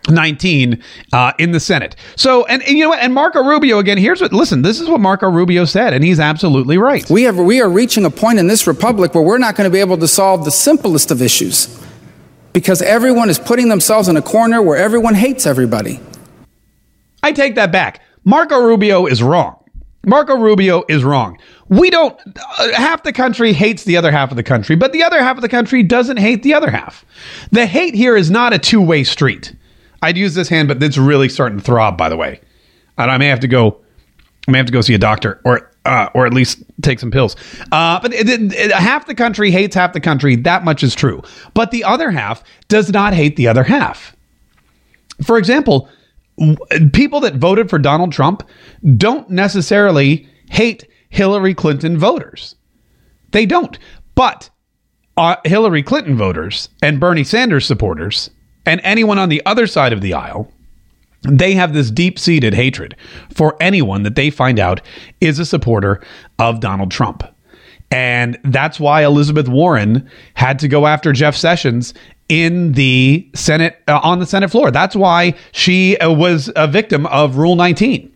19 0.09 0.83
uh, 1.13 1.33
in 1.39 1.51
the 1.51 1.61
Senate. 1.61 1.97
So, 2.17 2.45
and, 2.47 2.63
and, 2.63 2.77
you 2.77 2.85
know 2.85 2.91
what? 2.91 3.01
And 3.01 3.13
Marco 3.13 3.43
Rubio 3.43 3.79
again. 3.79 3.99
Here's 3.99 4.21
what. 4.21 4.33
Listen, 4.33 4.63
this 4.63 4.81
is 4.81 4.89
what 4.89 5.01
Marco 5.01 5.29
Rubio 5.29 5.65
said, 5.65 5.93
and 5.93 6.05
he's 6.05 6.21
absolutely 6.21 6.79
right. 6.79 7.09
We 7.11 7.23
have 7.23 7.37
we 7.37 7.61
are 7.61 7.69
reaching 7.69 8.05
a 8.05 8.11
point 8.11 8.39
in 8.39 8.47
this 8.47 8.67
republic 8.67 9.15
where 9.15 9.25
we're 9.25 9.39
not 9.39 9.57
going 9.57 9.69
to 9.69 9.73
be 9.73 9.81
able 9.81 9.99
to 9.99 10.09
solve 10.09 10.45
the 10.45 10.51
simplest 10.51 11.11
of 11.11 11.21
issues 11.21 11.83
because 12.53 12.81
everyone 12.83 13.29
is 13.29 13.39
putting 13.39 13.69
themselves 13.69 14.09
in 14.09 14.17
a 14.17 14.23
corner 14.23 14.63
where 14.63 14.77
everyone 14.77 15.15
hates 15.15 15.47
everybody. 15.47 16.01
I 17.23 17.33
take 17.33 17.57
that 17.57 17.73
back. 17.73 18.03
Marco 18.25 18.61
Rubio 18.61 19.07
is 19.07 19.23
wrong. 19.23 19.63
Marco 20.07 20.37
Rubio 20.37 20.85
is 20.89 21.05
wrong. 21.05 21.37
We 21.69 21.91
don't, 21.91 22.19
uh, 22.59 22.73
half 22.73 23.03
the 23.03 23.13
country 23.13 23.53
hates 23.53 23.83
the 23.85 23.97
other 23.97 24.13
half 24.13 24.31
of 24.31 24.37
the 24.37 24.45
country, 24.45 24.77
but 24.77 24.93
the 24.93 25.03
other 25.03 25.21
half 25.21 25.37
of 25.37 25.43
the 25.43 25.49
country 25.49 25.83
doesn't 25.83 26.19
hate 26.19 26.45
the 26.45 26.55
other 26.55 26.71
half. 26.71 27.05
The 27.51 27.67
hate 27.67 27.95
here 27.95 28.17
is 28.17 28.31
not 28.31 28.53
a 28.53 28.59
two 28.59 28.81
way 28.81 29.03
street. 29.03 29.55
I'd 30.03 30.17
use 30.17 30.35
this 30.35 30.49
hand, 30.49 30.69
but 30.69 30.81
it's 30.83 30.97
really 30.97 31.29
starting 31.29 31.59
to 31.59 31.65
throb, 31.65 31.99
by 31.99 32.09
the 32.09 32.17
way. 32.17 32.41
And 32.97 33.11
I 33.11 33.19
may 33.19 33.27
have 33.27 33.41
to 33.41 33.49
go, 33.49 33.81
I 34.47 34.53
may 34.53 34.59
have 34.59 34.67
to 34.67 34.73
go 34.73 34.81
see 34.81 34.95
a 34.95 34.99
doctor 34.99 35.41
or 35.45 35.71
uh, 35.85 36.09
or 36.15 36.27
at 36.27 36.35
least 36.35 36.63
take 36.83 36.99
some 36.99 37.11
pills. 37.11 37.37
Uh, 37.71 38.01
but 38.01 38.13
it, 38.13 38.29
it, 38.29 38.53
it, 38.53 38.73
half 38.73 39.07
the 39.07 39.15
country 39.15 39.51
hates 39.51 39.75
half 39.75 39.93
the 39.93 40.01
country. 40.01 40.37
That 40.37 40.65
much 40.65 40.83
is 40.83 40.95
true. 40.95 41.23
But 41.55 41.71
the 41.71 41.85
other 41.85 42.11
half 42.11 42.43
does 42.69 42.91
not 42.91 43.15
hate 43.15 43.37
the 43.37 43.47
other 43.47 43.63
half. 43.63 44.17
For 45.25 45.39
example, 45.39 45.89
people 46.93 47.21
that 47.21 47.37
voted 47.37 47.71
for 47.71 47.79
Donald 47.79 48.13
Trump 48.13 48.43
don't 48.97 49.29
necessarily 49.31 50.29
hate 50.51 50.87
Hillary 51.09 51.55
Clinton 51.55 51.99
voters. 51.99 52.57
They 53.33 53.47
don't. 53.47 53.79
But 54.15 54.51
uh, 55.17 55.37
Hillary 55.45 55.83
Clinton 55.83 56.17
voters 56.17 56.69
and 56.83 57.01
Bernie 57.01 57.25
Sanders 57.25 57.67
supporters 57.67 58.31
and 58.67 58.81
anyone 58.85 59.19
on 59.19 59.29
the 59.29 59.43
other 59.47 59.67
side 59.67 59.93
of 59.93 60.01
the 60.01 60.15
aisle 60.15 60.53
they 61.29 61.55
have 61.55 61.73
this 61.73 61.91
deep 61.91 62.19
seated 62.19 62.55
hatred 62.55 62.97
for 63.35 63.57
anyone 63.61 64.03
that 64.05 64.15
they 64.15 64.31
find 64.31 64.59
out 64.59 64.81
is 65.21 65.39
a 65.39 65.47
supporter 65.47 66.01
of 66.39 66.61
Donald 66.61 66.91
Trump. 66.91 67.25
And 67.91 68.39
that's 68.45 68.81
why 68.81 69.05
Elizabeth 69.05 69.49
Warren 69.49 70.11
had 70.35 70.59
to 70.59 70.69
go 70.69 70.87
after 70.87 71.13
Jeff 71.13 71.37
Sessions 71.37 71.95
in 72.29 72.73
the 72.73 73.29
Senate, 73.35 73.81
uh, 73.87 74.01
on 74.03 74.19
the 74.19 74.27
Senate 74.27 74.51
floor. 74.51 74.71
That's 74.71 74.97
why 74.97 75.35
she 75.53 75.97
uh, 75.99 76.13
was 76.13 76.51
a 76.57 76.67
victim 76.67 77.07
of 77.07 77.37
Rule 77.37 77.55
19 77.55 78.13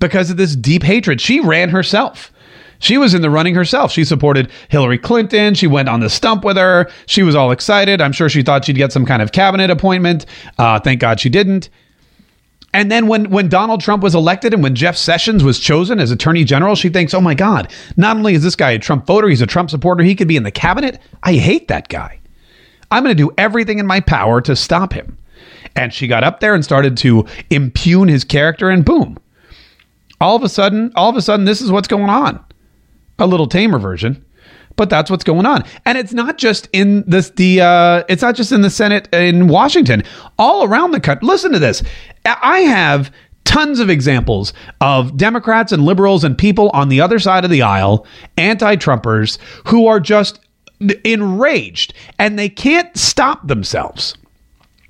because 0.00 0.30
of 0.30 0.36
this 0.36 0.56
deep 0.56 0.82
hatred. 0.82 1.20
She 1.20 1.40
ran 1.40 1.68
herself. 1.68 2.32
She 2.80 2.96
was 2.96 3.12
in 3.14 3.22
the 3.22 3.30
running 3.30 3.54
herself. 3.54 3.92
She 3.92 4.04
supported 4.04 4.50
Hillary 4.70 4.98
Clinton. 4.98 5.54
She 5.54 5.66
went 5.66 5.88
on 5.88 6.00
the 6.00 6.08
stump 6.08 6.44
with 6.44 6.56
her. 6.56 6.90
She 7.06 7.22
was 7.22 7.34
all 7.34 7.52
excited. 7.52 8.00
I'm 8.00 8.12
sure 8.12 8.28
she 8.28 8.42
thought 8.42 8.64
she'd 8.64 8.76
get 8.76 8.90
some 8.90 9.04
kind 9.04 9.20
of 9.22 9.32
cabinet 9.32 9.70
appointment. 9.70 10.24
Uh, 10.58 10.80
thank 10.80 11.00
God 11.00 11.20
she 11.20 11.28
didn't. 11.28 11.68
And 12.72 12.90
then 12.90 13.08
when, 13.08 13.30
when 13.30 13.48
Donald 13.48 13.80
Trump 13.80 14.02
was 14.02 14.14
elected 14.14 14.54
and 14.54 14.62
when 14.62 14.76
Jeff 14.76 14.96
Sessions 14.96 15.42
was 15.42 15.58
chosen 15.58 15.98
as 15.98 16.12
attorney 16.12 16.44
general, 16.44 16.76
she 16.76 16.88
thinks, 16.88 17.14
oh 17.14 17.20
my 17.20 17.34
God, 17.34 17.72
not 17.96 18.16
only 18.16 18.34
is 18.34 18.44
this 18.44 18.54
guy 18.54 18.70
a 18.70 18.78
Trump 18.78 19.06
voter, 19.06 19.28
he's 19.28 19.42
a 19.42 19.46
Trump 19.46 19.70
supporter, 19.70 20.04
he 20.04 20.14
could 20.14 20.28
be 20.28 20.36
in 20.36 20.44
the 20.44 20.52
cabinet. 20.52 21.00
I 21.22 21.34
hate 21.34 21.66
that 21.68 21.88
guy. 21.88 22.20
I'm 22.90 23.02
going 23.02 23.16
to 23.16 23.22
do 23.22 23.32
everything 23.36 23.80
in 23.80 23.86
my 23.86 24.00
power 24.00 24.40
to 24.42 24.54
stop 24.54 24.92
him. 24.92 25.18
And 25.74 25.92
she 25.92 26.06
got 26.06 26.24
up 26.24 26.40
there 26.40 26.54
and 26.54 26.64
started 26.64 26.96
to 26.98 27.26
impugn 27.50 28.08
his 28.08 28.24
character, 28.24 28.70
and 28.70 28.84
boom. 28.84 29.18
All 30.20 30.36
of 30.36 30.42
a 30.42 30.48
sudden, 30.48 30.92
all 30.94 31.08
of 31.08 31.16
a 31.16 31.22
sudden, 31.22 31.46
this 31.46 31.60
is 31.60 31.70
what's 31.72 31.88
going 31.88 32.10
on. 32.10 32.44
A 33.18 33.26
little 33.26 33.46
tamer 33.46 33.78
version 33.78 34.24
but 34.76 34.90
that's 34.90 35.10
what's 35.10 35.24
going 35.24 35.46
on. 35.46 35.64
And 35.84 35.98
it's 35.98 36.12
not 36.12 36.38
just 36.38 36.68
in 36.72 37.04
this 37.06 37.30
the 37.30 37.60
uh, 37.60 38.04
it's 38.08 38.22
not 38.22 38.34
just 38.34 38.52
in 38.52 38.62
the 38.62 38.70
Senate 38.70 39.08
in 39.12 39.48
Washington. 39.48 40.02
All 40.38 40.64
around 40.64 40.92
the 40.92 41.00
country. 41.00 41.26
Listen 41.26 41.52
to 41.52 41.58
this. 41.58 41.82
I 42.24 42.60
have 42.60 43.12
tons 43.44 43.80
of 43.80 43.90
examples 43.90 44.52
of 44.80 45.16
Democrats 45.16 45.72
and 45.72 45.84
liberals 45.84 46.24
and 46.24 46.36
people 46.36 46.70
on 46.70 46.88
the 46.88 47.00
other 47.00 47.18
side 47.18 47.44
of 47.44 47.50
the 47.50 47.62
aisle, 47.62 48.06
anti-Trumpers, 48.36 49.38
who 49.66 49.86
are 49.86 49.98
just 49.98 50.40
enraged 51.04 51.92
and 52.18 52.38
they 52.38 52.48
can't 52.48 52.96
stop 52.96 53.46
themselves 53.46 54.16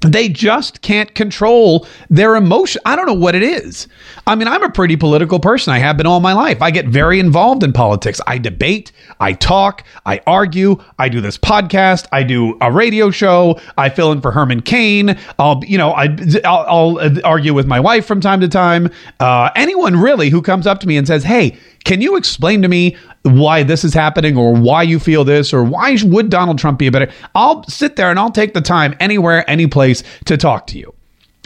they 0.00 0.28
just 0.28 0.80
can't 0.80 1.14
control 1.14 1.86
their 2.08 2.36
emotion. 2.36 2.80
I 2.86 2.96
don't 2.96 3.06
know 3.06 3.14
what 3.14 3.34
it 3.34 3.42
is. 3.42 3.86
I 4.26 4.34
mean, 4.34 4.48
I'm 4.48 4.62
a 4.62 4.70
pretty 4.70 4.96
political 4.96 5.38
person. 5.38 5.72
I 5.72 5.78
have 5.78 5.96
been 5.96 6.06
all 6.06 6.20
my 6.20 6.32
life. 6.32 6.62
I 6.62 6.70
get 6.70 6.86
very 6.86 7.20
involved 7.20 7.62
in 7.62 7.72
politics. 7.72 8.20
I 8.26 8.38
debate, 8.38 8.92
I 9.20 9.34
talk, 9.34 9.84
I 10.06 10.20
argue, 10.26 10.82
I 10.98 11.08
do 11.08 11.20
this 11.20 11.36
podcast, 11.36 12.06
I 12.12 12.22
do 12.22 12.56
a 12.60 12.72
radio 12.72 13.10
show, 13.10 13.60
I 13.76 13.90
fill 13.90 14.12
in 14.12 14.20
for 14.20 14.30
Herman 14.30 14.62
Cain. 14.62 15.18
I'll, 15.38 15.62
you 15.64 15.76
know, 15.76 15.92
I, 15.92 16.16
I'll, 16.44 16.98
I'll 16.98 17.26
argue 17.26 17.52
with 17.52 17.66
my 17.66 17.80
wife 17.80 18.06
from 18.06 18.20
time 18.20 18.40
to 18.40 18.48
time. 18.48 18.88
Uh, 19.18 19.50
anyone 19.54 19.96
really 19.96 20.30
who 20.30 20.40
comes 20.40 20.66
up 20.66 20.80
to 20.80 20.88
me 20.88 20.96
and 20.96 21.06
says, 21.06 21.24
"Hey, 21.24 21.58
can 21.84 22.00
you 22.00 22.16
explain 22.16 22.62
to 22.62 22.68
me 22.68 22.96
why 23.22 23.62
this 23.62 23.84
is 23.84 23.92
happening 23.92 24.36
or 24.36 24.54
why 24.54 24.82
you 24.82 24.98
feel 24.98 25.24
this 25.24 25.52
or 25.52 25.62
why 25.62 25.96
would 26.04 26.30
Donald 26.30 26.58
Trump 26.58 26.78
be 26.78 26.86
a 26.86 26.90
better? 26.90 27.10
I'll 27.34 27.64
sit 27.64 27.96
there 27.96 28.10
and 28.10 28.18
I'll 28.18 28.30
take 28.30 28.54
the 28.54 28.60
time 28.60 28.96
anywhere, 29.00 29.48
any 29.48 29.66
place 29.66 30.02
to 30.26 30.36
talk 30.36 30.66
to 30.68 30.78
you. 30.78 30.94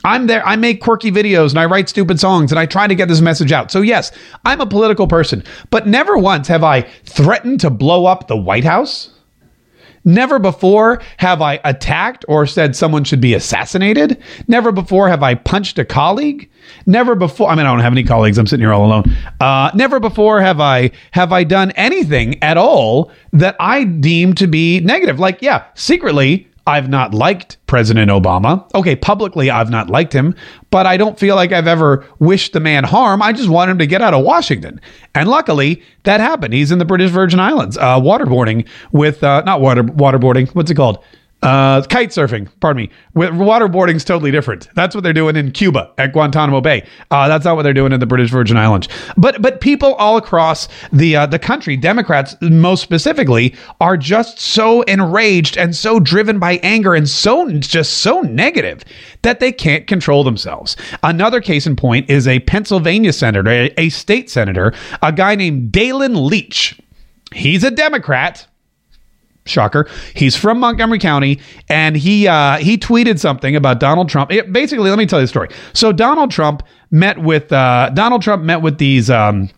I'm 0.04 0.26
there. 0.26 0.46
I 0.46 0.56
make 0.56 0.82
quirky 0.82 1.10
videos 1.10 1.50
and 1.50 1.58
I 1.58 1.64
write 1.64 1.88
stupid 1.88 2.20
songs 2.20 2.52
and 2.52 2.58
I 2.58 2.66
try 2.66 2.86
to 2.86 2.94
get 2.94 3.08
this 3.08 3.22
message 3.22 3.52
out. 3.52 3.70
So, 3.70 3.80
yes, 3.80 4.12
I'm 4.44 4.60
a 4.60 4.66
political 4.66 5.08
person, 5.08 5.42
but 5.70 5.86
never 5.86 6.18
once 6.18 6.46
have 6.48 6.62
I 6.62 6.82
threatened 7.04 7.60
to 7.60 7.70
blow 7.70 8.04
up 8.04 8.28
the 8.28 8.36
White 8.36 8.64
House 8.64 9.13
Never 10.04 10.38
before 10.38 11.00
have 11.16 11.40
I 11.40 11.60
attacked 11.64 12.24
or 12.28 12.46
said 12.46 12.76
someone 12.76 13.04
should 13.04 13.20
be 13.20 13.34
assassinated. 13.34 14.22
Never 14.46 14.70
before 14.70 15.08
have 15.08 15.22
I 15.22 15.34
punched 15.34 15.78
a 15.78 15.84
colleague. 15.84 16.50
Never 16.86 17.14
before. 17.14 17.48
I 17.48 17.54
mean, 17.54 17.66
I 17.66 17.70
don't 17.70 17.80
have 17.80 17.92
any 17.92 18.04
colleagues. 18.04 18.36
I'm 18.38 18.46
sitting 18.46 18.62
here 18.62 18.72
all 18.72 18.84
alone. 18.84 19.04
Uh, 19.40 19.70
never 19.74 20.00
before 20.00 20.40
have 20.40 20.60
I 20.60 20.90
have 21.12 21.32
I 21.32 21.44
done 21.44 21.70
anything 21.72 22.42
at 22.42 22.56
all 22.56 23.10
that 23.32 23.56
I 23.58 23.84
deem 23.84 24.34
to 24.34 24.46
be 24.46 24.80
negative. 24.80 25.18
Like, 25.18 25.40
yeah, 25.40 25.64
secretly 25.74 26.48
I've 26.66 26.88
not 26.88 27.12
liked 27.12 27.58
President 27.66 28.10
Obama. 28.10 28.66
Okay, 28.74 28.96
publicly, 28.96 29.50
I've 29.50 29.70
not 29.70 29.90
liked 29.90 30.14
him, 30.14 30.34
but 30.70 30.86
I 30.86 30.96
don't 30.96 31.18
feel 31.18 31.36
like 31.36 31.52
I've 31.52 31.66
ever 31.66 32.06
wished 32.20 32.54
the 32.54 32.60
man 32.60 32.84
harm. 32.84 33.20
I 33.20 33.32
just 33.32 33.48
want 33.50 33.70
him 33.70 33.78
to 33.78 33.86
get 33.86 34.00
out 34.00 34.14
of 34.14 34.24
Washington. 34.24 34.80
And 35.14 35.28
luckily, 35.28 35.82
that 36.04 36.20
happened. 36.20 36.54
He's 36.54 36.72
in 36.72 36.78
the 36.78 36.84
British 36.86 37.10
Virgin 37.10 37.38
Islands, 37.38 37.76
uh, 37.76 38.00
waterboarding 38.00 38.66
with, 38.92 39.22
uh, 39.22 39.42
not 39.44 39.60
water, 39.60 39.82
waterboarding, 39.82 40.48
what's 40.54 40.70
it 40.70 40.74
called? 40.74 41.04
Uh, 41.44 41.82
kite 41.82 42.08
surfing, 42.08 42.48
pardon 42.60 42.84
me. 42.84 42.90
Waterboarding 43.14 43.96
is 43.96 44.04
totally 44.04 44.30
different. 44.30 44.68
That's 44.74 44.94
what 44.94 45.04
they're 45.04 45.12
doing 45.12 45.36
in 45.36 45.52
Cuba 45.52 45.92
at 45.98 46.14
Guantanamo 46.14 46.62
Bay. 46.62 46.86
Uh, 47.10 47.28
that's 47.28 47.44
not 47.44 47.54
what 47.54 47.62
they're 47.62 47.74
doing 47.74 47.92
in 47.92 48.00
the 48.00 48.06
British 48.06 48.30
Virgin 48.30 48.56
Islands. 48.56 48.88
But 49.18 49.42
but 49.42 49.60
people 49.60 49.94
all 49.96 50.16
across 50.16 50.68
the 50.90 51.16
uh, 51.16 51.26
the 51.26 51.38
country, 51.38 51.76
Democrats 51.76 52.34
most 52.40 52.82
specifically, 52.82 53.54
are 53.80 53.98
just 53.98 54.40
so 54.40 54.82
enraged 54.82 55.58
and 55.58 55.76
so 55.76 56.00
driven 56.00 56.38
by 56.38 56.54
anger 56.62 56.94
and 56.94 57.08
so 57.08 57.50
just 57.50 57.98
so 57.98 58.22
negative 58.22 58.82
that 59.20 59.40
they 59.40 59.52
can't 59.52 59.86
control 59.86 60.24
themselves. 60.24 60.76
Another 61.02 61.42
case 61.42 61.66
in 61.66 61.76
point 61.76 62.08
is 62.08 62.26
a 62.26 62.40
Pennsylvania 62.40 63.12
senator, 63.12 63.50
a, 63.50 63.74
a 63.76 63.90
state 63.90 64.30
senator, 64.30 64.72
a 65.02 65.12
guy 65.12 65.34
named 65.34 65.72
Daylin 65.72 66.26
Leach. 66.28 66.80
He's 67.32 67.64
a 67.64 67.70
Democrat 67.70 68.46
Shocker. 69.46 69.88
He's 70.14 70.36
from 70.36 70.58
Montgomery 70.58 70.98
County, 70.98 71.40
and 71.68 71.96
he 71.96 72.26
uh, 72.26 72.58
he 72.58 72.78
tweeted 72.78 73.18
something 73.18 73.54
about 73.56 73.80
Donald 73.80 74.08
Trump. 74.08 74.32
It, 74.32 74.52
basically, 74.52 74.88
let 74.90 74.98
me 74.98 75.06
tell 75.06 75.20
you 75.20 75.24
the 75.24 75.28
story. 75.28 75.48
So 75.72 75.92
Donald 75.92 76.30
Trump 76.30 76.62
met 76.90 77.18
with 77.18 77.52
uh, 77.52 77.90
Donald 77.94 78.22
Trump 78.22 78.42
met 78.42 78.62
with 78.62 78.78
these. 78.78 79.10
Um, 79.10 79.50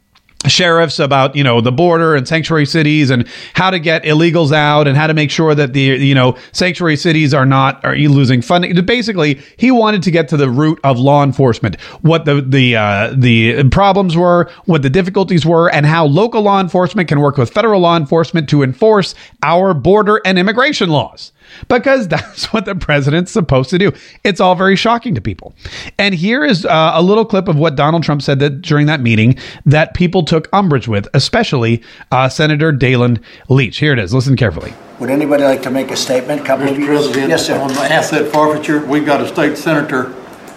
sheriffs 0.47 0.99
about 0.99 1.35
you 1.37 1.45
know 1.45 1.61
the 1.61 1.73
border 1.73 2.15
and 2.15 2.27
sanctuary 2.27 2.67
cities 2.67 3.11
and 3.11 3.27
how 3.55 3.71
to 3.71 3.79
get 3.79 4.03
illegals 4.05 4.53
out 4.53 4.87
and 4.87 4.97
how 4.97 5.07
to 5.07 5.15
make 5.15 5.31
sure 5.31 5.55
that 5.55 5.73
the 5.73 5.81
you 5.81 6.15
know 6.15 6.37
sanctuary 6.53 6.97
cities 6.97 7.35
are 7.35 7.47
not 7.47 7.85
are 7.85 7.97
losing 7.97 8.43
funding. 8.43 8.75
Basically 8.85 9.41
he 9.57 9.71
wanted 9.71 10.03
to 10.03 10.11
get 10.11 10.29
to 10.29 10.37
the 10.37 10.51
root 10.51 10.79
of 10.85 10.99
law 10.99 11.23
enforcement 11.23 11.81
what 12.03 12.25
the 12.25 12.41
the 12.41 12.77
uh, 12.77 13.15
the 13.17 13.69
problems 13.71 14.17
were 14.17 14.51
what 14.65 14.83
the 14.83 14.91
difficulties 14.91 15.45
were 15.45 15.73
and 15.73 15.87
how 15.87 16.07
local 16.07 16.43
law 16.43 16.61
enforcement 16.61 17.09
can 17.09 17.21
work 17.21 17.37
with 17.37 17.51
federal 17.51 17.81
law 17.81 17.97
enforcement 17.97 18.49
to 18.49 18.63
enforce 18.63 19.15
our 19.43 19.75
border 19.75 20.21
and 20.25 20.39
immigration 20.39 20.89
laws 20.91 21.33
because 21.69 22.09
that's 22.17 22.53
what 22.53 22.65
the 22.65 22.75
president's 22.75 23.33
supposed 23.33 23.71
to 23.71 23.79
do. 23.79 23.93
It's 24.25 24.41
all 24.41 24.55
very 24.55 24.77
shocking 24.77 25.15
to 25.15 25.21
people. 25.21 25.55
And 25.99 26.15
here 26.15 26.45
is 26.45 26.65
uh, 26.65 26.93
a 26.95 27.03
little 27.03 27.25
clip 27.25 27.49
of 27.49 27.57
what 27.57 27.77
Donald 27.77 28.03
Trump 28.03 28.23
said 28.23 28.39
that 28.41 28.63
during 28.63 28.87
that 28.87 29.01
meeting 29.01 29.37
that 29.65 29.95
people 29.95 30.25
took 30.25 30.49
umbrage 30.53 30.89
with, 30.89 31.09
especially 31.15 31.83
uh, 32.13 32.29
Senator 32.29 32.73
Daylin 32.73 33.23
Leach. 33.49 33.79
Here 33.79 33.93
it 33.93 33.99
is. 33.99 34.13
Listen 34.15 34.37
carefully. 34.37 34.75
Would 35.01 35.11
anybody 35.11 35.45
like 35.45 35.63
to 35.63 35.71
make 35.71 35.91
a 35.91 35.97
statement? 35.97 36.45
Couple 36.45 36.69
of 36.69 36.77
Mr. 36.77 36.79
you? 36.81 36.87
President, 36.87 37.29
Yes, 37.29 37.47
sir. 37.47 37.59
on 37.59 37.69
the 37.69 37.81
asset 37.81 38.33
forfeiture, 38.33 38.85
we've 38.87 39.05
got 39.05 39.21
a 39.21 39.29
state 39.29 39.59
senator 39.59 40.15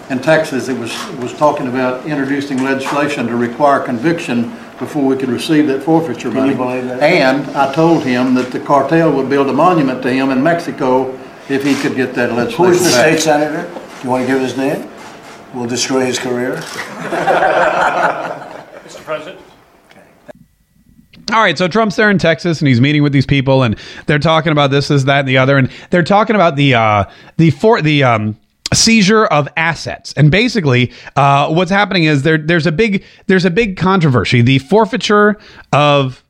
in 0.08 0.18
Texas 0.18 0.66
that 0.66 0.78
was, 0.78 0.92
was 1.16 1.32
talking 1.34 1.68
about 1.68 2.06
introducing 2.06 2.62
legislation 2.62 3.26
to 3.26 3.36
require 3.36 3.80
conviction 3.80 4.50
before 4.80 5.04
we 5.04 5.16
could 5.16 5.28
receive 5.28 5.68
that 5.68 5.82
forfeiture 5.82 6.30
money. 6.30 6.50
you 6.52 6.56
believe 6.56 6.86
that? 6.86 7.00
And 7.02 7.46
I 7.56 7.72
told 7.72 8.02
him 8.02 8.34
that 8.34 8.50
the 8.50 8.58
cartel 8.58 9.12
would 9.12 9.28
build 9.28 9.48
a 9.48 9.52
monument 9.52 10.02
to 10.02 10.10
him 10.10 10.30
in 10.30 10.42
Mexico 10.42 11.16
if 11.48 11.62
he 11.62 11.74
could 11.74 11.94
get 11.94 12.14
that 12.14 12.32
legislation 12.32 12.64
Who's 12.64 12.82
the 12.82 12.90
state 12.90 13.20
senator? 13.20 13.70
Do 13.70 14.04
you 14.04 14.10
want 14.10 14.26
to 14.26 14.32
give 14.32 14.40
his 14.40 14.56
name? 14.56 14.90
We'll 15.54 15.66
destroy 15.66 16.06
his 16.06 16.18
career. 16.18 16.56
Mr. 18.86 19.04
President. 19.04 19.40
All 21.30 21.40
right, 21.40 21.56
so 21.56 21.68
Trump's 21.68 21.94
there 21.94 22.10
in 22.10 22.18
Texas 22.18 22.60
and 22.60 22.66
he's 22.66 22.80
meeting 22.80 23.02
with 23.02 23.12
these 23.12 23.26
people 23.26 23.62
and 23.62 23.78
they're 24.06 24.18
talking 24.18 24.50
about 24.50 24.70
this, 24.70 24.88
this, 24.88 25.04
that, 25.04 25.20
and 25.20 25.28
the 25.28 25.38
other, 25.38 25.58
and 25.58 25.70
they're 25.90 26.02
talking 26.02 26.34
about 26.34 26.56
the 26.56 26.74
uh, 26.74 27.04
the 27.36 27.50
for 27.50 27.80
the 27.82 28.02
um, 28.02 28.36
seizure 28.72 29.26
of 29.26 29.48
assets. 29.56 30.12
And 30.14 30.30
basically, 30.30 30.92
uh, 31.16 31.52
what's 31.52 31.70
happening 31.70 32.04
is 32.04 32.22
there 32.22 32.38
there's 32.38 32.66
a 32.66 32.72
big 32.72 33.04
there's 33.26 33.44
a 33.44 33.50
big 33.50 33.76
controversy. 33.76 34.42
The 34.42 34.58
forfeiture 34.58 35.38
of 35.72 36.24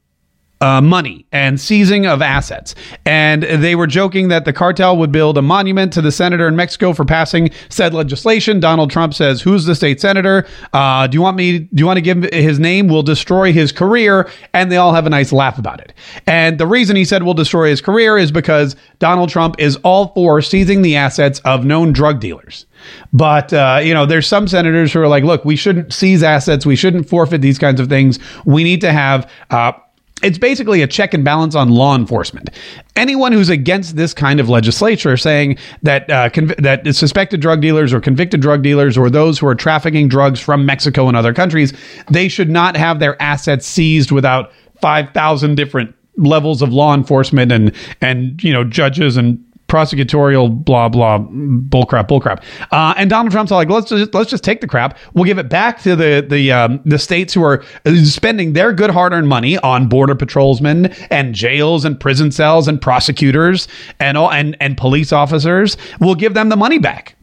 uh, 0.61 0.81
money 0.81 1.27
and 1.33 1.61
seizing 1.61 2.07
of 2.07 2.21
assets. 2.21 2.75
And 3.07 3.43
they 3.43 3.75
were 3.75 3.87
joking 3.87 4.29
that 4.29 4.45
the 4.45 4.53
cartel 4.53 4.97
would 4.99 5.11
build 5.11 5.39
a 5.39 5.43
monument 5.43 5.93
to 5.95 6.03
the 6.03 6.13
senator 6.13 6.47
in 6.47 6.57
Mexico 6.57 6.93
for 6.93 7.05
passing 7.05 7.51
said 7.69 7.95
legislation. 7.95 8.61
Donald 8.61 8.91
Trump 8.91 9.15
says, 9.15 9.41
"Who's 9.41 9.65
the 9.65 9.75
state 9.75 10.01
senator? 10.01 10.47
Uh, 10.73 11.07
do 11.07 11.17
you 11.17 11.23
want 11.23 11.37
me? 11.37 11.61
Do 11.61 11.81
you 11.81 11.87
want 11.87 11.97
to 11.97 12.03
give 12.03 12.25
his 12.33 12.59
name? 12.59 12.89
We'll 12.89 13.03
destroy 13.03 13.53
his 13.53 13.73
career." 13.73 14.29
And 14.53 14.71
they 14.71 14.77
all 14.77 14.93
have 14.93 15.07
a 15.07 15.11
nice 15.11 15.33
laugh 15.33 15.59
about 15.59 15.81
it. 15.81 15.93
And 16.27 16.59
the 16.59 16.67
reason 16.67 16.97
he 16.97 17.05
said 17.05 17.23
we'll 17.23 17.35
destroy 17.35 17.69
his 17.69 17.81
career 17.81 18.19
is 18.19 18.31
because 18.31 18.77
Donald 18.99 19.31
Trump 19.31 19.57
is 19.59 19.77
all 19.77 20.09
for 20.15 20.43
seizing 20.43 20.83
the 20.83 20.97
assets 20.97 21.41
of 21.41 21.65
known 21.65 21.93
drug 21.93 22.21
dealers. 22.21 22.67
But 23.13 23.53
uh, 23.53 23.81
you 23.83 23.95
know, 23.95 24.07
there's 24.07 24.27
some 24.27 24.47
senators 24.47 24.93
who 24.93 25.01
are 25.01 25.09
like, 25.09 25.25
"Look, 25.25 25.45
we 25.45 25.57
shouldn't 25.57 25.93
seize 25.93 26.23
assets. 26.23 26.67
We 26.67 26.77
shouldn't 26.77 27.09
forfeit 27.09 27.41
these 27.41 27.59
kinds 27.59 27.81
of 27.81 27.89
things. 27.89 28.19
We 28.45 28.63
need 28.63 28.81
to 28.83 28.93
have." 28.93 29.31
Uh, 29.51 29.73
it's 30.23 30.39
basically 30.39 30.83
a 30.83 30.87
check 30.87 31.15
and 31.15 31.25
balance 31.25 31.55
on 31.55 31.71
law 31.71 31.97
enforcement. 31.97 32.51
Anyone 32.97 33.33
who's 33.33 33.49
against 33.49 33.97
this 33.97 34.13
kind 34.13 34.41
of 34.41 34.49
legislature, 34.49 35.17
saying 35.17 35.59
that 35.83 36.11
uh, 36.11 36.29
conv- 36.31 36.57
that 36.57 36.95
suspected 36.95 37.41
drug 37.41 37.61
dealers 37.61 37.93
or 37.93 38.01
convicted 38.01 38.41
drug 38.41 38.63
dealers 38.63 38.99
or 38.99 39.11
those 39.11 39.39
who 39.39 39.47
are 39.47 39.55
trafficking 39.55 40.09
drugs 40.09 40.41
from 40.41 40.67
Mexico 40.67 41.09
and 41.09 41.17
other 41.17 41.33
countries, 41.33 41.73
they 42.11 42.29
should 42.29 42.51
not 42.51 42.77
have 42.77 42.99
their 42.99 43.21
assets 43.23 43.67
seized 43.67 44.11
without 44.11 44.53
five 44.81 45.11
thousand 45.13 45.55
different 45.55 45.95
levels 46.17 46.61
of 46.61 46.73
law 46.73 46.95
enforcement 46.95 47.51
and 47.51 47.73
and 48.01 48.43
you 48.43 48.53
know 48.53 48.65
judges 48.65 49.17
and 49.17 49.43
prosecutorial 49.71 50.65
blah 50.65 50.89
blah 50.89 51.19
bullcrap 51.19 52.09
bullcrap. 52.09 52.43
Uh, 52.73 52.93
and 52.97 53.09
Donald 53.09 53.33
Trump's 53.33 53.53
all 53.53 53.59
like, 53.59 53.71
let's 53.71 53.89
just 53.89 54.13
let's 54.13 54.29
just 54.29 54.45
take 54.45 54.61
the 54.61 54.67
crap. 54.67 54.99
We'll 55.15 55.25
give 55.25 55.39
it 55.39 55.49
back 55.49 55.81
to 55.83 55.97
the 55.97 56.27
the 56.29 56.53
um, 56.53 56.81
the 56.85 56.99
states 56.99 57.33
who 57.33 57.43
are 57.45 57.63
spending 58.05 58.53
their 58.53 58.73
good 58.73 58.91
hard 58.91 59.13
earned 59.13 59.29
money 59.29 59.57
on 59.59 59.89
border 59.89 60.15
patrolsmen 60.15 60.87
and 61.11 61.35
jails 61.35 61.85
and 61.85 61.99
prison 61.99 62.33
cells 62.33 62.69
and 62.69 62.83
prosecutors 62.83 63.69
and 64.01 64.19
all 64.19 64.31
and 64.31 64.57
and 64.61 64.77
police 64.77 65.13
officers. 65.13 65.77
We'll 66.01 66.17
give 66.17 66.35
them 66.35 66.49
the 66.49 66.57
money 66.57 66.79
back. 66.79 67.17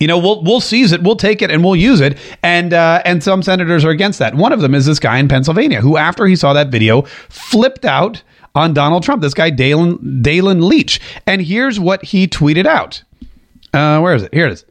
You 0.00 0.08
know, 0.08 0.18
we'll 0.18 0.42
we'll 0.42 0.60
seize 0.60 0.90
it, 0.90 1.02
we'll 1.02 1.16
take 1.16 1.42
it, 1.42 1.50
and 1.50 1.62
we'll 1.62 1.76
use 1.76 2.00
it. 2.00 2.18
And 2.42 2.74
uh, 2.74 3.02
and 3.04 3.22
some 3.22 3.42
senators 3.42 3.84
are 3.84 3.90
against 3.90 4.18
that. 4.18 4.34
One 4.34 4.52
of 4.52 4.60
them 4.60 4.74
is 4.74 4.86
this 4.86 4.98
guy 4.98 5.18
in 5.18 5.28
Pennsylvania 5.28 5.80
who, 5.80 5.96
after 5.96 6.26
he 6.26 6.34
saw 6.34 6.52
that 6.54 6.68
video, 6.70 7.02
flipped 7.02 7.84
out 7.84 8.22
on 8.54 8.74
Donald 8.74 9.02
Trump. 9.02 9.22
This 9.22 9.34
guy 9.34 9.50
Daylin 9.50 10.22
Daylin 10.22 10.62
Leach, 10.62 11.00
and 11.26 11.42
here's 11.42 11.80
what 11.80 12.04
he 12.04 12.26
tweeted 12.26 12.66
out. 12.66 13.02
Uh, 13.72 14.00
where 14.00 14.14
is 14.14 14.22
it? 14.22 14.34
Here 14.34 14.46
it 14.46 14.52
is. 14.52 14.64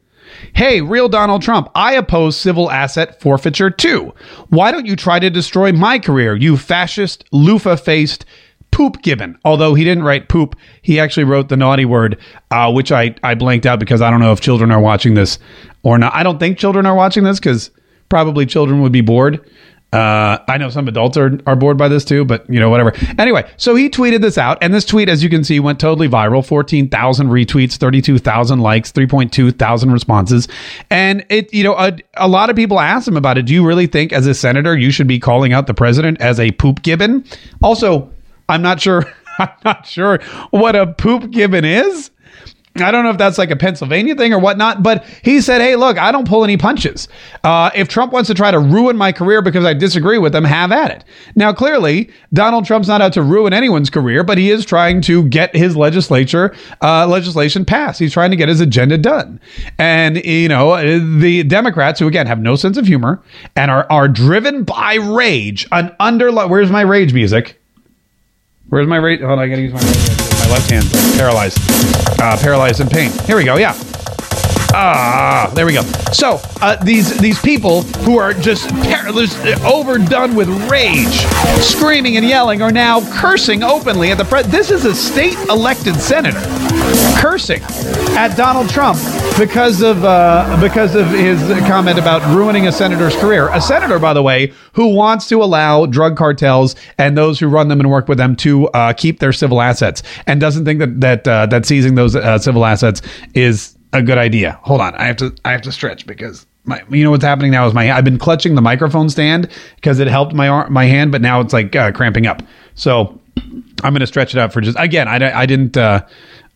Hey, 0.53 0.81
real 0.81 1.09
Donald 1.09 1.41
Trump, 1.41 1.69
I 1.75 1.93
oppose 1.93 2.37
civil 2.37 2.71
asset 2.71 3.19
forfeiture 3.19 3.69
too. 3.69 4.13
Why 4.49 4.71
don't 4.71 4.85
you 4.85 4.95
try 4.95 5.19
to 5.19 5.29
destroy 5.29 5.71
my 5.71 5.99
career, 5.99 6.35
you 6.35 6.57
fascist, 6.57 7.25
loofah 7.31 7.75
faced 7.77 8.25
poop 8.71 9.01
gibbon? 9.01 9.37
Although 9.43 9.73
he 9.73 9.83
didn't 9.83 10.03
write 10.03 10.29
poop, 10.29 10.55
he 10.81 10.99
actually 10.99 11.25
wrote 11.25 11.49
the 11.49 11.57
naughty 11.57 11.85
word, 11.85 12.17
uh, 12.49 12.71
which 12.71 12.91
I, 12.91 13.15
I 13.23 13.35
blanked 13.35 13.65
out 13.65 13.79
because 13.79 14.01
I 14.01 14.09
don't 14.09 14.21
know 14.21 14.31
if 14.31 14.39
children 14.41 14.71
are 14.71 14.81
watching 14.81 15.15
this 15.15 15.37
or 15.83 15.97
not. 15.97 16.13
I 16.15 16.23
don't 16.23 16.39
think 16.39 16.57
children 16.57 16.85
are 16.85 16.95
watching 16.95 17.23
this 17.23 17.39
because 17.39 17.71
probably 18.09 18.45
children 18.45 18.81
would 18.81 18.91
be 18.91 19.01
bored. 19.01 19.49
Uh, 19.91 20.37
I 20.47 20.57
know 20.57 20.69
some 20.69 20.87
adults 20.87 21.17
are, 21.17 21.37
are 21.45 21.55
bored 21.57 21.77
by 21.77 21.89
this 21.89 22.05
too, 22.05 22.23
but 22.23 22.49
you 22.49 22.61
know, 22.61 22.69
whatever. 22.69 22.93
Anyway, 23.19 23.49
so 23.57 23.75
he 23.75 23.89
tweeted 23.89 24.21
this 24.21 24.37
out, 24.37 24.57
and 24.61 24.73
this 24.73 24.85
tweet, 24.85 25.09
as 25.09 25.21
you 25.21 25.29
can 25.29 25.43
see, 25.43 25.59
went 25.59 25.81
totally 25.81 26.07
viral 26.07 26.45
14,000 26.45 27.27
retweets, 27.27 27.75
32,000 27.75 28.59
likes, 28.59 28.91
3.2 28.91 29.57
thousand 29.57 29.91
responses. 29.91 30.47
And 30.89 31.25
it, 31.29 31.53
you 31.53 31.63
know, 31.63 31.75
a, 31.77 31.97
a 32.15 32.29
lot 32.29 32.49
of 32.49 32.55
people 32.55 32.79
asked 32.79 33.07
him 33.07 33.17
about 33.17 33.37
it. 33.37 33.45
Do 33.45 33.53
you 33.53 33.65
really 33.65 33.87
think, 33.87 34.13
as 34.13 34.27
a 34.27 34.33
senator, 34.33 34.77
you 34.77 34.91
should 34.91 35.07
be 35.07 35.19
calling 35.19 35.51
out 35.51 35.67
the 35.67 35.73
president 35.73 36.21
as 36.21 36.39
a 36.39 36.51
poop 36.51 36.83
gibbon? 36.83 37.25
Also, 37.61 38.09
I'm 38.47 38.61
not 38.61 38.79
sure. 38.79 39.03
I'm 39.39 39.49
not 39.65 39.85
sure 39.87 40.19
what 40.51 40.75
a 40.75 40.87
poop 40.87 41.31
gibbon 41.31 41.65
is. 41.65 42.11
I 42.77 42.89
don't 42.89 43.03
know 43.03 43.09
if 43.09 43.17
that's 43.17 43.37
like 43.37 43.51
a 43.51 43.57
Pennsylvania 43.57 44.15
thing 44.15 44.33
or 44.33 44.39
whatnot, 44.39 44.81
but 44.81 45.03
he 45.23 45.41
said, 45.41 45.59
Hey, 45.59 45.75
look, 45.75 45.97
I 45.97 46.11
don't 46.11 46.25
pull 46.25 46.45
any 46.45 46.55
punches. 46.55 47.09
Uh, 47.43 47.69
if 47.75 47.89
Trump 47.89 48.13
wants 48.13 48.27
to 48.27 48.33
try 48.33 48.49
to 48.49 48.59
ruin 48.59 48.95
my 48.95 49.11
career 49.11 49.41
because 49.41 49.65
I 49.65 49.73
disagree 49.73 50.17
with 50.17 50.33
him, 50.33 50.45
have 50.45 50.71
at 50.71 50.89
it. 50.89 51.03
Now, 51.35 51.51
clearly, 51.51 52.09
Donald 52.31 52.65
Trump's 52.65 52.87
not 52.87 53.01
out 53.01 53.11
to 53.13 53.23
ruin 53.23 53.51
anyone's 53.51 53.89
career, 53.89 54.23
but 54.23 54.37
he 54.37 54.49
is 54.49 54.65
trying 54.65 55.01
to 55.01 55.27
get 55.27 55.53
his 55.53 55.75
legislature, 55.75 56.55
uh, 56.81 57.07
legislation 57.07 57.65
passed. 57.65 57.99
He's 57.99 58.13
trying 58.13 58.31
to 58.31 58.37
get 58.37 58.47
his 58.47 58.61
agenda 58.61 58.97
done. 58.97 59.41
And, 59.77 60.23
you 60.23 60.47
know, 60.47 60.99
the 61.19 61.43
Democrats, 61.43 61.99
who 61.99 62.07
again 62.07 62.25
have 62.27 62.39
no 62.39 62.55
sense 62.55 62.77
of 62.77 62.87
humor 62.87 63.21
and 63.57 63.69
are, 63.69 63.85
are 63.89 64.07
driven 64.07 64.63
by 64.63 64.95
rage, 64.95 65.67
an 65.73 65.93
underlying, 65.99 66.49
where's 66.49 66.71
my 66.71 66.81
rage 66.81 67.13
music? 67.13 67.61
Where's 68.69 68.87
my 68.87 68.97
rage? 68.97 69.19
Hold 69.19 69.33
on, 69.33 69.39
I 69.39 69.49
gotta 69.49 69.61
use 69.61 69.73
my 69.73 69.81
my 69.81 70.20
left 70.51 70.69
hand 70.69 70.85
paralyzed, 71.17 71.57
uh, 72.21 72.37
paralyzed 72.37 72.81
in 72.81 72.89
pain. 72.89 73.11
Here 73.25 73.37
we 73.37 73.45
go. 73.45 73.57
Yeah. 73.57 73.73
Ah, 74.73 75.51
there 75.53 75.65
we 75.65 75.73
go. 75.73 75.81
So 76.13 76.39
uh, 76.61 76.81
these 76.83 77.17
these 77.19 77.39
people 77.41 77.81
who 78.03 78.17
are 78.17 78.33
just 78.33 78.71
overdone 79.63 80.35
with 80.35 80.49
rage, 80.69 81.25
screaming 81.61 82.17
and 82.17 82.25
yelling, 82.25 82.61
are 82.61 82.71
now 82.71 83.01
cursing 83.13 83.63
openly 83.63 84.11
at 84.11 84.17
the 84.17 84.25
pre- 84.25 84.43
This 84.43 84.71
is 84.71 84.85
a 84.85 84.95
state 84.95 85.37
elected 85.49 85.95
senator 85.95 86.39
cursing 87.19 87.61
at 88.17 88.35
Donald 88.37 88.69
Trump 88.69 88.97
because 89.37 89.81
of 89.81 90.03
uh, 90.05 90.57
because 90.61 90.95
of 90.95 91.07
his 91.07 91.39
comment 91.67 91.99
about 91.99 92.21
ruining 92.35 92.67
a 92.67 92.71
senator's 92.71 93.15
career. 93.15 93.49
A 93.49 93.61
senator, 93.61 93.99
by 93.99 94.13
the 94.13 94.23
way, 94.23 94.53
who 94.73 94.95
wants 94.95 95.27
to 95.29 95.43
allow 95.43 95.85
drug 95.85 96.15
cartels 96.15 96.75
and 96.97 97.17
those 97.17 97.39
who 97.39 97.47
run 97.47 97.67
them 97.67 97.79
and 97.79 97.89
work 97.89 98.07
with 98.07 98.17
them 98.17 98.35
to 98.37 98.67
uh, 98.69 98.93
keep 98.93 99.19
their 99.19 99.33
civil 99.33 99.61
assets, 99.61 100.01
and 100.27 100.39
doesn't 100.39 100.63
think 100.63 100.79
that 100.79 101.01
that 101.01 101.27
uh, 101.27 101.45
that 101.47 101.65
seizing 101.65 101.95
those 101.95 102.15
uh, 102.15 102.37
civil 102.37 102.65
assets 102.65 103.01
is 103.33 103.75
a 103.93 104.01
good 104.01 104.17
idea. 104.17 104.59
Hold 104.63 104.81
on, 104.81 104.95
I 104.95 105.05
have 105.05 105.17
to 105.17 105.35
I 105.45 105.51
have 105.51 105.61
to 105.61 105.71
stretch 105.71 106.05
because. 106.05 106.45
My, 106.63 106.79
you 106.91 107.03
know 107.03 107.09
what's 107.09 107.23
happening 107.23 107.49
now 107.49 107.65
is 107.65 107.73
my 107.73 107.91
I've 107.91 108.03
been 108.05 108.19
clutching 108.19 108.53
the 108.53 108.61
microphone 108.61 109.09
stand 109.09 109.49
because 109.77 109.97
it 109.97 110.05
helped 110.05 110.35
my 110.35 110.47
arm, 110.47 110.71
my 110.71 110.85
hand, 110.85 111.11
but 111.11 111.19
now 111.19 111.41
it's 111.41 111.53
like 111.53 111.75
uh, 111.75 111.91
cramping 111.91 112.27
up. 112.27 112.43
So 112.75 113.19
I'm 113.83 113.93
going 113.93 114.01
to 114.01 114.05
stretch 114.05 114.35
it 114.35 114.39
out 114.39 114.53
for 114.53 114.61
just 114.61 114.77
again. 114.79 115.07
I, 115.07 115.39
I 115.39 115.47
didn't. 115.47 115.75
Uh, 115.75 116.05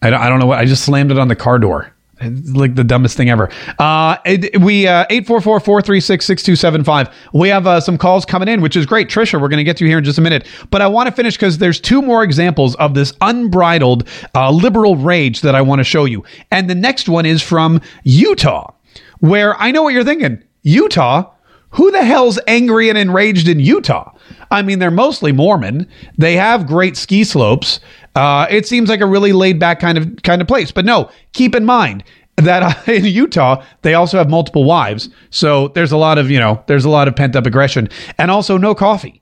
I 0.04 0.12
don't, 0.12 0.22
I 0.22 0.30
don't 0.30 0.40
know 0.40 0.46
what. 0.46 0.60
I 0.60 0.66
just 0.66 0.84
slammed 0.86 1.12
it 1.12 1.18
on 1.18 1.28
the 1.28 1.36
car 1.36 1.58
door. 1.58 1.92
It's 2.22 2.52
like 2.52 2.76
the 2.76 2.84
dumbest 2.84 3.18
thing 3.18 3.30
ever. 3.30 3.50
Uh, 3.78 4.18
it, 4.26 4.62
we 4.62 4.88
uh, 4.88 5.06
eight 5.10 5.28
four 5.28 5.42
four 5.42 5.60
four 5.60 5.82
three 5.82 6.00
six 6.00 6.26
six 6.26 6.44
two 6.44 6.56
seven 6.56 6.84
five. 6.84 7.14
We 7.34 7.50
have 7.50 7.68
uh, 7.68 7.82
some 7.82 7.98
calls 7.98 8.26
coming 8.26 8.48
in, 8.48 8.62
which 8.62 8.78
is 8.78 8.86
great. 8.86 9.10
Trisha, 9.10 9.40
we're 9.42 9.50
going 9.50 9.58
to 9.58 9.64
get 9.64 9.78
to 9.78 9.84
you 9.84 9.90
here 9.90 9.98
in 9.98 10.04
just 10.04 10.18
a 10.18 10.22
minute, 10.22 10.48
but 10.72 10.82
I 10.82 10.88
want 10.88 11.10
to 11.10 11.16
finish 11.16 11.36
because 11.36 11.58
there's 11.58 11.80
two 11.80 12.02
more 12.02 12.24
examples 12.24 12.76
of 12.76 12.94
this 12.94 13.14
unbridled 13.22 14.08
uh, 14.34 14.50
liberal 14.52 14.96
rage 14.96 15.42
that 15.42 15.56
I 15.56 15.62
want 15.62 15.80
to 15.80 15.84
show 15.84 16.06
you, 16.06 16.24
and 16.52 16.70
the 16.70 16.76
next 16.76 17.10
one 17.10 17.26
is 17.26 17.42
from 17.42 17.82
Utah, 18.04 18.72
where 19.20 19.60
I 19.62 19.72
know 19.72 19.84
what 19.84 19.94
you're 19.94 20.04
thinking. 20.04 20.42
Utah. 20.64 21.32
Who 21.72 21.92
the 21.92 22.06
hell's 22.06 22.40
angry 22.48 22.88
and 22.88 22.98
enraged 22.98 23.50
in 23.50 23.60
Utah? 23.60 24.14
I 24.52 24.62
mean, 24.62 24.80
they're 24.80 24.92
mostly 24.92 25.32
Mormon. 25.32 25.88
They 26.18 26.36
have 26.36 26.68
great 26.68 26.98
ski 26.98 27.24
slopes. 27.24 27.80
Uh, 28.16 28.48
it 28.50 28.68
seems 28.68 28.90
like 28.90 29.02
a 29.02 29.06
really 29.06 29.34
laid 29.34 29.60
back 29.60 29.80
kind 29.80 29.98
of 29.98 30.22
kind 30.24 30.42
of 30.42 30.48
place. 30.48 30.72
But 30.72 30.86
no, 30.86 31.10
keep 31.34 31.56
in 31.56 31.66
mind 31.66 32.04
that 32.38 32.88
in 32.88 33.06
Utah 33.06 33.64
they 33.82 33.94
also 33.94 34.18
have 34.18 34.30
multiple 34.30 34.64
wives. 34.64 35.10
So 35.30 35.70
there's 35.70 35.92
a 35.92 35.98
lot 35.98 36.18
of 36.18 36.30
you 36.32 36.40
know 36.40 36.64
there's 36.68 36.86
a 36.86 36.90
lot 36.90 37.08
of 37.08 37.16
pent 37.16 37.36
up 37.36 37.46
aggression 37.46 37.90
and 38.18 38.32
also 38.32 38.58
no 38.58 38.76
coffee. 38.76 39.22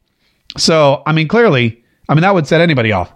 So 0.57 1.01
I 1.05 1.13
mean, 1.13 1.27
clearly, 1.27 1.83
I 2.09 2.13
mean 2.13 2.21
that 2.21 2.33
would 2.33 2.47
set 2.47 2.61
anybody 2.61 2.91
off. 2.91 3.13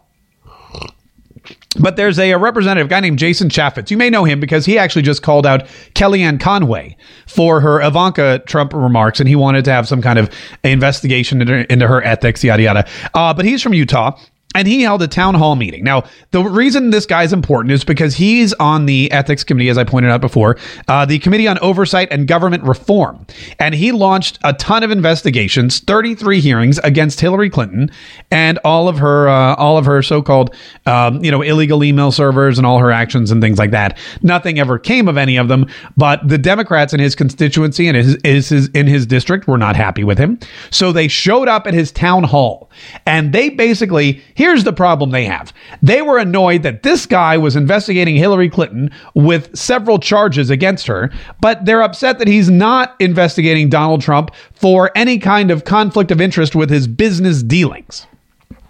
But 1.80 1.96
there's 1.96 2.20
a, 2.20 2.32
a, 2.32 2.38
representative 2.38 2.90
guy 2.90 3.00
named 3.00 3.20
Jason 3.20 3.50
Chaffetz. 3.50 3.92
You 3.92 3.98
may 3.98 4.10
know 4.10 4.24
him 4.24 4.40
because 4.40 4.66
he 4.66 4.78
actually 4.78 5.02
just 5.02 5.22
called 5.22 5.46
out 5.46 5.66
Kellyanne 5.96 6.40
Conway 6.40 6.96
for 7.28 7.62
her 7.62 7.82
Ivanka 7.82 8.42
Trump 8.46 8.74
remarks, 8.74 9.20
and 9.20 9.28
he 9.28 9.36
wanted 9.36 9.66
to 9.66 9.72
have 9.72 9.88
some 9.88 10.02
kind 10.02 10.20
of 10.20 10.30
investigation 10.64 11.42
into, 11.42 11.72
into 11.72 11.88
her 11.88 12.04
ethics, 12.04 12.44
yada 12.44 12.64
yada. 12.64 12.88
Uh, 13.14 13.34
but 13.34 13.46
he's 13.46 13.62
from 13.62 13.74
Utah, 13.74 14.18
and 14.56 14.68
he 14.68 14.82
held 14.82 15.02
a 15.02 15.08
town 15.08 15.36
hall 15.36 15.56
meeting. 15.56 15.84
Now, 15.84 16.06
the 16.32 16.42
reason 16.42 16.90
this 16.90 17.06
guy 17.06 17.24
is 17.24 17.34
important 17.34 17.72
is 17.72 17.84
because 17.84 18.16
he's 18.16 18.54
on 18.54 18.86
the 18.88 19.12
ethics 19.12 19.44
committee, 19.44 19.70
as 19.70 19.78
I 19.78 19.84
pointed 19.84 20.10
out 20.10 20.22
before, 20.22 20.58
uh, 20.88 21.06
the 21.06 21.20
Committee 21.20 21.48
on 21.48 21.60
Oversight 21.60 22.08
and 22.12 22.28
Government 22.28 22.64
Reform. 22.64 23.28
And 23.60 23.76
he 23.76 23.92
launched 23.92 24.40
a 24.44 24.54
ton 24.54 24.84
of 24.84 24.90
investigations, 24.90 25.80
33 25.80 26.40
hearings 26.40 26.80
against 26.80 27.20
Hillary 27.20 27.50
Clinton 27.50 27.92
and 28.32 28.58
all 28.64 28.88
of 28.88 28.98
her, 28.98 29.30
uh, 29.30 29.56
all 29.56 29.78
of 29.78 29.86
her 29.86 30.02
so-called, 30.02 30.56
um, 30.86 31.24
you 31.24 31.30
know, 31.30 31.42
illegal 31.42 31.84
email 31.84 32.12
servers 32.12 32.58
and 32.58 32.66
all 32.66 32.80
her 32.80 32.92
actions 32.92 33.30
and 33.30 33.42
things 33.42 33.60
like 33.60 33.72
that. 33.72 33.98
Nothing 34.24 34.60
ever 34.60 34.80
came 34.80 35.08
of 35.08 35.18
any 35.18 35.38
of 35.38 35.50
them, 35.50 35.68
but 35.98 36.28
the 36.28 36.38
Democrats 36.38 36.94
in 36.94 37.00
his 37.00 37.16
constituency 37.16 37.88
and 37.88 37.98
his, 37.98 38.18
his, 38.24 38.50
his 38.50 38.68
in 38.70 38.88
his 38.88 39.06
district 39.06 39.48
were 39.48 39.58
not 39.58 39.76
happy 39.76 40.04
with 40.04 40.18
him. 40.18 40.40
So 40.72 40.92
they 40.92 41.08
showed 41.08 41.48
up 41.48 41.68
at 41.68 41.74
his 41.74 41.92
town 41.92 42.24
hall 42.24 42.72
and 43.06 43.34
they 43.34 43.50
basically, 43.50 44.24
Here's 44.38 44.64
the 44.64 44.72
problem 44.72 45.10
they 45.10 45.26
have. 45.26 45.52
They 45.82 46.04
were 46.04 46.20
annoyed 46.20 46.62
that 46.62 46.84
this 46.84 47.08
guy 47.08 47.40
was 47.40 47.56
investigating 47.56 48.16
Hillary 48.16 48.52
Clinton 48.52 48.92
with 49.16 49.58
several 49.58 49.98
charges 49.98 50.52
against 50.52 50.86
her, 50.86 51.10
but 51.42 51.66
they're 51.66 51.82
upset 51.82 52.20
that 52.20 52.28
he's 52.28 52.48
not 52.48 52.96
investigating 53.00 53.68
Donald 53.68 54.02
Trump 54.02 54.30
for 54.54 54.92
any 54.94 55.18
kind 55.18 55.50
of 55.50 55.66
conflict 55.66 56.12
of 56.12 56.22
interest 56.22 56.54
with 56.56 56.70
his 56.70 56.88
business 56.88 57.42
dealings. 57.42 58.06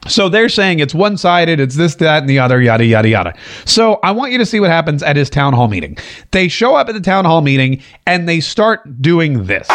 So 0.08 0.30
they're 0.30 0.48
saying 0.48 0.80
it's 0.80 0.96
one 0.96 1.18
sided, 1.18 1.60
it's 1.60 1.76
this, 1.76 1.96
that, 1.96 2.20
and 2.20 2.30
the 2.30 2.40
other, 2.40 2.62
yada, 2.62 2.86
yada, 2.86 3.10
yada. 3.10 3.34
So 3.66 4.00
I 4.04 4.12
want 4.12 4.32
you 4.32 4.38
to 4.38 4.46
see 4.46 4.62
what 4.62 4.70
happens 4.70 5.04
at 5.04 5.18
his 5.18 5.30
town 5.30 5.52
hall 5.52 5.68
meeting. 5.68 5.98
They 6.32 6.48
show 6.48 6.76
up 6.76 6.88
at 6.88 6.94
the 6.94 7.02
town 7.02 7.26
hall 7.26 7.42
meeting 7.42 7.84
and 8.06 8.30
they 8.30 8.40
start 8.40 9.02
doing 9.02 9.48
this. 9.48 9.68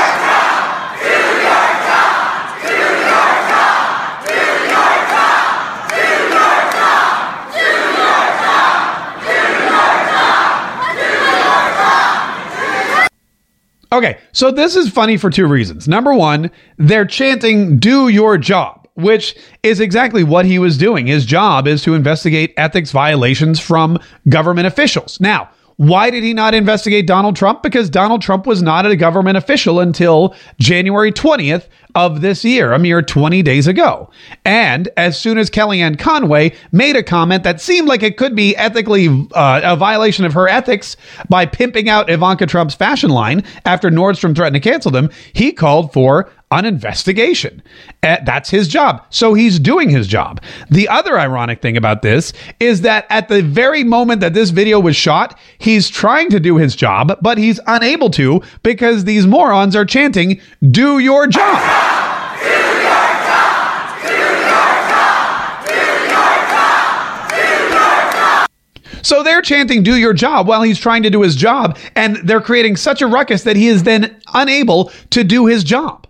Okay, 13.92 14.18
so 14.32 14.50
this 14.50 14.74
is 14.74 14.88
funny 14.88 15.18
for 15.18 15.28
two 15.28 15.46
reasons. 15.46 15.86
Number 15.86 16.14
one, 16.14 16.50
they're 16.78 17.04
chanting, 17.04 17.78
do 17.78 18.08
your 18.08 18.38
job, 18.38 18.88
which 18.94 19.36
is 19.62 19.80
exactly 19.80 20.24
what 20.24 20.46
he 20.46 20.58
was 20.58 20.78
doing. 20.78 21.06
His 21.06 21.26
job 21.26 21.68
is 21.68 21.82
to 21.82 21.94
investigate 21.94 22.54
ethics 22.56 22.90
violations 22.90 23.60
from 23.60 23.98
government 24.30 24.66
officials. 24.66 25.20
Now, 25.20 25.50
why 25.76 26.10
did 26.10 26.22
he 26.22 26.34
not 26.34 26.54
investigate 26.54 27.06
Donald 27.06 27.36
Trump? 27.36 27.62
Because 27.62 27.90
Donald 27.90 28.22
Trump 28.22 28.46
was 28.46 28.62
not 28.62 28.86
a 28.86 28.96
government 28.96 29.36
official 29.36 29.80
until 29.80 30.34
January 30.58 31.12
20th 31.12 31.68
of 31.94 32.20
this 32.20 32.44
year, 32.44 32.72
a 32.72 32.78
mere 32.78 33.02
20 33.02 33.42
days 33.42 33.66
ago. 33.66 34.10
And 34.44 34.88
as 34.96 35.18
soon 35.18 35.38
as 35.38 35.50
Kellyanne 35.50 35.98
Conway 35.98 36.54
made 36.70 36.96
a 36.96 37.02
comment 37.02 37.44
that 37.44 37.60
seemed 37.60 37.88
like 37.88 38.02
it 38.02 38.16
could 38.16 38.34
be 38.34 38.56
ethically 38.56 39.08
uh, 39.34 39.60
a 39.62 39.76
violation 39.76 40.24
of 40.24 40.32
her 40.32 40.48
ethics 40.48 40.96
by 41.28 41.44
pimping 41.46 41.88
out 41.88 42.10
Ivanka 42.10 42.46
Trump's 42.46 42.74
fashion 42.74 43.10
line 43.10 43.44
after 43.64 43.90
Nordstrom 43.90 44.34
threatened 44.34 44.62
to 44.62 44.70
cancel 44.70 44.90
them, 44.90 45.10
he 45.32 45.52
called 45.52 45.92
for 45.92 46.30
an 46.52 46.64
investigation. 46.64 47.62
Uh, 48.02 48.18
that's 48.24 48.50
his 48.50 48.68
job. 48.68 49.04
So 49.10 49.34
he's 49.34 49.58
doing 49.58 49.88
his 49.88 50.06
job. 50.06 50.42
The 50.70 50.88
other 50.88 51.18
ironic 51.18 51.62
thing 51.62 51.76
about 51.76 52.02
this 52.02 52.32
is 52.60 52.82
that 52.82 53.06
at 53.08 53.28
the 53.28 53.42
very 53.42 53.84
moment 53.84 54.20
that 54.20 54.34
this 54.34 54.50
video 54.50 54.78
was 54.78 54.94
shot, 54.94 55.38
he's 55.58 55.88
trying 55.88 56.30
to 56.30 56.40
do 56.40 56.56
his 56.56 56.76
job, 56.76 57.18
but 57.22 57.38
he's 57.38 57.58
unable 57.66 58.10
to 58.10 58.42
because 58.62 59.04
these 59.04 59.26
morons 59.26 59.74
are 59.74 59.86
chanting, 59.86 60.40
Do 60.70 60.98
your 60.98 61.26
job. 61.26 61.98
So 69.02 69.22
they're 69.22 69.42
chanting, 69.42 69.82
do 69.82 69.96
your 69.96 70.12
job 70.12 70.46
while 70.46 70.62
he's 70.62 70.78
trying 70.78 71.02
to 71.02 71.10
do 71.10 71.22
his 71.22 71.34
job. 71.34 71.76
And 71.96 72.16
they're 72.18 72.40
creating 72.40 72.76
such 72.76 73.02
a 73.02 73.06
ruckus 73.06 73.42
that 73.42 73.56
he 73.56 73.66
is 73.66 73.82
then 73.82 74.16
unable 74.32 74.92
to 75.10 75.24
do 75.24 75.46
his 75.46 75.64
job. 75.64 76.06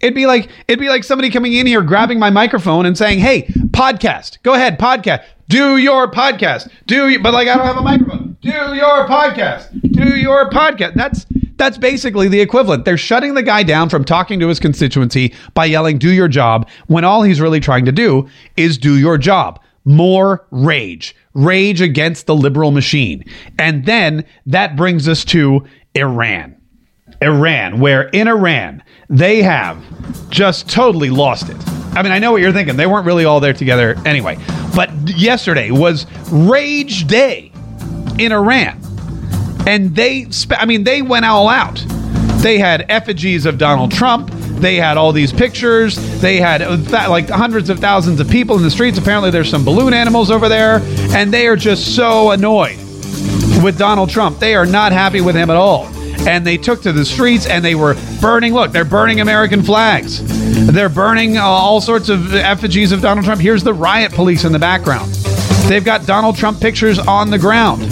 It'd 0.00 0.14
be 0.14 0.26
like 0.26 0.48
it'd 0.68 0.80
be 0.80 0.88
like 0.88 1.04
somebody 1.04 1.30
coming 1.30 1.52
in 1.52 1.66
here 1.66 1.82
grabbing 1.82 2.18
my 2.18 2.30
microphone 2.30 2.86
and 2.86 2.96
saying, 2.96 3.18
"Hey, 3.20 3.42
podcast. 3.70 4.42
Go 4.42 4.54
ahead, 4.54 4.78
podcast. 4.78 5.24
Do 5.48 5.76
your 5.76 6.10
podcast. 6.10 6.68
Do 6.86 7.20
but 7.22 7.32
like 7.32 7.48
I 7.48 7.56
don't 7.56 7.66
have 7.66 7.76
a 7.76 7.82
microphone. 7.82 8.36
Do 8.40 8.50
your 8.50 9.06
podcast. 9.06 9.80
Do 9.92 10.16
your 10.16 10.50
podcast." 10.50 10.94
That's 10.94 11.26
that's 11.56 11.78
basically 11.78 12.28
the 12.28 12.40
equivalent. 12.40 12.84
They're 12.84 12.98
shutting 12.98 13.34
the 13.34 13.42
guy 13.42 13.62
down 13.62 13.88
from 13.88 14.04
talking 14.04 14.40
to 14.40 14.48
his 14.48 14.60
constituency 14.60 15.34
by 15.54 15.64
yelling, 15.64 15.98
"Do 15.98 16.12
your 16.12 16.28
job," 16.28 16.68
when 16.86 17.04
all 17.04 17.22
he's 17.22 17.40
really 17.40 17.60
trying 17.60 17.86
to 17.86 17.92
do 17.92 18.28
is 18.56 18.76
do 18.78 18.98
your 18.98 19.18
job. 19.18 19.60
More 19.84 20.46
rage. 20.50 21.14
Rage 21.32 21.80
against 21.80 22.26
the 22.26 22.34
liberal 22.34 22.72
machine. 22.72 23.24
And 23.58 23.86
then 23.86 24.24
that 24.46 24.74
brings 24.74 25.08
us 25.08 25.24
to 25.26 25.64
Iran. 25.94 26.56
Iran, 27.22 27.78
where 27.78 28.08
in 28.08 28.28
Iran, 28.28 28.82
they 29.08 29.42
have 29.42 29.82
just 30.30 30.68
totally 30.68 31.10
lost 31.10 31.48
it. 31.48 31.56
I 31.96 32.02
mean, 32.02 32.12
I 32.12 32.18
know 32.18 32.32
what 32.32 32.42
you're 32.42 32.52
thinking. 32.52 32.76
They 32.76 32.86
weren't 32.86 33.06
really 33.06 33.24
all 33.24 33.40
there 33.40 33.52
together 33.52 33.96
anyway. 34.04 34.36
But 34.74 34.90
yesterday 35.08 35.70
was 35.70 36.06
Rage 36.30 37.06
Day 37.06 37.50
in 38.18 38.32
Iran. 38.32 38.80
And 39.66 39.96
they, 39.96 40.30
spe- 40.30 40.58
I 40.60 40.66
mean, 40.66 40.84
they 40.84 41.02
went 41.02 41.24
all 41.24 41.48
out. 41.48 41.82
They 42.42 42.58
had 42.58 42.84
effigies 42.90 43.46
of 43.46 43.58
Donald 43.58 43.92
Trump. 43.92 44.30
They 44.32 44.76
had 44.76 44.96
all 44.96 45.12
these 45.12 45.32
pictures. 45.32 45.96
They 46.20 46.36
had 46.36 46.62
uh, 46.62 46.76
like 47.08 47.28
hundreds 47.28 47.70
of 47.70 47.78
thousands 47.78 48.20
of 48.20 48.28
people 48.28 48.56
in 48.56 48.62
the 48.62 48.70
streets. 48.70 48.98
Apparently, 48.98 49.30
there's 49.30 49.50
some 49.50 49.64
balloon 49.64 49.94
animals 49.94 50.30
over 50.30 50.48
there. 50.48 50.80
And 51.16 51.32
they 51.32 51.46
are 51.46 51.56
just 51.56 51.96
so 51.96 52.30
annoyed 52.30 52.76
with 53.62 53.78
Donald 53.78 54.10
Trump. 54.10 54.38
They 54.38 54.54
are 54.54 54.66
not 54.66 54.92
happy 54.92 55.20
with 55.20 55.34
him 55.34 55.50
at 55.50 55.56
all 55.56 55.90
and 56.20 56.46
they 56.46 56.56
took 56.56 56.82
to 56.82 56.92
the 56.92 57.04
streets 57.04 57.46
and 57.46 57.64
they 57.64 57.74
were 57.74 57.96
burning. 58.20 58.54
Look, 58.54 58.72
they're 58.72 58.84
burning 58.84 59.20
American 59.20 59.62
flags. 59.62 60.22
They're 60.66 60.88
burning 60.88 61.36
uh, 61.36 61.42
all 61.42 61.80
sorts 61.80 62.08
of 62.08 62.34
effigies 62.34 62.92
of 62.92 63.00
Donald 63.00 63.24
Trump. 63.24 63.40
Here's 63.40 63.62
the 63.62 63.74
riot 63.74 64.12
police 64.12 64.44
in 64.44 64.52
the 64.52 64.58
background. 64.58 65.12
They've 65.68 65.84
got 65.84 66.06
Donald 66.06 66.36
Trump 66.36 66.60
pictures 66.60 66.98
on 66.98 67.30
the 67.30 67.38
ground. 67.38 67.82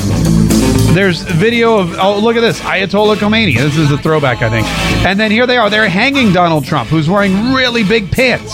There's 0.94 1.22
video 1.22 1.78
of 1.78 1.98
oh 1.98 2.20
look 2.20 2.37
at 2.37 2.40
this 2.40 2.60
Ayatollah 2.60 3.16
Khomeini. 3.16 3.56
This 3.56 3.76
is 3.76 3.90
a 3.90 3.98
throwback, 3.98 4.42
I 4.42 4.50
think. 4.50 4.66
And 5.04 5.18
then 5.18 5.32
here 5.32 5.44
they 5.44 5.56
are. 5.56 5.68
They're 5.68 5.88
hanging 5.88 6.32
Donald 6.32 6.64
Trump, 6.64 6.88
who's 6.88 7.10
wearing 7.10 7.52
really 7.52 7.82
big 7.82 8.12
pants. 8.12 8.52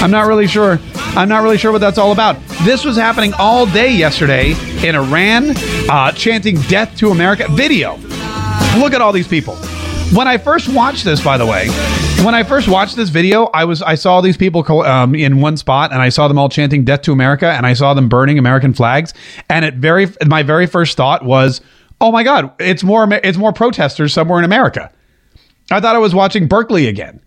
I'm 0.00 0.12
not 0.12 0.28
really 0.28 0.46
sure. 0.46 0.78
I'm 0.94 1.28
not 1.28 1.42
really 1.42 1.58
sure 1.58 1.72
what 1.72 1.80
that's 1.80 1.98
all 1.98 2.12
about. 2.12 2.36
This 2.62 2.84
was 2.84 2.96
happening 2.96 3.32
all 3.36 3.66
day 3.66 3.90
yesterday 3.92 4.54
in 4.86 4.94
Iran, 4.94 5.54
uh, 5.90 6.12
chanting 6.12 6.60
"Death 6.68 6.96
to 6.98 7.10
America." 7.10 7.46
Video 7.50 7.98
Look 8.78 8.92
at 8.92 9.00
all 9.00 9.12
these 9.12 9.28
people. 9.28 9.56
When 10.14 10.28
I 10.28 10.38
first 10.38 10.68
watched 10.68 11.04
this, 11.04 11.22
by 11.22 11.36
the 11.36 11.46
way, 11.46 11.68
when 12.24 12.34
I 12.34 12.42
first 12.42 12.68
watched 12.68 12.94
this 12.94 13.08
video, 13.08 13.46
I 13.46 13.64
was 13.64 13.82
I 13.82 13.94
saw 13.94 14.20
these 14.20 14.36
people 14.36 14.82
um, 14.82 15.14
in 15.14 15.40
one 15.40 15.56
spot, 15.56 15.92
and 15.92 16.00
I 16.00 16.10
saw 16.10 16.28
them 16.28 16.38
all 16.38 16.48
chanting 16.48 16.84
"Death 16.84 17.02
to 17.02 17.12
America," 17.12 17.50
and 17.50 17.66
I 17.66 17.72
saw 17.72 17.94
them 17.94 18.08
burning 18.08 18.38
American 18.38 18.72
flags. 18.72 19.14
And 19.50 19.64
it 19.64 19.74
very 19.74 20.08
my 20.26 20.42
very 20.42 20.66
first 20.66 20.96
thought 20.96 21.24
was, 21.24 21.60
"Oh 22.00 22.12
my 22.12 22.22
God, 22.22 22.52
it's 22.60 22.84
more 22.84 23.08
it's 23.12 23.38
more 23.38 23.52
protesters 23.52 24.12
somewhere 24.12 24.38
in 24.38 24.44
America." 24.44 24.92
I 25.70 25.80
thought 25.80 25.96
I 25.96 25.98
was 25.98 26.14
watching 26.14 26.46
Berkeley 26.46 26.86
again, 26.86 27.20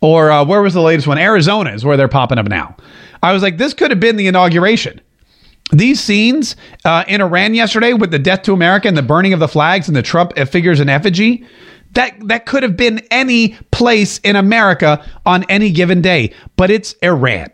or 0.00 0.30
uh, 0.30 0.44
where 0.44 0.62
was 0.62 0.74
the 0.74 0.82
latest 0.82 1.06
one? 1.06 1.18
Arizona 1.18 1.72
is 1.72 1.84
where 1.84 1.96
they're 1.96 2.08
popping 2.08 2.38
up 2.38 2.48
now. 2.48 2.76
I 3.22 3.32
was 3.32 3.42
like, 3.42 3.56
this 3.56 3.72
could 3.72 3.90
have 3.90 4.00
been 4.00 4.16
the 4.16 4.26
inauguration. 4.26 5.00
These 5.72 6.00
scenes 6.00 6.56
uh, 6.84 7.04
in 7.08 7.20
Iran 7.20 7.54
yesterday 7.54 7.94
with 7.94 8.10
the 8.10 8.18
death 8.18 8.42
to 8.42 8.52
America 8.52 8.86
and 8.86 8.96
the 8.96 9.02
burning 9.02 9.32
of 9.32 9.40
the 9.40 9.48
flags 9.48 9.88
and 9.88 9.96
the 9.96 10.02
Trump 10.02 10.36
figures 10.36 10.78
in 10.78 10.88
effigy, 10.88 11.46
that 11.94 12.14
that 12.28 12.46
could 12.46 12.62
have 12.62 12.76
been 12.76 13.00
any 13.10 13.56
place 13.70 14.18
in 14.18 14.36
America 14.36 15.04
on 15.24 15.44
any 15.44 15.70
given 15.70 16.02
day, 16.02 16.34
but 16.56 16.70
it's 16.70 16.94
Iran. 17.02 17.48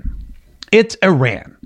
It's 0.73 0.96
Iran. 1.03 1.57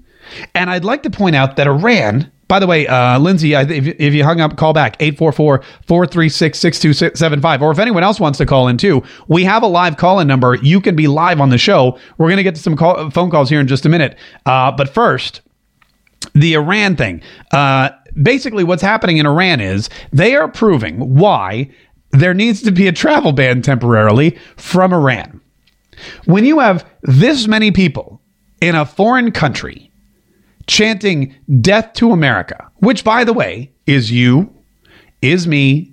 And 0.54 0.70
I'd 0.70 0.85
like 0.85 1.02
to 1.04 1.11
point 1.11 1.37
out 1.37 1.57
that 1.57 1.66
Iran, 1.66 2.30
by 2.48 2.59
the 2.59 2.66
way, 2.66 2.87
uh, 2.87 3.18
Lindsay, 3.18 3.54
if, 3.54 3.70
if 3.70 4.14
you 4.14 4.24
hung 4.24 4.40
up, 4.40 4.57
call 4.57 4.72
back 4.72 4.96
844 5.00 5.62
436 5.87 6.59
6275. 6.59 7.62
Or 7.62 7.70
if 7.70 7.78
anyone 7.78 8.02
else 8.02 8.18
wants 8.18 8.38
to 8.38 8.46
call 8.46 8.68
in 8.68 8.76
too, 8.76 9.02
we 9.28 9.44
have 9.44 9.62
a 9.62 9.66
live 9.66 9.96
call 9.96 10.20
in 10.20 10.28
number. 10.28 10.57
You 10.57 10.80
can 10.80 10.96
be 10.96 11.07
live 11.07 11.40
on 11.40 11.50
the 11.50 11.59
show. 11.59 11.98
We're 12.18 12.28
going 12.28 12.38
to 12.38 12.42
get 12.42 12.54
to 12.57 12.62
some 12.62 12.76
call, 12.76 13.11
phone 13.11 13.30
calls 13.30 13.48
here 13.48 13.61
in 13.61 13.66
just 13.66 13.87
a 13.87 13.88
minute. 13.88 14.18
Uh, 14.46 14.72
but 14.72 14.88
first, 14.88 15.42
the 16.35 16.55
Iran 16.55 16.97
thing. 16.97 17.23
Uh, 17.53 17.90
basically, 18.20 18.64
what's 18.64 18.83
happening 18.83 19.18
in 19.18 19.27
Iran 19.27 19.61
is 19.61 19.88
they 20.12 20.35
are 20.35 20.49
proving 20.49 21.16
why 21.16 21.70
there 22.11 22.35
needs 22.35 22.62
to 22.62 22.70
be 22.70 22.87
a 22.87 22.92
travel 22.92 23.33
ban 23.33 23.62
temporarily 23.62 24.38
from 24.57 24.92
Iran. 24.92 25.40
When 26.25 26.44
you 26.44 26.59
have 26.59 26.87
this 27.03 27.47
many 27.47 27.70
people 27.70 28.20
in 28.61 28.75
a 28.75 28.85
foreign 28.85 29.31
country 29.33 29.90
chanting 30.66 31.35
death 31.61 31.92
to 31.94 32.12
America, 32.12 32.70
which, 32.77 33.05
by 33.05 33.25
the 33.25 33.33
way, 33.33 33.70
is 33.87 34.11
you, 34.11 34.53
is 35.23 35.47
me, 35.47 35.92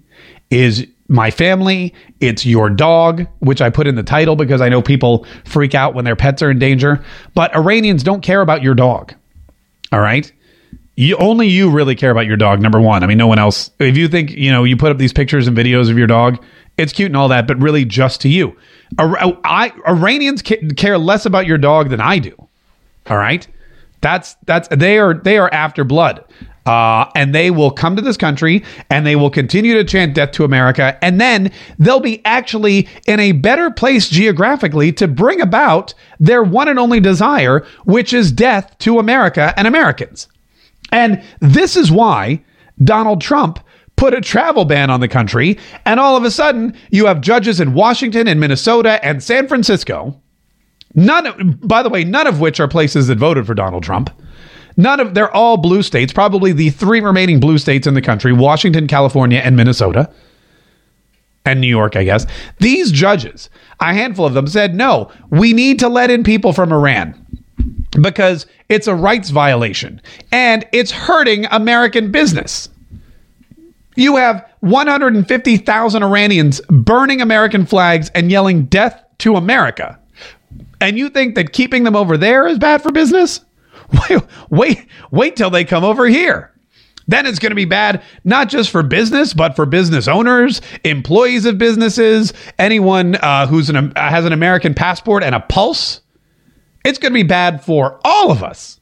is 0.50 0.88
my 1.08 1.30
family, 1.30 1.94
it's 2.22 2.46
your 2.46 2.70
dog, 2.70 3.28
which 3.40 3.62
I 3.62 3.70
put 3.70 3.86
in 3.86 3.96
the 3.96 4.04
title 4.04 4.36
because 4.36 4.62
I 4.62 4.70
know 4.70 4.82
people 4.82 5.26
freak 5.44 5.76
out 5.76 5.94
when 5.94 6.06
their 6.06 6.16
pets 6.16 6.42
are 6.42 6.50
in 6.50 6.58
danger. 6.58 7.04
But 7.36 7.54
Iranians 7.56 8.02
don't 8.04 8.22
care 8.22 8.42
about 8.42 8.64
your 8.64 8.76
dog. 8.76 9.14
All 9.92 10.00
right. 10.00 10.32
You 10.96 11.18
only 11.18 11.48
you 11.48 11.70
really 11.70 11.96
care 11.96 12.12
about 12.12 12.26
your 12.26 12.38
dog. 12.38 12.62
Number 12.62 12.80
one. 12.80 13.04
I 13.04 13.08
mean, 13.08 13.18
no 13.18 13.28
one 13.28 13.40
else. 13.40 13.72
If 13.80 13.98
you 13.98 14.08
think 14.08 14.32
you 14.32 14.52
know, 14.52 14.64
you 14.64 14.78
put 14.78 14.92
up 14.92 14.98
these 14.98 15.14
pictures 15.14 15.48
and 15.48 15.58
videos 15.58 15.90
of 15.90 15.98
your 15.98 16.08
dog, 16.08 16.44
it's 16.78 16.94
cute 16.94 17.08
and 17.08 17.18
all 17.18 17.28
that, 17.30 17.48
but 17.48 17.60
really 17.60 17.86
just 17.86 18.22
to 18.22 18.30
you. 18.30 18.56
I, 18.98 19.72
Iranians 19.88 20.42
care 20.42 20.98
less 20.98 21.26
about 21.26 21.46
your 21.46 21.58
dog 21.58 21.90
than 21.90 22.02
I 22.02 22.20
do. 22.20 22.36
All 23.08 23.18
right. 23.18 23.48
That's 24.02 24.36
that's 24.46 24.68
they 24.70 24.98
are 24.98 25.14
they 25.14 25.38
are 25.38 25.52
after 25.54 25.84
blood. 25.84 26.26
Uh, 26.66 27.10
and 27.16 27.34
they 27.34 27.50
will 27.50 27.72
come 27.72 27.96
to 27.96 28.02
this 28.02 28.18
country 28.18 28.64
and 28.90 29.06
they 29.06 29.16
will 29.16 29.32
continue 29.32 29.74
to 29.74 29.84
chant 29.84 30.14
death 30.14 30.32
to 30.32 30.44
America. 30.44 30.98
And 31.04 31.20
then 31.20 31.52
they'll 31.80 32.00
be 32.00 32.24
actually 32.24 32.88
in 33.08 33.20
a 33.20 33.32
better 33.32 33.72
place 33.72 34.08
geographically 34.08 34.92
to 34.94 35.08
bring 35.08 35.42
about 35.42 35.94
their 36.20 36.44
one 36.44 36.68
and 36.68 36.78
only 36.78 37.00
desire, 37.00 37.66
which 37.86 38.14
is 38.14 38.32
death 38.32 38.78
to 38.80 39.00
America 39.00 39.54
and 39.58 39.68
Americans. 39.68 40.28
And 40.92 41.24
this 41.40 41.76
is 41.76 41.92
why 41.92 42.44
Donald 42.84 43.22
Trump 43.22 43.60
put 43.96 44.14
a 44.14 44.22
travel 44.22 44.66
ban 44.66 44.90
on 44.90 45.00
the 45.00 45.08
country. 45.08 45.58
And 45.86 46.00
all 46.00 46.16
of 46.16 46.24
a 46.24 46.32
sudden, 46.32 46.76
you 46.92 47.08
have 47.08 47.22
judges 47.22 47.60
in 47.60 47.74
Washington 47.74 48.28
and 48.28 48.40
Minnesota 48.40 49.04
and 49.04 49.24
San 49.24 49.48
Francisco. 49.48 50.20
None, 50.94 51.60
by 51.64 51.82
the 51.82 51.90
way, 51.90 52.04
none 52.04 52.28
of 52.28 52.40
which 52.40 52.60
are 52.60 52.68
places 52.68 53.08
that 53.08 53.18
voted 53.18 53.48
for 53.48 53.54
Donald 53.54 53.84
Trump 53.84 54.10
None 54.78 55.00
of 55.00 55.14
they're 55.14 55.34
all 55.36 55.58
blue 55.58 55.84
states, 55.84 56.14
probably 56.14 56.52
the 56.52 56.70
three 56.70 57.02
remaining 57.02 57.40
blue 57.40 57.58
states 57.58 57.88
in 57.88 57.94
the 57.94 58.02
country, 58.02 58.34
Washington, 58.34 58.88
California, 58.88 59.40
and 59.40 59.56
Minnesota. 59.56 60.10
And 61.44 61.60
New 61.60 61.68
York, 61.68 61.96
I 61.96 62.04
guess. 62.04 62.28
These 62.60 62.92
judges, 62.92 63.50
a 63.80 63.94
handful 63.94 64.26
of 64.26 64.34
them 64.34 64.48
said, 64.48 64.76
"No, 64.76 65.10
we 65.30 65.54
need 65.54 65.80
to 65.80 65.90
let 65.90 66.12
in 66.12 66.24
people 66.24 66.54
from 66.54 66.72
Iran." 66.72 67.16
Because 68.00 68.46
it's 68.70 68.88
a 68.88 68.96
rights 68.96 69.32
violation 69.32 70.02
and 70.32 70.66
it's 70.72 70.92
hurting 70.92 71.46
American 71.52 72.12
business. 72.12 72.70
You 73.96 74.16
have 74.16 74.46
150,000 74.62 76.04
Iranians 76.04 76.62
burning 76.70 77.22
American 77.22 77.66
flags 77.66 78.10
and 78.16 78.32
yelling 78.32 78.66
death 78.66 79.04
to 79.20 79.36
America. 79.36 80.00
And 80.80 80.98
you 80.98 81.10
think 81.10 81.36
that 81.36 81.52
keeping 81.54 81.84
them 81.84 81.96
over 81.96 82.18
there 82.18 82.48
is 82.48 82.58
bad 82.58 82.82
for 82.82 82.92
business? 82.92 83.42
Wait, 84.10 84.22
wait, 84.50 84.86
wait 85.12 85.36
till 85.36 85.50
they 85.50 85.66
come 85.66 85.84
over 85.84 86.06
here. 86.08 86.52
Then 87.08 87.26
it's 87.26 87.40
going 87.40 87.52
to 87.52 87.56
be 87.56 87.66
bad, 87.66 88.04
not 88.24 88.48
just 88.48 88.70
for 88.70 88.84
business, 88.84 89.34
but 89.34 89.56
for 89.56 89.66
business 89.66 90.08
owners, 90.08 90.62
employees 90.86 91.46
of 91.46 91.58
businesses, 91.58 92.32
anyone 92.58 93.16
uh, 93.16 93.48
who's 93.48 93.70
an, 93.70 93.76
uh, 93.76 93.92
has 94.10 94.24
an 94.24 94.32
American 94.34 94.74
passport 94.74 95.24
and 95.24 95.36
a 95.36 95.40
pulse. 95.42 96.02
It's 96.86 96.98
going 96.98 97.12
to 97.12 97.20
be 97.20 97.24
bad 97.24 97.64
for 97.64 98.00
all 98.06 98.32
of 98.32 98.44
us. 98.44 98.80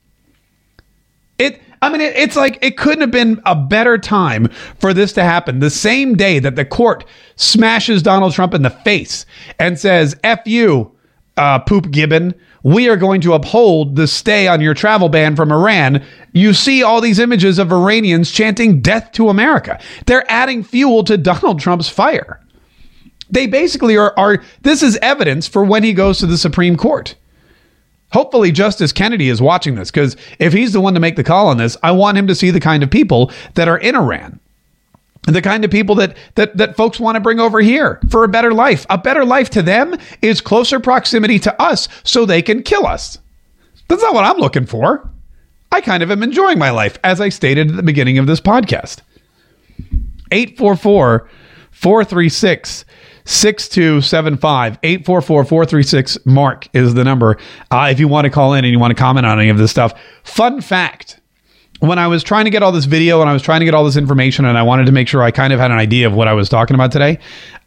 It, 1.39 1.61
I 1.81 1.89
mean, 1.89 2.01
it, 2.01 2.15
it's 2.15 2.35
like 2.35 2.59
it 2.61 2.77
couldn't 2.77 3.01
have 3.01 3.11
been 3.11 3.41
a 3.45 3.55
better 3.55 3.97
time 3.97 4.49
for 4.79 4.93
this 4.93 5.13
to 5.13 5.23
happen. 5.23 5.59
The 5.59 5.69
same 5.69 6.15
day 6.15 6.39
that 6.39 6.55
the 6.55 6.65
court 6.65 7.05
smashes 7.35 8.03
Donald 8.03 8.33
Trump 8.33 8.53
in 8.53 8.61
the 8.61 8.69
face 8.69 9.25
and 9.57 9.79
says, 9.79 10.15
F 10.23 10.41
you, 10.45 10.91
uh, 11.37 11.59
poop 11.59 11.89
gibbon 11.89 12.35
we 12.63 12.89
are 12.89 12.97
going 12.97 13.21
to 13.21 13.33
uphold 13.33 13.95
the 13.95 14.07
stay 14.07 14.47
on 14.47 14.61
your 14.61 14.73
travel 14.73 15.09
ban 15.09 15.35
from 15.35 15.51
Iran. 15.51 16.03
You 16.33 16.53
see 16.53 16.83
all 16.83 17.01
these 17.01 17.19
images 17.19 17.59
of 17.59 17.71
Iranians 17.71 18.31
chanting 18.31 18.81
death 18.81 19.11
to 19.13 19.29
America. 19.29 19.79
They're 20.05 20.29
adding 20.29 20.63
fuel 20.63 21.03
to 21.05 21.17
Donald 21.17 21.59
Trump's 21.59 21.89
fire. 21.89 22.41
They 23.29 23.47
basically 23.47 23.95
are, 23.95 24.13
are 24.17 24.43
this 24.61 24.81
is 24.81 24.97
evidence 25.01 25.47
for 25.47 25.63
when 25.63 25.83
he 25.83 25.93
goes 25.93 26.19
to 26.19 26.25
the 26.25 26.37
Supreme 26.37 26.75
Court. 26.75 27.15
Hopefully, 28.11 28.51
Justice 28.51 28.91
Kennedy 28.91 29.29
is 29.29 29.39
watching 29.39 29.75
this 29.75 29.91
because 29.91 30.17
if 30.39 30.51
he's 30.51 30.73
the 30.73 30.81
one 30.81 30.95
to 30.95 30.99
make 30.99 31.15
the 31.15 31.23
call 31.23 31.47
on 31.47 31.57
this, 31.57 31.77
I 31.83 31.91
want 31.91 32.17
him 32.17 32.25
to 32.27 32.33
see 32.33 32.49
the 32.49 32.59
kind 32.59 32.81
of 32.81 32.89
people 32.89 33.31
that 33.53 33.67
are 33.67 33.77
in 33.77 33.95
Iran 33.95 34.39
the 35.33 35.41
kind 35.41 35.65
of 35.65 35.71
people 35.71 35.95
that 35.95 36.15
that 36.35 36.57
that 36.57 36.75
folks 36.75 36.99
want 36.99 37.15
to 37.15 37.19
bring 37.19 37.39
over 37.39 37.59
here 37.59 37.99
for 38.09 38.23
a 38.23 38.27
better 38.27 38.53
life. 38.53 38.85
A 38.89 38.97
better 38.97 39.25
life 39.25 39.49
to 39.51 39.61
them 39.61 39.95
is 40.21 40.41
closer 40.41 40.79
proximity 40.79 41.39
to 41.39 41.61
us 41.61 41.87
so 42.03 42.25
they 42.25 42.41
can 42.41 42.63
kill 42.63 42.85
us. 42.85 43.17
That's 43.87 44.01
not 44.01 44.13
what 44.13 44.25
I'm 44.25 44.37
looking 44.37 44.65
for. 44.65 45.09
I 45.71 45.81
kind 45.81 46.01
of 46.03 46.11
am 46.11 46.23
enjoying 46.23 46.57
my 46.57 46.71
life 46.71 46.97
as 47.03 47.21
I 47.21 47.29
stated 47.29 47.69
at 47.69 47.75
the 47.75 47.83
beginning 47.83 48.17
of 48.17 48.27
this 48.27 48.41
podcast. 48.41 49.01
844 50.31 51.29
436 51.71 52.85
6275 53.25 54.79
844 54.81 55.43
436 55.43 56.25
Mark 56.25 56.67
is 56.73 56.93
the 56.95 57.03
number. 57.03 57.37
Uh, 57.69 57.89
if 57.91 57.99
you 57.99 58.07
want 58.07 58.25
to 58.25 58.31
call 58.31 58.53
in 58.53 58.65
and 58.65 58.71
you 58.71 58.79
want 58.79 58.91
to 58.91 58.95
comment 58.95 59.25
on 59.25 59.39
any 59.39 59.49
of 59.49 59.57
this 59.57 59.71
stuff. 59.71 59.93
Fun 60.23 60.61
fact 60.61 61.18
when 61.79 61.97
I 61.97 62.07
was 62.07 62.23
trying 62.23 62.45
to 62.45 62.51
get 62.51 62.61
all 62.61 62.71
this 62.71 62.85
video 62.85 63.21
and 63.21 63.29
I 63.29 63.33
was 63.33 63.41
trying 63.41 63.61
to 63.61 63.65
get 63.65 63.73
all 63.73 63.85
this 63.85 63.95
information 63.95 64.45
and 64.45 64.57
I 64.57 64.63
wanted 64.63 64.85
to 64.85 64.91
make 64.91 65.07
sure 65.07 65.21
I 65.23 65.31
kind 65.31 65.53
of 65.53 65.59
had 65.59 65.71
an 65.71 65.77
idea 65.77 66.07
of 66.07 66.13
what 66.13 66.27
I 66.27 66.33
was 66.33 66.49
talking 66.49 66.75
about 66.75 66.91
today, 66.91 67.19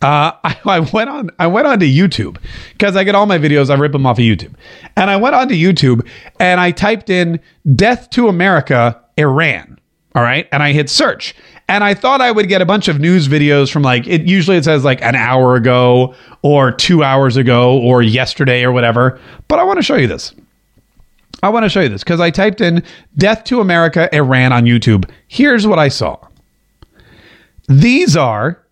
uh, 0.02 0.32
I, 0.44 0.56
I, 0.64 0.80
went 0.80 1.08
on 1.08 1.30
I 1.38 1.46
went 1.46 1.66
onto 1.66 1.86
YouTube 1.86 2.38
because 2.72 2.96
I 2.96 3.04
get 3.04 3.14
all 3.14 3.26
my 3.26 3.38
videos 3.38 3.70
I 3.70 3.74
rip 3.74 3.92
them 3.92 4.06
off 4.06 4.18
of 4.18 4.24
YouTube, 4.24 4.54
and 4.96 5.10
I 5.10 5.16
went 5.16 5.34
onto 5.34 5.54
YouTube 5.54 6.06
and 6.38 6.60
I 6.60 6.70
typed 6.70 7.10
in 7.10 7.40
"Death 7.74 8.10
to 8.10 8.28
America, 8.28 9.00
Iran." 9.16 9.78
All 10.14 10.22
right, 10.22 10.46
and 10.52 10.62
I 10.62 10.72
hit 10.72 10.90
search, 10.90 11.34
and 11.68 11.82
I 11.82 11.94
thought 11.94 12.20
I 12.20 12.32
would 12.32 12.46
get 12.46 12.60
a 12.60 12.66
bunch 12.66 12.88
of 12.88 13.00
news 13.00 13.28
videos 13.28 13.72
from 13.72 13.82
like 13.82 14.06
it 14.06 14.22
usually 14.22 14.58
it 14.58 14.64
says 14.64 14.84
like 14.84 15.00
an 15.00 15.14
hour 15.14 15.56
ago 15.56 16.14
or 16.42 16.70
two 16.70 17.02
hours 17.02 17.38
ago 17.38 17.78
or 17.78 18.02
yesterday 18.02 18.62
or 18.62 18.72
whatever, 18.72 19.18
but 19.48 19.58
I 19.58 19.62
want 19.62 19.78
to 19.78 19.82
show 19.82 19.96
you 19.96 20.06
this. 20.06 20.34
I 21.42 21.48
want 21.48 21.64
to 21.64 21.68
show 21.68 21.80
you 21.80 21.88
this 21.88 22.04
because 22.04 22.20
I 22.20 22.30
typed 22.30 22.60
in 22.60 22.82
Death 23.18 23.44
to 23.44 23.60
America, 23.60 24.08
Iran 24.14 24.52
on 24.52 24.64
YouTube. 24.64 25.10
Here's 25.26 25.66
what 25.66 25.78
I 25.78 25.88
saw. 25.88 26.18
These 27.68 28.16
are 28.16 28.64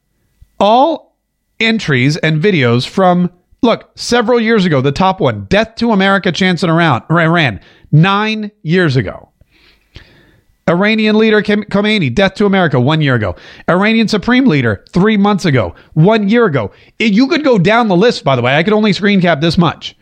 all 0.58 1.16
entries 1.58 2.16
and 2.18 2.40
videos 2.40 2.88
from, 2.88 3.30
look, 3.62 3.90
several 3.96 4.38
years 4.38 4.64
ago. 4.64 4.80
The 4.80 4.92
top 4.92 5.20
one 5.20 5.46
Death 5.46 5.74
to 5.76 5.90
America, 5.90 6.30
chance 6.30 6.62
in 6.62 6.70
Iran, 6.70 7.60
nine 7.90 8.50
years 8.62 8.96
ago. 8.96 9.30
Iranian 10.68 11.18
leader 11.18 11.42
Khomeini, 11.42 12.14
death 12.14 12.34
to 12.34 12.46
America, 12.46 12.78
one 12.78 13.00
year 13.00 13.16
ago. 13.16 13.34
Iranian 13.68 14.06
supreme 14.06 14.46
leader, 14.46 14.84
three 14.90 15.16
months 15.16 15.44
ago, 15.44 15.74
one 15.94 16.28
year 16.28 16.44
ago. 16.44 16.70
You 17.00 17.26
could 17.26 17.42
go 17.42 17.58
down 17.58 17.88
the 17.88 17.96
list, 17.96 18.22
by 18.22 18.36
the 18.36 18.42
way. 18.42 18.54
I 18.56 18.62
could 18.62 18.72
only 18.72 18.92
screen 18.92 19.20
cap 19.20 19.40
this 19.40 19.58
much. 19.58 19.96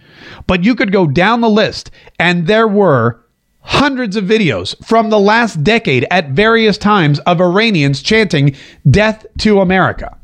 But 0.49 0.65
you 0.65 0.75
could 0.75 0.91
go 0.91 1.07
down 1.07 1.41
the 1.41 1.49
list, 1.49 1.93
and 2.19 2.49
there 2.49 2.67
were 2.67 3.25
hundreds 3.61 4.17
of 4.17 4.25
videos 4.25 4.75
from 4.85 5.11
the 5.11 5.21
last 5.21 5.63
decade 5.63 6.07
at 6.11 6.31
various 6.31 6.79
times 6.79 7.21
of 7.21 7.41
Iranians 7.41 8.03
chanting 8.03 8.57
death 8.91 9.27
to 9.39 9.61
America. 9.61 10.17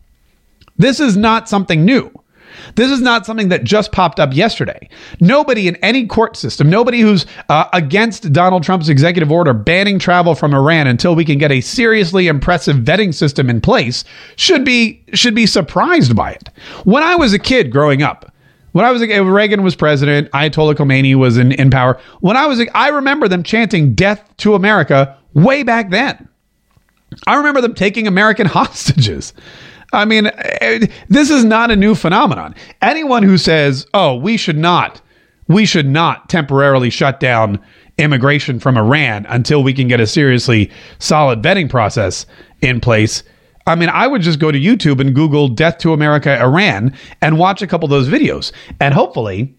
This 0.79 0.99
is 0.99 1.17
not 1.17 1.49
something 1.49 1.85
new. 1.85 2.11
This 2.77 2.91
is 2.91 3.01
not 3.01 3.27
something 3.27 3.49
that 3.49 3.65
just 3.65 3.93
popped 3.93 4.19
up 4.19 4.35
yesterday. 4.35 4.89
Nobody 5.21 5.69
in 5.69 5.77
any 5.77 6.07
court 6.07 6.37
system, 6.37 6.71
nobody 6.71 7.01
who's 7.01 7.27
uh, 7.49 7.67
against 7.73 8.33
Donald 8.33 8.63
Trump's 8.63 8.89
executive 8.89 9.31
order 9.31 9.53
banning 9.53 9.99
travel 9.99 10.35
from 10.35 10.55
Iran 10.55 10.87
until 10.87 11.15
we 11.15 11.25
can 11.25 11.37
get 11.39 11.53
a 11.53 11.61
seriously 11.61 12.29
impressive 12.29 12.77
vetting 12.77 13.13
system 13.13 13.51
in 13.51 13.61
place 13.61 14.05
should 14.37 14.65
be 14.65 15.03
should 15.13 15.35
be 15.35 15.47
surprised 15.47 16.17
by 16.17 16.33
it. 16.33 16.49
When 16.85 17.03
I 17.03 17.17
was 17.17 17.33
a 17.33 17.39
kid 17.39 17.71
growing 17.71 18.03
up, 18.03 18.33
when 18.75 18.85
I 18.85 18.91
was 18.91 19.03
Reagan 19.03 19.63
was 19.63 19.77
president, 19.77 20.33
Ayatollah 20.33 20.75
Khomeini 20.75 21.15
was 21.15 21.37
in, 21.37 21.53
in 21.53 21.71
power. 21.71 21.97
When 22.19 22.37
I 22.37 22.47
was, 22.47 22.61
I 22.75 22.89
remember 22.89 23.29
them 23.29 23.45
chanting 23.45 23.95
"Death 23.95 24.29
to 24.39 24.57
America" 24.57 25.17
way 25.33 25.63
back 25.63 25.91
then. 25.91 26.29
I 27.29 27.37
remember 27.37 27.61
them 27.61 27.75
taking 27.75 28.09
American 28.09 28.47
hostages. 28.49 29.33
I 29.93 30.05
mean, 30.05 30.27
eh, 30.27 30.89
this 31.09 31.31
is 31.31 31.45
not 31.45 31.71
a 31.71 31.77
new 31.77 31.95
phenomenon. 31.95 32.57
Anyone 32.83 33.23
who 33.23 33.39
says, 33.39 33.87
"Oh, 33.95 34.17
we 34.17 34.37
should 34.37 34.59
not, 34.59 35.01
we 35.47 35.67
should 35.67 35.89
not 35.89 36.29
temporarily 36.29 36.91
shut 36.91 37.21
down 37.21 37.61
immigration 37.97 38.59
from 38.59 38.77
Iran 38.77 39.25
until 39.29 39.63
we 39.63 39.73
can 39.73 39.87
get 39.87 40.01
a 40.01 40.07
seriously 40.09 40.69
solid 40.99 41.43
vetting 41.43 41.71
process 41.71 42.27
in 42.61 42.81
place," 42.81 43.23
I 43.67 43.75
mean, 43.75 43.89
I 43.89 44.07
would 44.07 44.23
just 44.23 44.39
go 44.39 44.53
to 44.53 44.59
YouTube 44.59 45.01
and 45.01 45.15
Google 45.15 45.49
Death 45.49 45.79
to 45.79 45.93
America 45.93 46.39
Iran 46.39 46.95
and 47.21 47.39
watch 47.39 47.63
a 47.63 47.67
couple 47.67 47.87
of 47.87 47.91
those 47.91 48.09
videos. 48.09 48.53
And 48.81 48.93
hopefully, 48.93 49.55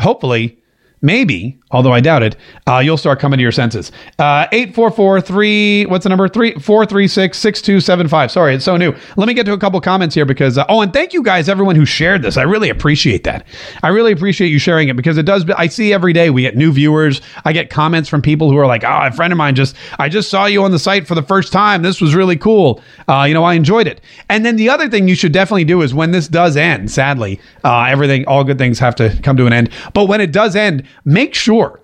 hopefully, 0.00 0.58
maybe, 1.02 1.58
although 1.70 1.92
I 1.92 2.00
doubt 2.00 2.22
it, 2.22 2.36
uh, 2.66 2.78
you'll 2.78 2.96
start 2.96 3.20
coming 3.20 3.38
to 3.38 3.42
your 3.42 3.52
senses. 3.52 3.92
Uh, 4.18 4.46
844 4.52 5.88
what's 5.90 6.02
the 6.04 6.08
number? 6.08 6.28
3 6.28 6.54
436 6.54 7.38
6275. 7.38 8.30
Sorry, 8.30 8.54
it's 8.54 8.64
so 8.64 8.76
new. 8.76 8.94
Let 9.16 9.28
me 9.28 9.34
get 9.34 9.46
to 9.46 9.52
a 9.52 9.58
couple 9.58 9.80
comments 9.80 10.14
here 10.14 10.24
because, 10.24 10.58
uh, 10.58 10.64
oh, 10.68 10.80
and 10.80 10.92
thank 10.92 11.12
you 11.12 11.22
guys, 11.22 11.48
everyone 11.48 11.76
who 11.76 11.84
shared 11.84 12.22
this. 12.22 12.36
I 12.36 12.42
really 12.42 12.68
appreciate 12.68 13.24
that. 13.24 13.46
I 13.82 13.88
really 13.88 14.12
appreciate 14.12 14.48
you 14.48 14.58
sharing 14.58 14.88
it 14.88 14.96
because 14.96 15.18
it 15.18 15.24
does, 15.24 15.48
I 15.56 15.66
see 15.66 15.92
every 15.92 16.12
day 16.12 16.30
we 16.30 16.42
get 16.42 16.56
new 16.56 16.72
viewers. 16.72 17.20
I 17.44 17.52
get 17.52 17.70
comments 17.70 18.08
from 18.08 18.22
people 18.22 18.50
who 18.50 18.58
are 18.58 18.66
like, 18.66 18.84
oh, 18.84 19.00
a 19.02 19.12
friend 19.12 19.32
of 19.32 19.36
mine 19.36 19.54
just, 19.54 19.76
I 19.98 20.08
just 20.08 20.30
saw 20.30 20.46
you 20.46 20.62
on 20.64 20.70
the 20.70 20.78
site 20.78 21.06
for 21.06 21.14
the 21.14 21.22
first 21.22 21.52
time. 21.52 21.82
This 21.82 22.00
was 22.00 22.14
really 22.14 22.36
cool. 22.36 22.82
Uh, 23.08 23.24
you 23.28 23.34
know, 23.34 23.44
I 23.44 23.54
enjoyed 23.54 23.86
it. 23.86 24.00
And 24.28 24.44
then 24.44 24.56
the 24.56 24.68
other 24.68 24.88
thing 24.88 25.08
you 25.08 25.14
should 25.14 25.32
definitely 25.32 25.64
do 25.64 25.82
is 25.82 25.94
when 25.94 26.10
this 26.10 26.28
does 26.28 26.56
end, 26.56 26.90
sadly, 26.90 27.40
uh, 27.64 27.84
everything, 27.84 28.26
all 28.26 28.44
good 28.44 28.58
things 28.58 28.78
have 28.78 28.94
to 28.96 29.16
come 29.22 29.36
to 29.36 29.46
an 29.46 29.52
end. 29.52 29.70
But 29.94 30.06
when 30.06 30.20
it 30.20 30.32
does 30.32 30.56
end, 30.56 30.86
make 31.04 31.34
sure 31.34 31.80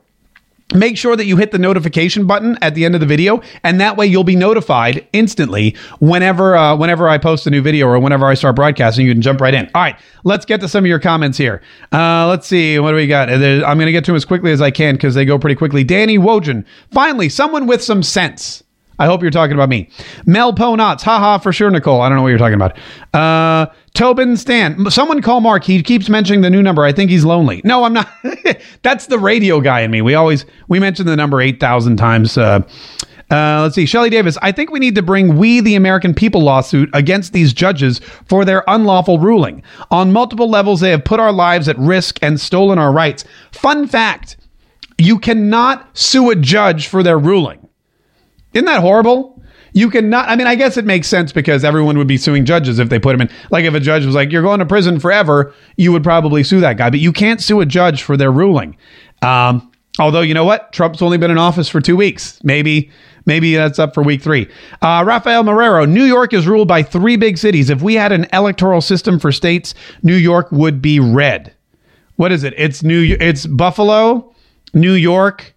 make 0.75 0.97
sure 0.97 1.15
that 1.15 1.27
you 1.27 1.37
hit 1.37 1.53
the 1.53 1.59
notification 1.59 2.27
button 2.27 2.57
at 2.63 2.75
the 2.75 2.85
end 2.85 2.95
of 2.95 3.01
the 3.01 3.07
video 3.07 3.43
and 3.63 3.81
that 3.81 3.97
way 3.97 4.07
you'll 4.07 4.25
be 4.25 4.37
notified 4.37 5.07
instantly 5.13 5.77
whenever 6.01 6.57
uh, 6.57 6.75
whenever 6.75 7.09
i 7.09 7.19
post 7.19 7.47
a 7.47 7.51
new 7.51 7.61
video 7.61 7.87
or 7.87 7.99
whenever 7.99 8.27
i 8.27 8.35
start 8.35 8.57
broadcasting 8.57 9.07
you 9.07 9.13
can 9.13 9.21
jump 9.21 9.41
right 9.41 9.55
in 9.55 9.67
all 9.75 9.83
right 9.83 9.97
let's 10.25 10.47
get 10.47 10.61
to 10.61 10.69
some 10.69 10.85
of 10.85 10.89
your 10.89 10.99
comments 10.99 11.37
here 11.37 11.61
uh, 11.93 12.27
let's 12.29 12.47
see 12.47 12.79
what 12.79 12.91
do 12.91 12.97
we 12.97 13.07
got 13.07 13.29
i'm 13.31 13.41
going 13.79 13.81
to 13.81 13.93
get 13.93 14.05
to 14.05 14.11
them 14.11 14.17
as 14.17 14.25
quickly 14.25 14.53
as 14.53 14.63
i 14.63 14.71
can 14.71 14.95
because 14.95 15.15
they 15.15 15.25
go 15.25 15.39
pretty 15.39 15.57
quickly 15.57 15.85
danny 15.85 16.19
wojan 16.19 16.65
finally 16.91 17.29
someone 17.29 17.67
with 17.67 17.83
some 17.83 18.03
sense 18.03 18.63
I 18.99 19.07
hope 19.07 19.23
you're 19.23 19.33
talking 19.33 19.55
about 19.55 19.69
me. 19.69 19.91
Mel 20.25 20.53
Ponotz, 20.53 21.03
haha 21.03 21.39
for 21.39 21.53
sure, 21.53 21.69
Nicole. 21.71 22.01
I 22.01 22.09
don't 22.09 22.17
know 22.17 22.23
what 22.23 22.29
you're 22.29 22.39
talking 22.39 22.55
about. 22.55 22.79
Uh, 23.13 23.67
Tobin 23.95 24.37
Stan, 24.37 24.91
someone 24.91 25.23
call 25.23 25.41
Mark. 25.41 25.63
He 25.63 25.81
keeps 25.81 26.09
mentioning 26.09 26.41
the 26.41 26.51
new 26.51 26.63
number. 26.63 26.83
I 26.83 26.93
think 26.93 27.13
he's 27.13 27.25
lonely. 27.25 27.61
No, 27.65 27.85
I'm 27.85 27.93
not. 27.93 28.09
That's 28.83 29.07
the 29.07 29.21
radio 29.21 29.61
guy 29.61 29.81
in 29.81 29.93
me. 29.93 30.03
We 30.03 30.15
always 30.15 30.45
we 30.67 30.81
mention 30.81 31.07
the 31.07 31.15
number 31.17 31.41
eight 31.41 31.61
thousand 31.61 31.97
times. 31.97 32.37
Uh, 32.37 32.61
uh, 33.31 33.63
let's 33.63 33.77
see. 33.77 33.87
Shelly 33.87 34.11
Davis, 34.11 34.37
I 34.43 34.51
think 34.51 34.71
we 34.71 34.81
need 34.81 34.97
to 34.97 35.03
bring 35.03 35.37
We 35.37 35.61
the 35.61 35.77
American 35.77 36.13
People 36.13 36.43
lawsuit 36.43 36.91
against 36.93 37.33
these 37.33 37.53
judges 37.53 38.01
for 38.27 38.45
their 38.45 38.65
unlawful 38.67 39.21
ruling. 39.21 39.63
On 39.93 40.13
multiple 40.13 40.51
levels, 40.51 40.81
they 40.81 40.91
have 40.91 41.05
put 41.05 41.21
our 41.21 41.33
lives 41.33 41.69
at 41.69 41.79
risk 41.79 42.19
and 42.21 42.39
stolen 42.41 42.79
our 42.79 42.93
rights. 42.93 43.25
Fun 43.53 43.87
fact 43.87 44.37
you 44.99 45.19
cannot 45.19 45.97
sue 45.97 46.31
a 46.31 46.37
judge 46.37 46.89
for 46.89 47.03
their 47.03 47.19
ruling. 47.19 47.67
Isn't 48.53 48.67
that 48.67 48.81
horrible? 48.81 49.34
You 49.75 49.91
cannot. 49.91 50.29
I 50.29 50.37
mean, 50.37 50.47
I 50.47 50.55
guess 50.55 50.77
it 50.77 50.85
makes 50.85 51.09
sense 51.09 51.33
because 51.33 51.65
everyone 51.65 51.99
would 51.99 52.07
be 52.07 52.17
suing 52.17 52.45
judges 52.45 52.79
if 52.79 52.89
they 52.91 53.01
put 53.01 53.13
him 53.15 53.23
in. 53.23 53.31
Like, 53.51 53.65
if 53.65 53.75
a 53.75 53.81
judge 53.81 54.07
was 54.07 54.15
like, 54.15 54.31
"You're 54.31 54.43
going 54.43 54.61
to 54.61 54.67
prison 54.67 55.01
forever," 55.01 55.53
you 55.77 55.91
would 55.91 56.05
probably 56.05 56.45
sue 56.45 56.61
that 56.61 56.77
guy. 56.77 56.91
But 56.91 57.01
you 57.01 57.13
can't 57.13 57.43
sue 57.43 57.61
a 57.61 57.67
judge 57.67 58.05
for 58.05 58.17
their 58.17 58.31
ruling. 58.31 58.77
Um, 59.21 59.73
although, 59.99 60.21
you 60.21 60.33
know 60.33 60.45
what? 60.45 60.73
Trump's 60.73 61.03
only 61.03 61.19
been 61.19 61.33
in 61.33 61.39
office 61.39 61.69
for 61.69 61.81
two 61.81 61.97
weeks. 61.97 62.39
Maybe, 62.45 62.89
maybe 63.27 63.57
that's 63.57 63.81
up 63.81 63.95
for 63.95 64.05
week 64.05 64.23
three. 64.23 64.49
Uh, 64.81 65.03
Rafael 65.05 65.43
Marrero. 65.43 65.91
New 65.91 66.05
York 66.05 66.33
is 66.33 66.47
ruled 66.47 66.69
by 66.69 66.85
three 66.85 67.17
big 67.17 67.37
cities. 67.37 67.69
If 67.69 67.83
we 67.83 67.95
had 67.95 68.13
an 68.13 68.29
electoral 68.33 68.81
system 68.81 69.19
for 69.19 69.33
states, 69.33 69.75
New 70.05 70.15
York 70.15 70.53
would 70.53 70.81
be 70.81 71.01
red. 71.01 71.53
What 72.15 72.31
is 72.31 72.45
it? 72.45 72.55
It's 72.57 72.85
New. 72.85 73.17
It's 73.19 73.45
Buffalo, 73.45 74.33
New 74.73 74.93
York, 74.95 75.53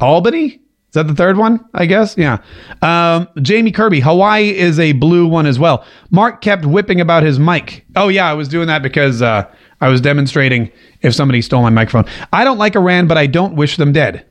Albany. 0.00 0.61
Is 0.92 0.96
that 0.96 1.06
the 1.06 1.14
third 1.14 1.38
one? 1.38 1.64
I 1.72 1.86
guess. 1.86 2.18
Yeah. 2.18 2.36
Um, 2.82 3.26
Jamie 3.40 3.72
Kirby. 3.72 4.00
Hawaii 4.00 4.50
is 4.50 4.78
a 4.78 4.92
blue 4.92 5.26
one 5.26 5.46
as 5.46 5.58
well. 5.58 5.86
Mark 6.10 6.42
kept 6.42 6.66
whipping 6.66 7.00
about 7.00 7.22
his 7.22 7.38
mic. 7.38 7.86
Oh 7.96 8.08
yeah, 8.08 8.28
I 8.28 8.34
was 8.34 8.46
doing 8.46 8.66
that 8.66 8.82
because 8.82 9.22
uh, 9.22 9.50
I 9.80 9.88
was 9.88 10.02
demonstrating 10.02 10.70
if 11.00 11.14
somebody 11.14 11.40
stole 11.40 11.62
my 11.62 11.70
microphone. 11.70 12.04
I 12.30 12.44
don't 12.44 12.58
like 12.58 12.76
Iran, 12.76 13.06
but 13.06 13.16
I 13.16 13.26
don't 13.26 13.54
wish 13.56 13.78
them 13.78 13.92
dead. 13.92 14.26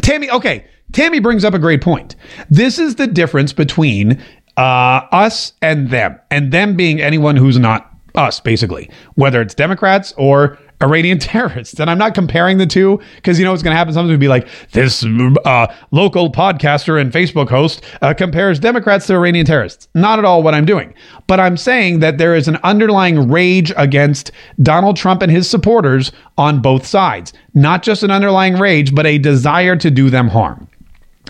Tammy. 0.00 0.30
Okay. 0.30 0.66
Tammy 0.92 1.20
brings 1.20 1.44
up 1.44 1.52
a 1.52 1.58
great 1.58 1.82
point. 1.82 2.16
This 2.48 2.78
is 2.78 2.94
the 2.94 3.06
difference 3.06 3.52
between 3.52 4.22
uh, 4.56 5.02
us 5.12 5.52
and 5.60 5.90
them, 5.90 6.18
and 6.30 6.50
them 6.50 6.76
being 6.76 7.02
anyone 7.02 7.36
who's 7.36 7.58
not 7.58 7.92
us, 8.14 8.40
basically, 8.40 8.90
whether 9.16 9.42
it's 9.42 9.54
Democrats 9.54 10.14
or 10.16 10.58
Iranian 10.82 11.18
terrorists. 11.20 11.78
And 11.80 11.90
I'm 11.90 11.98
not 11.98 12.14
comparing 12.14 12.58
the 12.58 12.66
two 12.66 13.00
because 13.16 13.38
you 13.38 13.44
know 13.44 13.50
what's 13.52 13.62
going 13.62 13.72
to 13.72 13.78
happen. 13.78 13.92
Something 13.92 14.10
would 14.10 14.20
be 14.20 14.28
like 14.28 14.48
this 14.72 15.04
uh, 15.44 15.74
local 15.90 16.30
podcaster 16.30 17.00
and 17.00 17.12
Facebook 17.12 17.48
host 17.48 17.82
uh, 18.02 18.14
compares 18.14 18.58
Democrats 18.58 19.06
to 19.08 19.14
Iranian 19.14 19.46
terrorists. 19.46 19.88
Not 19.94 20.18
at 20.18 20.24
all 20.24 20.42
what 20.42 20.54
I'm 20.54 20.64
doing. 20.64 20.94
But 21.26 21.40
I'm 21.40 21.56
saying 21.56 22.00
that 22.00 22.18
there 22.18 22.34
is 22.34 22.48
an 22.48 22.56
underlying 22.62 23.30
rage 23.30 23.72
against 23.76 24.32
Donald 24.62 24.96
Trump 24.96 25.22
and 25.22 25.30
his 25.30 25.48
supporters 25.48 26.12
on 26.38 26.60
both 26.60 26.86
sides. 26.86 27.32
Not 27.54 27.82
just 27.82 28.02
an 28.02 28.10
underlying 28.10 28.58
rage, 28.58 28.94
but 28.94 29.06
a 29.06 29.18
desire 29.18 29.76
to 29.76 29.90
do 29.90 30.10
them 30.10 30.28
harm. 30.28 30.68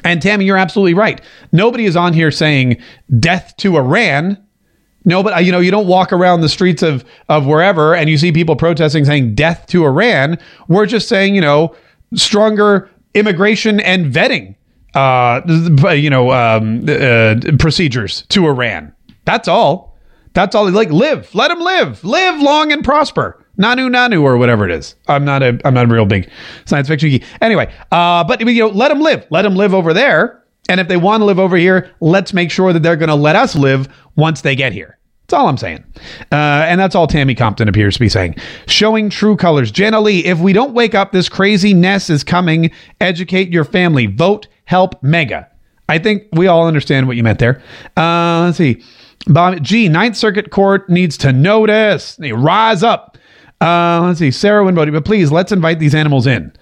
And 0.05 0.23
Tammy, 0.23 0.45
you're 0.45 0.57
absolutely 0.57 0.95
right. 0.95 1.21
Nobody 1.53 1.85
is 1.85 1.97
on 1.97 2.13
here 2.13 2.31
saying 2.31 2.81
death 3.19 3.55
to 3.59 3.77
Iran 3.77 4.39
no, 5.05 5.23
but 5.23 5.35
uh, 5.35 5.39
you 5.39 5.51
know, 5.53 5.61
you 5.61 5.71
don't 5.71 5.87
walk 5.87 6.13
around 6.13 6.43
the 6.43 6.49
streets 6.49 6.83
of 6.83 7.05
of 7.29 7.47
wherever 7.47 7.95
and 7.95 8.11
you 8.11 8.19
see 8.19 8.33
people 8.33 8.57
protesting 8.57 9.05
saying 9.05 9.35
death 9.35 9.67
to 9.69 9.85
Iran. 9.85 10.39
We're 10.69 10.87
just 10.87 11.09
saying, 11.09 11.35
you 11.35 11.41
know, 11.41 11.75
stronger 12.15 12.91
immigration 13.15 13.81
and 13.81 14.13
vetting, 14.13 14.57
uh, 14.95 15.41
you 15.95 16.11
know, 16.11 16.31
um, 16.33 16.85
uh, 16.89 17.37
procedures 17.59 18.23
to 18.29 18.47
Iran. 18.47 18.93
That's 19.25 19.49
all. 19.49 19.97
That's 20.35 20.55
all. 20.55 20.71
Like 20.71 20.91
live, 20.91 21.35
let 21.35 21.49
them 21.49 21.61
live, 21.61 22.05
live 22.05 22.41
long 22.41 22.73
and 22.73 22.85
prosper. 22.85 23.45
Nanu 23.59 23.91
Nanu 23.91 24.23
or 24.23 24.39
whatever 24.39 24.65
it 24.65 24.71
is. 24.71 24.95
I'm 25.09 25.25
not 25.25 25.43
a 25.43 25.59
I'm 25.65 25.75
not 25.75 25.87
a 25.87 25.93
real 25.93 26.07
big 26.07 26.31
science 26.67 26.89
fiction 26.89 27.11
geek. 27.11 27.25
Anyway, 27.41 27.73
uh, 27.91 28.25
but 28.25 28.41
you 28.41 28.61
know, 28.61 28.69
let 28.69 28.89
them 28.89 29.01
live. 29.01 29.27
Let 29.31 29.43
them 29.43 29.55
live 29.55 29.75
over 29.75 29.93
there 29.93 30.41
and 30.71 30.79
if 30.79 30.87
they 30.87 30.97
want 30.97 31.21
to 31.21 31.25
live 31.25 31.41
over 31.41 31.57
here, 31.57 31.91
let's 31.99 32.33
make 32.33 32.49
sure 32.49 32.73
that 32.73 32.81
they're 32.81 32.95
going 32.95 33.09
to 33.09 33.17
let 33.17 33.35
us 33.35 33.57
live 33.57 33.89
once 34.21 34.43
they 34.43 34.55
get 34.55 34.73
here. 34.73 34.99
That's 35.23 35.39
all 35.39 35.49
I'm 35.49 35.59
saying. 35.59 35.85
Uh, 36.33 36.67
and 36.67 36.81
that's 36.81 36.97
all 36.97 37.07
Tammy 37.07 37.37
Compton 37.37 37.69
appears 37.69 37.95
to 37.95 38.01
be 38.01 38.09
saying. 38.09 38.35
Showing 38.67 39.11
true 39.11 39.37
colors. 39.37 39.71
Jenna 39.71 40.01
Lee, 40.01 40.25
if 40.25 40.41
we 40.41 40.53
don't 40.53 40.75
wake 40.75 40.95
up, 40.95 41.13
this 41.13 41.29
crazy 41.29 41.73
Ness 41.73 42.11
is 42.11 42.25
coming. 42.25 42.73
Educate 43.01 43.53
your 43.53 43.65
family. 43.65 44.07
Vote, 44.07 44.49
help, 44.65 45.01
mega. 45.05 45.49
I 45.89 45.99
think 45.99 46.25
we 46.33 46.49
all 46.49 46.67
understand 46.67 47.07
what 47.07 47.17
you 47.17 47.23
meant 47.23 47.39
there. 47.39 47.63
Uh, 47.97 48.43
let's 48.47 48.59
see. 48.59 48.83
Bob, 49.27 49.63
G, 49.63 49.89
Ninth 49.89 50.17
Circuit 50.17 50.51
Court 50.51 50.89
needs 50.91 51.17
to 51.19 51.33
notice. 51.33 52.17
They 52.17 52.33
Rise 52.33 52.83
up. 52.83 53.17
Uh, 53.61 54.01
let's 54.07 54.19
see. 54.19 54.31
Sarah 54.33 54.65
Winbody, 54.65 54.91
but 54.91 55.05
please, 55.05 55.31
let's 55.31 55.53
invite 55.53 55.79
these 55.79 55.95
animals 55.95 56.27
in. 56.27 56.53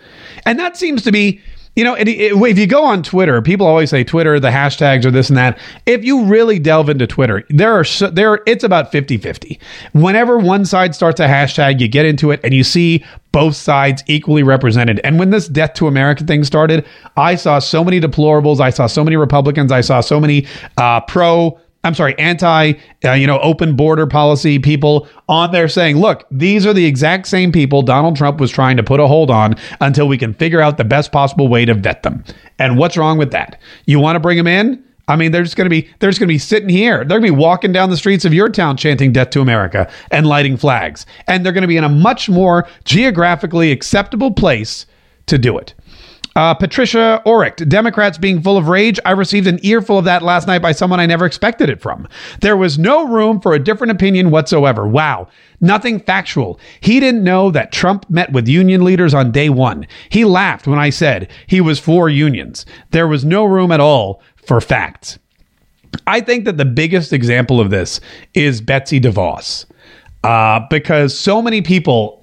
And 0.45 0.59
that 0.59 0.77
seems 0.77 1.03
to 1.05 1.13
be 1.13 1.41
you 1.79 1.85
know, 1.85 1.95
it, 1.95 2.09
it, 2.09 2.33
if 2.33 2.59
you 2.59 2.67
go 2.67 2.85
on 2.85 3.05
Twitter, 3.05 3.41
people 3.41 3.65
always 3.65 3.91
say 3.91 4.03
Twitter, 4.03 4.41
the 4.41 4.49
hashtags 4.49 5.05
or 5.05 5.13
this 5.13 5.29
and 5.29 5.37
that. 5.37 5.61
If 5.87 6.03
you 6.03 6.25
really 6.25 6.59
delve 6.59 6.89
into 6.89 7.07
Twitter, 7.07 7.45
there 7.51 7.73
are 7.73 7.85
so, 7.85 8.11
there 8.11 8.41
it's 8.47 8.65
about 8.65 8.91
50-50. 8.91 9.61
Whenever 9.93 10.39
one 10.39 10.65
side 10.65 10.97
starts 10.97 11.21
a 11.21 11.29
hashtag, 11.29 11.79
you 11.79 11.87
get 11.87 12.05
into 12.05 12.33
it 12.33 12.41
and 12.43 12.53
you 12.53 12.65
see 12.65 13.05
both 13.31 13.55
sides 13.55 14.03
equally 14.09 14.43
represented. 14.43 15.01
And 15.05 15.21
when 15.21 15.31
this 15.31 15.47
death 15.47 15.75
to 15.75 15.87
America 15.87 16.25
thing 16.25 16.43
started, 16.43 16.85
I 17.17 17.37
saw 17.37 17.61
so 17.61 17.85
many 17.85 18.01
deplorables, 18.01 18.59
I 18.59 18.71
saw 18.71 18.89
so 18.89 19.05
many 19.05 19.15
Republicans, 19.15 19.71
I 19.71 19.83
saw 19.83 20.01
so 20.01 20.19
many 20.19 20.49
uh, 20.79 21.03
pro 21.03 21.61
I'm 21.85 21.95
sorry, 21.95 22.19
anti, 22.19 22.73
uh, 23.05 23.13
you 23.13 23.27
know, 23.27 23.39
open 23.39 23.77
border 23.77 24.07
policy 24.07 24.59
people 24.59 25.09
on 25.29 25.53
there 25.53 25.69
saying, 25.69 25.97
look, 25.97 26.25
these 26.31 26.67
are 26.67 26.73
the 26.73 26.85
exact 26.85 27.29
same 27.29 27.53
people 27.53 27.83
Donald 27.83 28.17
Trump 28.17 28.41
was 28.41 28.51
trying 28.51 28.77
to 28.77 28.83
put 28.83 28.99
a 28.99 29.07
hold 29.07 29.31
on 29.31 29.55
until 29.81 30.09
we 30.09 30.19
can 30.19 30.35
figure 30.35 30.61
out 30.61 30.77
the 30.77 30.85
best 30.85 31.13
possible 31.13 31.47
way 31.47 31.65
to 31.65 31.75
vet 31.75 32.03
them. 32.03 32.25
And 32.59 32.79
what's 32.79 32.97
wrong 32.97 33.17
with 33.17 33.31
that? 33.31 33.61
You 33.87 34.01
want 34.01 34.17
to 34.17 34.21
bring 34.21 34.37
them 34.37 34.49
in? 34.49 34.85
I 35.07 35.17
mean, 35.17 35.33
they're 35.33 35.43
just 35.43 35.57
going 35.57 35.65
to 35.65 35.71
be 35.71 35.89
they're 35.99 36.11
just 36.11 36.21
going 36.21 36.29
to 36.29 36.35
be 36.35 36.39
sitting 36.39 36.69
here. 36.69 36.99
They're 36.99 37.19
going 37.19 37.33
to 37.33 37.37
be 37.37 37.41
walking 37.43 37.73
down 37.73 37.91
the 37.91 37.97
streets 37.97 38.27
of 38.27 38.35
your 38.35 38.51
town 38.51 38.77
chanting 38.77 39.13
"Death 39.13 39.31
to 39.31 39.41
America" 39.41 39.91
and 40.11 40.27
lighting 40.27 40.59
flags, 40.59 41.07
and 41.27 41.45
they're 41.45 41.53
going 41.53 41.63
to 41.63 41.69
be 41.69 41.79
in 41.79 41.85
a 41.85 41.89
much 41.89 42.29
more 42.29 42.69
geographically 42.85 43.73
acceptable 43.73 44.33
place 44.33 44.85
to 45.27 45.39
do 45.39 45.57
it. 45.57 45.75
Uh, 46.39 46.55
Patricia 46.55 47.21
Oricht, 47.27 47.69
Democrats 47.69 48.17
being 48.17 48.41
full 48.41 48.57
of 48.57 48.69
rage. 48.69 49.01
I 49.05 49.11
received 49.11 49.49
an 49.49 49.59
earful 49.65 49.99
of 49.99 50.05
that 50.05 50.23
last 50.23 50.47
night 50.47 50.63
by 50.63 50.71
someone 50.71 51.01
I 51.01 51.07
never 51.07 51.27
expected 51.27 51.69
it 51.69 51.83
from. 51.83 52.07
There 52.43 52.57
was 52.57 52.79
no 52.79 53.09
room 53.09 53.41
for 53.41 53.55
a 53.55 53.59
different 53.59 53.91
opinion 53.91 54.31
whatsoever. 54.31 54.87
Wow. 54.87 55.27
Nothing 55.61 55.99
factual. 55.99 56.61
He 56.79 57.01
didn't 57.01 57.25
know 57.25 57.51
that 57.51 57.73
Trump 57.73 58.09
met 58.09 58.31
with 58.31 58.47
union 58.47 58.85
leaders 58.85 59.15
on 59.15 59.33
day 59.33 59.49
one. 59.49 59.85
He 60.11 60.25
laughed 60.25 60.69
when 60.69 60.79
I 60.79 60.91
said 60.91 61.29
he 61.49 61.61
was 61.61 61.81
for 61.81 62.09
unions. 62.09 62.65
There 62.93 63.09
was 63.09 63.25
no 63.25 63.45
room 63.45 63.73
at 63.73 63.81
all 63.81 64.23
for 64.37 64.61
facts. 64.61 65.19
I 66.07 66.21
think 66.21 66.45
that 66.45 66.57
the 66.57 66.65
biggest 66.65 67.13
example 67.13 67.61
of 67.61 67.71
this 67.71 68.01
is 68.35 68.61
Betsy 68.61 69.01
DeVos, 69.01 69.65
uh, 70.23 70.61
because 70.71 71.19
so 71.19 71.43
many 71.43 71.63
people 71.63 72.18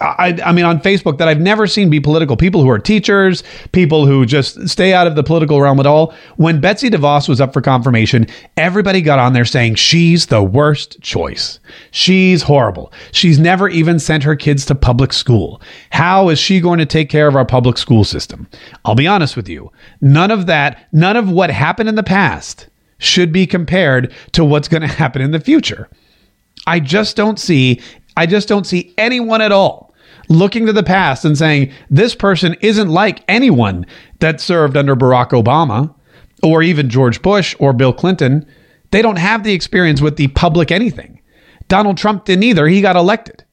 I, 0.00 0.38
I 0.44 0.52
mean, 0.52 0.64
on 0.64 0.80
Facebook 0.80 1.18
that 1.18 1.28
I've 1.28 1.40
never 1.40 1.66
seen 1.66 1.90
be 1.90 1.98
political. 1.98 2.36
People 2.36 2.62
who 2.62 2.70
are 2.70 2.78
teachers, 2.78 3.42
people 3.72 4.06
who 4.06 4.24
just 4.24 4.68
stay 4.68 4.94
out 4.94 5.06
of 5.06 5.16
the 5.16 5.24
political 5.24 5.60
realm 5.60 5.80
at 5.80 5.86
all. 5.86 6.14
When 6.36 6.60
Betsy 6.60 6.88
DeVos 6.88 7.28
was 7.28 7.40
up 7.40 7.52
for 7.52 7.60
confirmation, 7.60 8.26
everybody 8.56 9.02
got 9.02 9.18
on 9.18 9.32
there 9.32 9.44
saying 9.44 9.74
she's 9.74 10.26
the 10.26 10.42
worst 10.42 11.00
choice. 11.00 11.58
She's 11.90 12.42
horrible. 12.42 12.92
She's 13.10 13.38
never 13.38 13.68
even 13.68 13.98
sent 13.98 14.22
her 14.22 14.36
kids 14.36 14.64
to 14.66 14.74
public 14.74 15.12
school. 15.12 15.60
How 15.90 16.28
is 16.28 16.38
she 16.38 16.60
going 16.60 16.78
to 16.78 16.86
take 16.86 17.10
care 17.10 17.26
of 17.26 17.34
our 17.34 17.46
public 17.46 17.76
school 17.76 18.04
system? 18.04 18.48
I'll 18.84 18.94
be 18.94 19.08
honest 19.08 19.36
with 19.36 19.48
you. 19.48 19.72
None 20.00 20.30
of 20.30 20.46
that, 20.46 20.86
none 20.92 21.16
of 21.16 21.28
what 21.28 21.50
happened 21.50 21.88
in 21.88 21.96
the 21.96 22.02
past 22.04 22.68
should 22.98 23.32
be 23.32 23.48
compared 23.48 24.12
to 24.30 24.44
what's 24.44 24.68
going 24.68 24.82
to 24.82 24.86
happen 24.86 25.22
in 25.22 25.32
the 25.32 25.40
future. 25.40 25.88
I 26.66 26.78
just 26.78 27.16
don't 27.16 27.40
see 27.40 27.80
I 28.16 28.26
just 28.26 28.48
don't 28.48 28.66
see 28.66 28.94
anyone 28.98 29.40
at 29.40 29.52
all 29.52 29.92
looking 30.28 30.66
to 30.66 30.72
the 30.72 30.82
past 30.82 31.24
and 31.24 31.36
saying 31.36 31.72
this 31.90 32.14
person 32.14 32.56
isn't 32.60 32.88
like 32.88 33.24
anyone 33.28 33.86
that 34.20 34.40
served 34.40 34.76
under 34.76 34.96
Barack 34.96 35.30
Obama 35.30 35.94
or 36.42 36.62
even 36.62 36.90
George 36.90 37.22
Bush 37.22 37.54
or 37.58 37.72
Bill 37.72 37.92
Clinton. 37.92 38.46
They 38.90 39.02
don't 39.02 39.18
have 39.18 39.44
the 39.44 39.52
experience 39.52 40.00
with 40.00 40.16
the 40.16 40.28
public 40.28 40.70
anything. 40.70 41.20
Donald 41.68 41.96
Trump 41.96 42.24
didn't 42.24 42.44
either. 42.44 42.66
He 42.66 42.80
got 42.80 42.96
elected. 42.96 43.44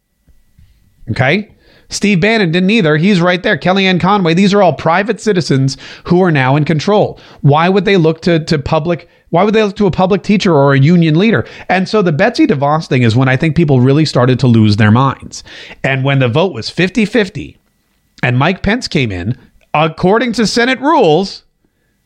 Okay? 1.12 1.56
Steve 1.90 2.22
Bannon 2.22 2.52
didn't 2.52 2.70
either. 2.70 2.98
He's 2.98 3.20
right 3.20 3.42
there. 3.42 3.58
Kellyanne 3.58 4.00
Conway. 4.00 4.34
These 4.34 4.54
are 4.54 4.62
all 4.62 4.74
private 4.74 5.20
citizens 5.20 5.78
who 6.06 6.22
are 6.22 6.32
now 6.32 6.56
in 6.56 6.64
control. 6.64 7.20
Why 7.42 7.68
would 7.68 7.86
they 7.86 7.98
look 7.98 8.22
to, 8.22 8.44
to 8.46 8.60
public? 8.60 9.10
Why 9.30 9.44
would 9.44 9.54
they 9.54 9.64
look 9.64 9.76
to 9.78 9.88
a 9.88 9.92
public 9.92 10.24
teacher 10.24 10.54
or 10.54 10.74
a 10.74 10.80
union 10.80 11.18
leader? 11.18 11.48
And 11.68 11.90
so 11.90 12.02
the 12.02 12.12
Betsy 12.12 12.48
DeVos 12.48 12.88
thing 12.88 13.04
is 13.04 13.16
when 13.16 13.30
I 13.30 13.38
think 13.38 13.56
people 13.56 13.82
really 13.82 14.06
started 14.06 14.40
to 14.40 14.48
lose 14.48 14.78
their 14.78 14.92
minds. 14.92 15.44
And 15.84 16.04
when 16.04 16.20
the 16.20 16.28
vote 16.28 16.54
was 16.54 16.70
50 16.70 17.06
50 17.06 17.58
and 18.24 18.38
Mike 18.38 18.64
Pence 18.64 18.88
came 18.88 19.12
in, 19.12 19.38
according 19.74 20.34
to 20.34 20.48
Senate 20.48 20.80
rules, 20.80 21.44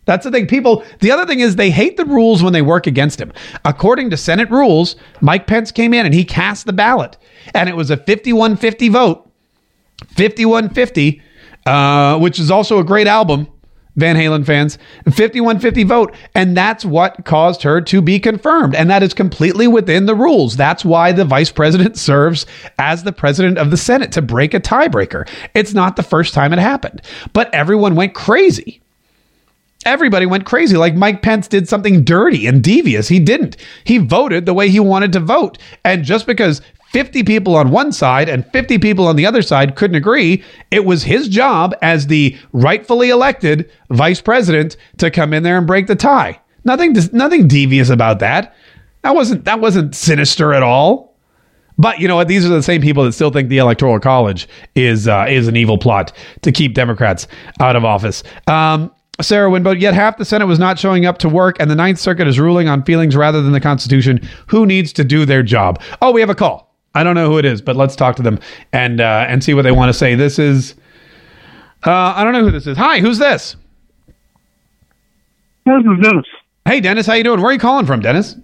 that's 0.05 0.25
the 0.25 0.31
thing. 0.31 0.47
People, 0.47 0.83
the 0.99 1.11
other 1.11 1.25
thing 1.25 1.39
is 1.39 1.55
they 1.55 1.71
hate 1.71 1.95
the 1.95 2.05
rules 2.05 2.43
when 2.43 2.51
they 2.51 2.61
work 2.61 2.87
against 2.87 3.21
him. 3.21 3.31
According 3.63 4.09
to 4.09 4.17
Senate 4.17 4.49
rules, 4.49 4.97
Mike 5.21 5.47
Pence 5.47 5.71
came 5.71 5.93
in 5.93 6.05
and 6.05 6.13
he 6.13 6.25
cast 6.25 6.65
the 6.65 6.73
ballot, 6.73 7.17
and 7.53 7.69
it 7.69 7.75
was 7.75 7.89
a 7.89 7.95
51 7.95 8.57
50 8.57 8.89
vote 8.89 9.32
5150, 10.09 11.21
uh, 11.65 12.19
which 12.19 12.39
is 12.39 12.51
also 12.51 12.79
a 12.79 12.83
great 12.83 13.07
album, 13.07 13.47
Van 13.95 14.15
Halen 14.15 14.45
fans. 14.45 14.77
5150 15.05 15.83
vote. 15.83 16.15
And 16.33 16.57
that's 16.57 16.83
what 16.83 17.25
caused 17.25 17.61
her 17.63 17.81
to 17.81 18.01
be 18.01 18.19
confirmed. 18.19 18.75
And 18.75 18.89
that 18.89 19.03
is 19.03 19.13
completely 19.13 19.67
within 19.67 20.05
the 20.05 20.15
rules. 20.15 20.57
That's 20.57 20.83
why 20.83 21.11
the 21.11 21.25
vice 21.25 21.51
president 21.51 21.97
serves 21.97 22.45
as 22.79 23.03
the 23.03 23.11
president 23.11 23.57
of 23.57 23.71
the 23.71 23.77
Senate 23.77 24.11
to 24.13 24.21
break 24.21 24.53
a 24.53 24.59
tiebreaker. 24.59 25.27
It's 25.53 25.73
not 25.73 25.95
the 25.95 26.03
first 26.03 26.33
time 26.33 26.53
it 26.53 26.59
happened, 26.59 27.01
but 27.33 27.53
everyone 27.53 27.95
went 27.95 28.15
crazy. 28.15 28.81
Everybody 29.85 30.25
went 30.25 30.45
crazy. 30.45 30.77
Like 30.77 30.95
Mike 30.95 31.21
Pence 31.21 31.47
did 31.47 31.67
something 31.67 32.05
dirty 32.05 32.47
and 32.47 32.63
devious. 32.63 33.09
He 33.09 33.19
didn't. 33.19 33.57
He 33.83 33.97
voted 33.97 34.45
the 34.45 34.53
way 34.53 34.69
he 34.69 34.79
wanted 34.79 35.11
to 35.13 35.19
vote. 35.19 35.57
And 35.83 36.05
just 36.05 36.25
because 36.25 36.61
50 36.93 37.23
people 37.23 37.55
on 37.55 37.71
one 37.71 37.91
side 37.91 38.29
and 38.29 38.45
50 38.51 38.77
people 38.77 39.07
on 39.07 39.15
the 39.15 39.25
other 39.25 39.41
side 39.41 39.75
couldn't 39.75 39.95
agree. 39.95 40.43
It 40.71 40.85
was 40.85 41.03
his 41.03 41.27
job 41.27 41.75
as 41.81 42.07
the 42.07 42.37
rightfully 42.53 43.09
elected 43.09 43.69
vice 43.89 44.21
president 44.21 44.77
to 44.97 45.09
come 45.11 45.33
in 45.33 45.43
there 45.43 45.57
and 45.57 45.67
break 45.67 45.87
the 45.87 45.95
tie. 45.95 46.39
Nothing 46.63 46.95
nothing 47.11 47.47
devious 47.47 47.89
about 47.89 48.19
that. 48.19 48.55
That 49.01 49.15
wasn't 49.15 49.45
that 49.45 49.59
wasn't 49.59 49.95
sinister 49.95 50.53
at 50.53 50.63
all. 50.63 51.17
But 51.77 51.99
you 51.99 52.07
know 52.07 52.15
what? 52.15 52.27
These 52.27 52.45
are 52.45 52.49
the 52.49 52.61
same 52.61 52.81
people 52.81 53.03
that 53.03 53.13
still 53.13 53.31
think 53.31 53.49
the 53.49 53.57
electoral 53.57 53.99
college 53.99 54.47
is 54.75 55.07
uh, 55.07 55.25
is 55.27 55.47
an 55.47 55.57
evil 55.57 55.77
plot 55.77 56.13
to 56.43 56.51
keep 56.51 56.75
Democrats 56.75 57.27
out 57.59 57.75
of 57.75 57.83
office. 57.83 58.23
Um, 58.47 58.91
Sarah 59.19 59.49
Winboat, 59.49 59.79
yet 59.79 59.93
half 59.93 60.17
the 60.17 60.25
Senate 60.25 60.45
was 60.45 60.59
not 60.59 60.79
showing 60.79 61.05
up 61.05 61.17
to 61.19 61.29
work, 61.29 61.57
and 61.59 61.69
the 61.69 61.75
Ninth 61.75 61.99
Circuit 61.99 62.27
is 62.27 62.39
ruling 62.39 62.67
on 62.67 62.83
feelings 62.83 63.15
rather 63.15 63.41
than 63.41 63.51
the 63.51 63.59
Constitution. 63.59 64.27
Who 64.47 64.65
needs 64.65 64.93
to 64.93 65.03
do 65.03 65.25
their 65.25 65.43
job? 65.43 65.81
Oh, 66.01 66.11
we 66.11 66.21
have 66.21 66.29
a 66.29 66.35
call. 66.35 66.72
I 66.95 67.03
don't 67.03 67.15
know 67.15 67.29
who 67.29 67.37
it 67.37 67.45
is, 67.45 67.61
but 67.61 67.75
let's 67.75 67.95
talk 67.95 68.15
to 68.17 68.23
them 68.23 68.39
and 68.71 69.01
uh, 69.01 69.25
and 69.27 69.43
see 69.43 69.53
what 69.53 69.63
they 69.63 69.71
want 69.71 69.89
to 69.89 69.93
say. 69.93 70.15
This 70.15 70.37
is 70.39 70.75
uh, 71.85 72.13
I 72.15 72.23
don't 72.23 72.33
know 72.33 72.43
who 72.43 72.51
this 72.51 72.67
is. 72.67 72.77
Hi, 72.77 72.99
who's 72.99 73.17
this? 73.17 73.55
This 75.65 75.79
is 75.79 76.03
Dennis. 76.03 76.25
Hey, 76.65 76.79
Dennis, 76.81 77.05
how 77.05 77.13
you 77.13 77.23
doing? 77.23 77.41
Where 77.41 77.49
are 77.49 77.53
you 77.53 77.59
calling 77.59 77.85
from, 77.85 78.01
Dennis? 78.01 78.35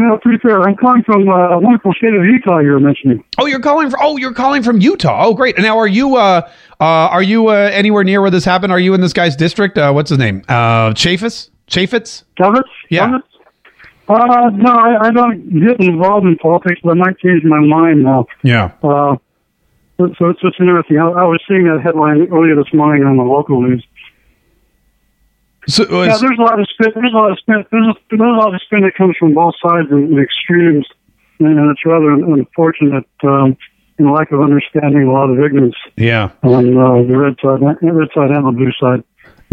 Yeah, 0.00 0.16
pretty 0.20 0.38
fair. 0.38 0.60
I'm 0.62 0.74
calling 0.76 1.04
from 1.04 1.28
uh, 1.28 1.50
a 1.50 1.58
wonderful 1.58 1.92
state 1.92 2.14
of 2.14 2.24
Utah. 2.24 2.58
You 2.58 2.72
were 2.72 2.80
mentioning. 2.80 3.22
Oh, 3.38 3.46
you're 3.46 3.60
calling 3.60 3.90
from. 3.90 4.00
Oh, 4.02 4.16
you're 4.16 4.32
calling 4.32 4.62
from 4.62 4.80
Utah. 4.80 5.24
Oh, 5.24 5.34
great. 5.34 5.56
Now, 5.56 5.78
are 5.78 5.86
you 5.86 6.16
uh, 6.16 6.48
uh, 6.80 6.84
are 6.84 7.22
you 7.22 7.48
uh, 7.48 7.70
anywhere 7.72 8.02
near 8.02 8.20
where 8.20 8.30
this 8.30 8.44
happened? 8.44 8.72
Are 8.72 8.80
you 8.80 8.94
in 8.94 9.00
this 9.00 9.12
guy's 9.12 9.36
district? 9.36 9.78
Uh, 9.78 9.92
what's 9.92 10.10
his 10.10 10.18
name? 10.18 10.42
Uh, 10.48 10.90
Chaffetz? 10.94 11.50
Chaffetz? 11.68 12.24
Chaffetz? 12.36 12.62
Yeah. 12.90 13.08
Chaffetz? 13.08 13.22
Uh, 14.06 14.50
no, 14.50 14.70
I, 14.70 15.08
I 15.08 15.10
don't 15.10 15.60
get 15.60 15.80
involved 15.80 16.26
in 16.26 16.36
politics, 16.36 16.80
but 16.84 16.90
I 16.90 16.94
might 16.94 17.18
change 17.18 17.42
my 17.44 17.60
mind 17.60 18.02
now. 18.02 18.26
Yeah. 18.42 18.72
Uh, 18.82 19.16
so, 19.98 20.12
so 20.18 20.28
it's 20.28 20.40
just 20.40 20.60
interesting. 20.60 20.98
I, 20.98 21.06
I 21.06 21.24
was 21.24 21.40
seeing 21.48 21.64
that 21.64 21.80
headline 21.82 22.28
earlier 22.30 22.56
this 22.56 22.72
morning 22.74 23.04
on 23.04 23.16
the 23.16 23.22
local 23.22 23.62
news. 23.62 23.84
So, 25.66 25.84
uh, 25.84 26.04
yeah, 26.04 26.18
there's 26.18 26.38
a 26.38 26.42
lot 26.42 26.60
of 26.60 26.68
spin. 26.68 26.92
There's 26.94 27.14
a 27.14 27.16
lot 27.16 27.32
of 27.32 27.38
spin. 27.38 27.64
There's 27.70 27.86
a, 27.88 27.94
there's 28.10 28.20
a 28.20 28.38
lot 28.38 28.54
of 28.54 28.60
spin 28.62 28.82
that 28.82 28.94
comes 28.96 29.16
from 29.16 29.32
both 29.32 29.54
sides 29.62 29.88
and, 29.90 30.12
and 30.12 30.20
extremes, 30.20 30.86
and 31.38 31.70
it's 31.70 31.86
rather 31.86 32.10
unfortunate 32.10 33.08
um, 33.22 33.56
in 33.98 34.12
lack 34.12 34.30
of 34.32 34.40
understanding, 34.40 35.04
a 35.04 35.12
lot 35.12 35.30
of 35.30 35.38
ignorance 35.38 35.76
yeah. 35.96 36.30
on 36.42 36.76
uh, 36.76 37.02
the 37.08 37.16
red 37.16 37.36
side, 37.40 37.62
red 37.62 38.08
side 38.14 38.30
and 38.30 38.46
the 38.46 38.52
blue 38.52 38.72
side. 38.78 39.04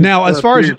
Now, 0.01 0.25
as 0.25 0.41
far 0.41 0.59
as 0.59 0.71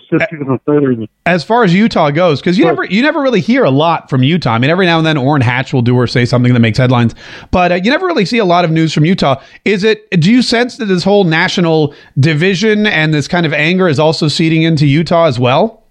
as 1.27 1.45
far 1.45 1.65
as 1.65 1.75
Utah 1.75 2.11
goes, 2.11 2.41
because 2.41 2.59
you 2.59 2.65
never 2.65 2.85
you 2.85 3.03
never 3.03 3.21
really 3.21 3.41
hear 3.41 3.65
a 3.65 3.71
lot 3.71 4.11
from 4.11 4.23
Utah. 4.23 4.53
I 4.53 4.59
mean, 4.59 4.71
every 4.71 4.87
now 4.87 4.99
and 4.99 5.07
then 5.07 5.17
Orrin 5.17 5.43
Hatch 5.43 5.73
will 5.73 5.83
do 5.83 5.95
or 5.97 6.07
say 6.07 6.25
something 6.25 6.53
that 6.53 6.61
makes 6.61 6.79
headlines, 6.79 7.15
but 7.51 7.73
uh, 7.73 7.75
you 7.77 7.91
never 7.91 8.07
really 8.07 8.25
see 8.25 8.39
a 8.39 8.45
lot 8.45 8.65
of 8.65 8.71
news 8.71 8.93
from 8.93 9.05
Utah. 9.05 9.41
Is 9.65 9.85
it? 9.85 10.09
Do 10.11 10.31
you 10.31 10.43
sense 10.43 10.77
that 10.77 10.87
this 10.87 11.05
whole 11.05 11.25
national 11.25 11.95
division 12.19 12.87
and 12.87 13.15
this 13.15 13.29
kind 13.29 13.47
of 13.47 13.53
anger 13.53 13.89
is 13.89 13.99
also 13.99 14.29
seeding 14.29 14.63
into 14.63 14.87
Utah 14.87 15.25
as 15.25 15.39
well? 15.39 15.83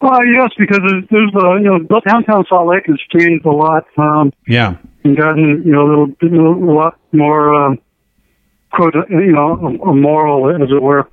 Well, 0.00 0.24
yes, 0.26 0.50
because 0.56 0.80
there's, 1.10 1.30
uh, 1.34 1.54
you 1.56 1.64
know 1.64 2.00
downtown 2.00 2.44
Salt 2.48 2.68
Lake 2.68 2.86
has 2.86 3.00
changed 3.10 3.44
a 3.44 3.50
lot. 3.50 3.84
Um, 3.96 4.32
yeah, 4.46 4.76
and 5.04 5.16
gotten 5.16 5.62
you 5.64 5.72
know 5.72 5.82
a 5.82 5.88
little, 5.88 6.70
a 6.70 6.72
lot 6.72 6.98
more. 7.12 7.54
Um, 7.54 7.78
quote, 8.72 8.94
you 9.10 9.32
know, 9.32 9.58
a, 9.62 9.90
a 9.90 9.94
moral, 9.94 10.50
as 10.50 10.70
it 10.70 10.82
were. 10.82 11.08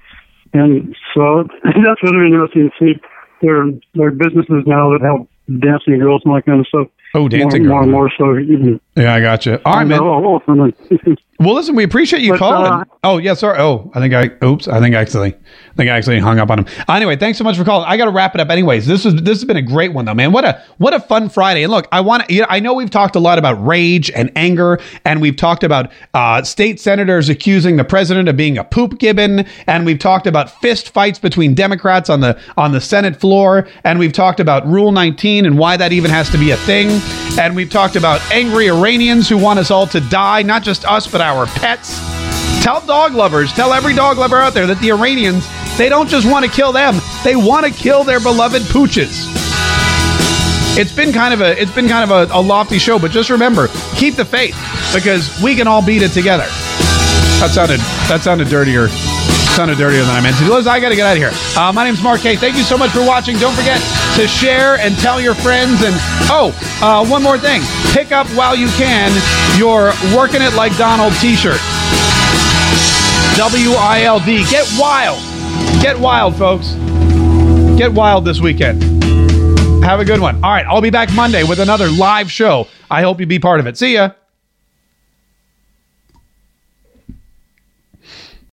And 0.54 0.96
so 1.14 1.48
that's 1.64 2.04
really 2.04 2.28
interesting 2.28 2.70
to 2.70 2.76
see. 2.80 3.02
There, 3.42 3.66
there 3.94 4.08
are 4.08 4.12
businesses 4.12 4.64
now 4.66 4.92
that 4.92 5.02
have 5.02 5.28
dancing 5.60 6.00
girls 6.00 6.22
and 6.26 6.36
that 6.36 6.46
kind 6.46 6.62
of 6.62 6.68
stuff. 6.68 6.88
Oh, 7.14 7.28
dancing 7.28 7.68
more, 7.68 7.82
girls. 7.82 7.92
More 7.92 8.06
and 8.06 8.18
more 8.18 8.36
so. 8.36 8.40
Even, 8.40 8.80
yeah, 8.96 9.14
I 9.14 9.20
got 9.20 9.46
you. 9.46 9.60
All 9.66 9.74
right, 9.74 9.84
man. 9.86 10.00
Oh, 10.00 10.42
oh, 10.48 10.72
well, 11.40 11.54
listen, 11.54 11.76
we 11.76 11.84
appreciate 11.84 12.22
you 12.22 12.32
But, 12.32 12.40
calling. 12.40 12.72
uh, 12.72 12.86
oh, 13.04 13.18
yeah, 13.18 13.34
sorry. 13.34 13.60
Oh, 13.60 13.92
I 13.94 14.00
think 14.00 14.14
I. 14.14 14.32
Oops, 14.46 14.68
I 14.70 14.80
think 14.80 14.96
I 14.96 15.02
actually, 15.02 15.34
I 15.34 15.76
think 15.76 15.90
I 15.90 15.98
actually 15.98 16.20
hung 16.20 16.40
up 16.40 16.50
on 16.50 16.60
him. 16.60 16.66
Anyway, 16.88 17.18
thanks 17.18 17.38
so 17.38 17.44
much 17.44 17.58
for 17.58 17.66
calling. 17.66 17.86
I 17.90 17.98
got 17.98 18.06
to 18.06 18.12
wrap 18.12 18.36
it 18.36 18.42
up. 18.42 18.50
Anyways, 18.50 18.88
this 18.88 19.04
was 19.04 19.16
this 19.16 19.40
has 19.40 19.44
been 19.44 19.58
a 19.58 19.62
great 19.62 19.92
one 19.92 20.06
though, 20.06 20.14
man. 20.14 20.32
What 20.32 20.46
a 20.46 20.64
what 20.78 20.94
a 20.94 21.02
fun 21.02 21.28
Friday. 21.28 21.64
And 21.64 21.72
look, 21.72 21.90
I 21.92 22.00
want 22.00 22.26
to. 22.26 22.34
You 22.34 22.42
know, 22.42 22.48
I 22.50 22.62
know 22.62 22.74
we've 22.74 22.90
talked 22.90 23.18
a 23.18 23.20
lot 23.20 23.38
about 23.38 23.64
rage 23.66 24.10
and 24.12 24.32
anger, 24.38 24.80
and 25.04 25.20
we've 25.20 25.36
talked 25.36 25.66
about 25.66 25.92
uh, 26.14 26.44
state 26.44 26.80
senators 26.80 27.28
accusing 27.28 27.76
the 27.76 27.84
president 27.84 28.30
of 28.30 28.38
being 28.38 28.58
a 28.58 28.64
poop 28.64 28.98
gibbon, 28.98 29.46
and 29.68 29.86
we've 29.86 30.00
talked 30.00 30.26
about 30.26 30.50
fist 30.62 30.92
fights 30.92 31.20
between 31.20 31.54
Democrats 31.54 32.10
on 32.10 32.22
the 32.22 32.40
on 32.56 32.72
the 32.72 32.80
Senate 32.80 33.20
floor, 33.20 33.68
and 33.84 34.00
we've 34.00 34.14
talked 34.14 34.40
about 34.40 34.66
Rule 34.66 34.94
19 34.94 35.46
and 35.46 35.58
why 35.58 35.76
that 35.76 35.92
even 35.92 36.12
has 36.12 36.30
to 36.30 36.38
be 36.38 36.52
a 36.52 36.58
thing, 36.58 36.88
and 37.38 37.58
we've 37.58 37.70
talked 37.70 37.98
about 37.98 38.22
angry 38.32 38.70
Iranians 38.86 39.28
who 39.28 39.36
want 39.36 39.58
us 39.58 39.72
all 39.72 39.88
to 39.88 40.00
die, 40.00 40.44
not 40.44 40.62
just 40.62 40.86
us 40.86 41.08
but 41.08 41.20
our 41.20 41.48
pets. 41.48 41.98
Tell 42.64 42.86
dog 42.86 43.16
lovers, 43.16 43.52
tell 43.52 43.74
every 43.74 43.96
dog 43.96 44.20
lover 44.20 44.38
out 44.38 44.54
there 44.54 44.68
that 44.68 44.80
the 44.80 44.92
Iranians, 44.92 45.44
they 45.76 45.90
don't 45.90 46.08
just 46.08 46.30
want 46.30 46.46
to 46.46 46.52
kill 46.52 46.72
them, 46.72 46.94
they 47.24 47.36
want 47.36 47.66
to 47.66 47.72
kill 47.72 48.04
their 48.04 48.20
beloved 48.20 48.62
pooches. 48.62 49.26
It's 50.78 50.92
been 50.92 51.12
kind 51.12 51.34
of 51.34 51.42
a 51.42 51.60
it's 51.60 51.74
been 51.74 51.88
kind 51.88 52.12
of 52.12 52.30
a, 52.30 52.34
a 52.36 52.40
lofty 52.40 52.78
show, 52.78 53.00
but 53.00 53.10
just 53.10 53.32
remember, 53.32 53.70
keep 53.96 54.14
the 54.18 54.26
faith 54.26 54.56
because 54.94 55.36
we 55.42 55.56
can 55.56 55.66
all 55.66 55.84
beat 55.84 56.04
it 56.04 56.12
together. 56.12 56.46
That 57.42 57.50
sounded 57.56 57.80
that 58.08 58.22
sounded 58.22 58.50
dirtier. 58.50 58.88
Sounded 59.56 59.78
dirtier 59.78 60.02
than 60.02 60.10
I 60.10 60.20
meant 60.20 60.36
to. 60.40 60.54
Liz, 60.54 60.68
I 60.68 60.82
got 60.82 60.90
to 60.90 60.98
get 60.98 61.08
out 61.08 61.16
of 61.16 61.18
here. 61.18 61.32
Uh, 61.58 61.72
my 61.72 61.86
name's 61.86 62.04
Mark 62.04 62.20
K. 62.20 62.36
Thank 62.36 62.58
you 62.58 62.64
so 62.64 62.78
much 62.78 62.92
for 62.92 63.00
watching. 63.08 63.38
Don't 63.38 63.56
forget 63.56 63.80
to 64.18 64.28
share 64.28 64.78
and 64.80 64.98
tell 64.98 65.22
your 65.22 65.34
friends. 65.34 65.82
And 65.82 65.96
oh, 66.28 66.52
uh, 66.84 67.08
one 67.08 67.24
more 67.24 67.38
thing: 67.38 67.62
pick 67.94 68.12
up 68.12 68.28
while 68.36 68.54
you 68.54 68.68
can 68.76 69.16
your 69.58 69.94
"Working 70.14 70.42
It 70.42 70.54
Like 70.56 70.76
Donald" 70.76 71.14
T-shirt. 71.22 71.62
W 73.38 73.70
I 73.80 74.04
L 74.04 74.20
D. 74.20 74.44
Get 74.50 74.68
wild. 74.78 75.20
Get 75.82 75.98
wild, 75.98 76.36
folks. 76.36 76.74
Get 77.78 77.94
wild 77.94 78.26
this 78.26 78.42
weekend. 78.42 78.84
Have 79.86 80.02
a 80.02 80.06
good 80.06 80.20
one. 80.20 80.36
All 80.44 80.52
right, 80.52 80.66
I'll 80.66 80.82
be 80.82 80.90
back 80.90 81.14
Monday 81.14 81.44
with 81.46 81.60
another 81.62 81.88
live 81.88 82.30
show. 82.30 82.68
I 82.92 83.04
hope 83.04 83.22
you 83.22 83.26
be 83.26 83.40
part 83.40 83.62
of 83.62 83.68
it. 83.68 83.78
See 83.78 83.94
ya. 83.94 84.12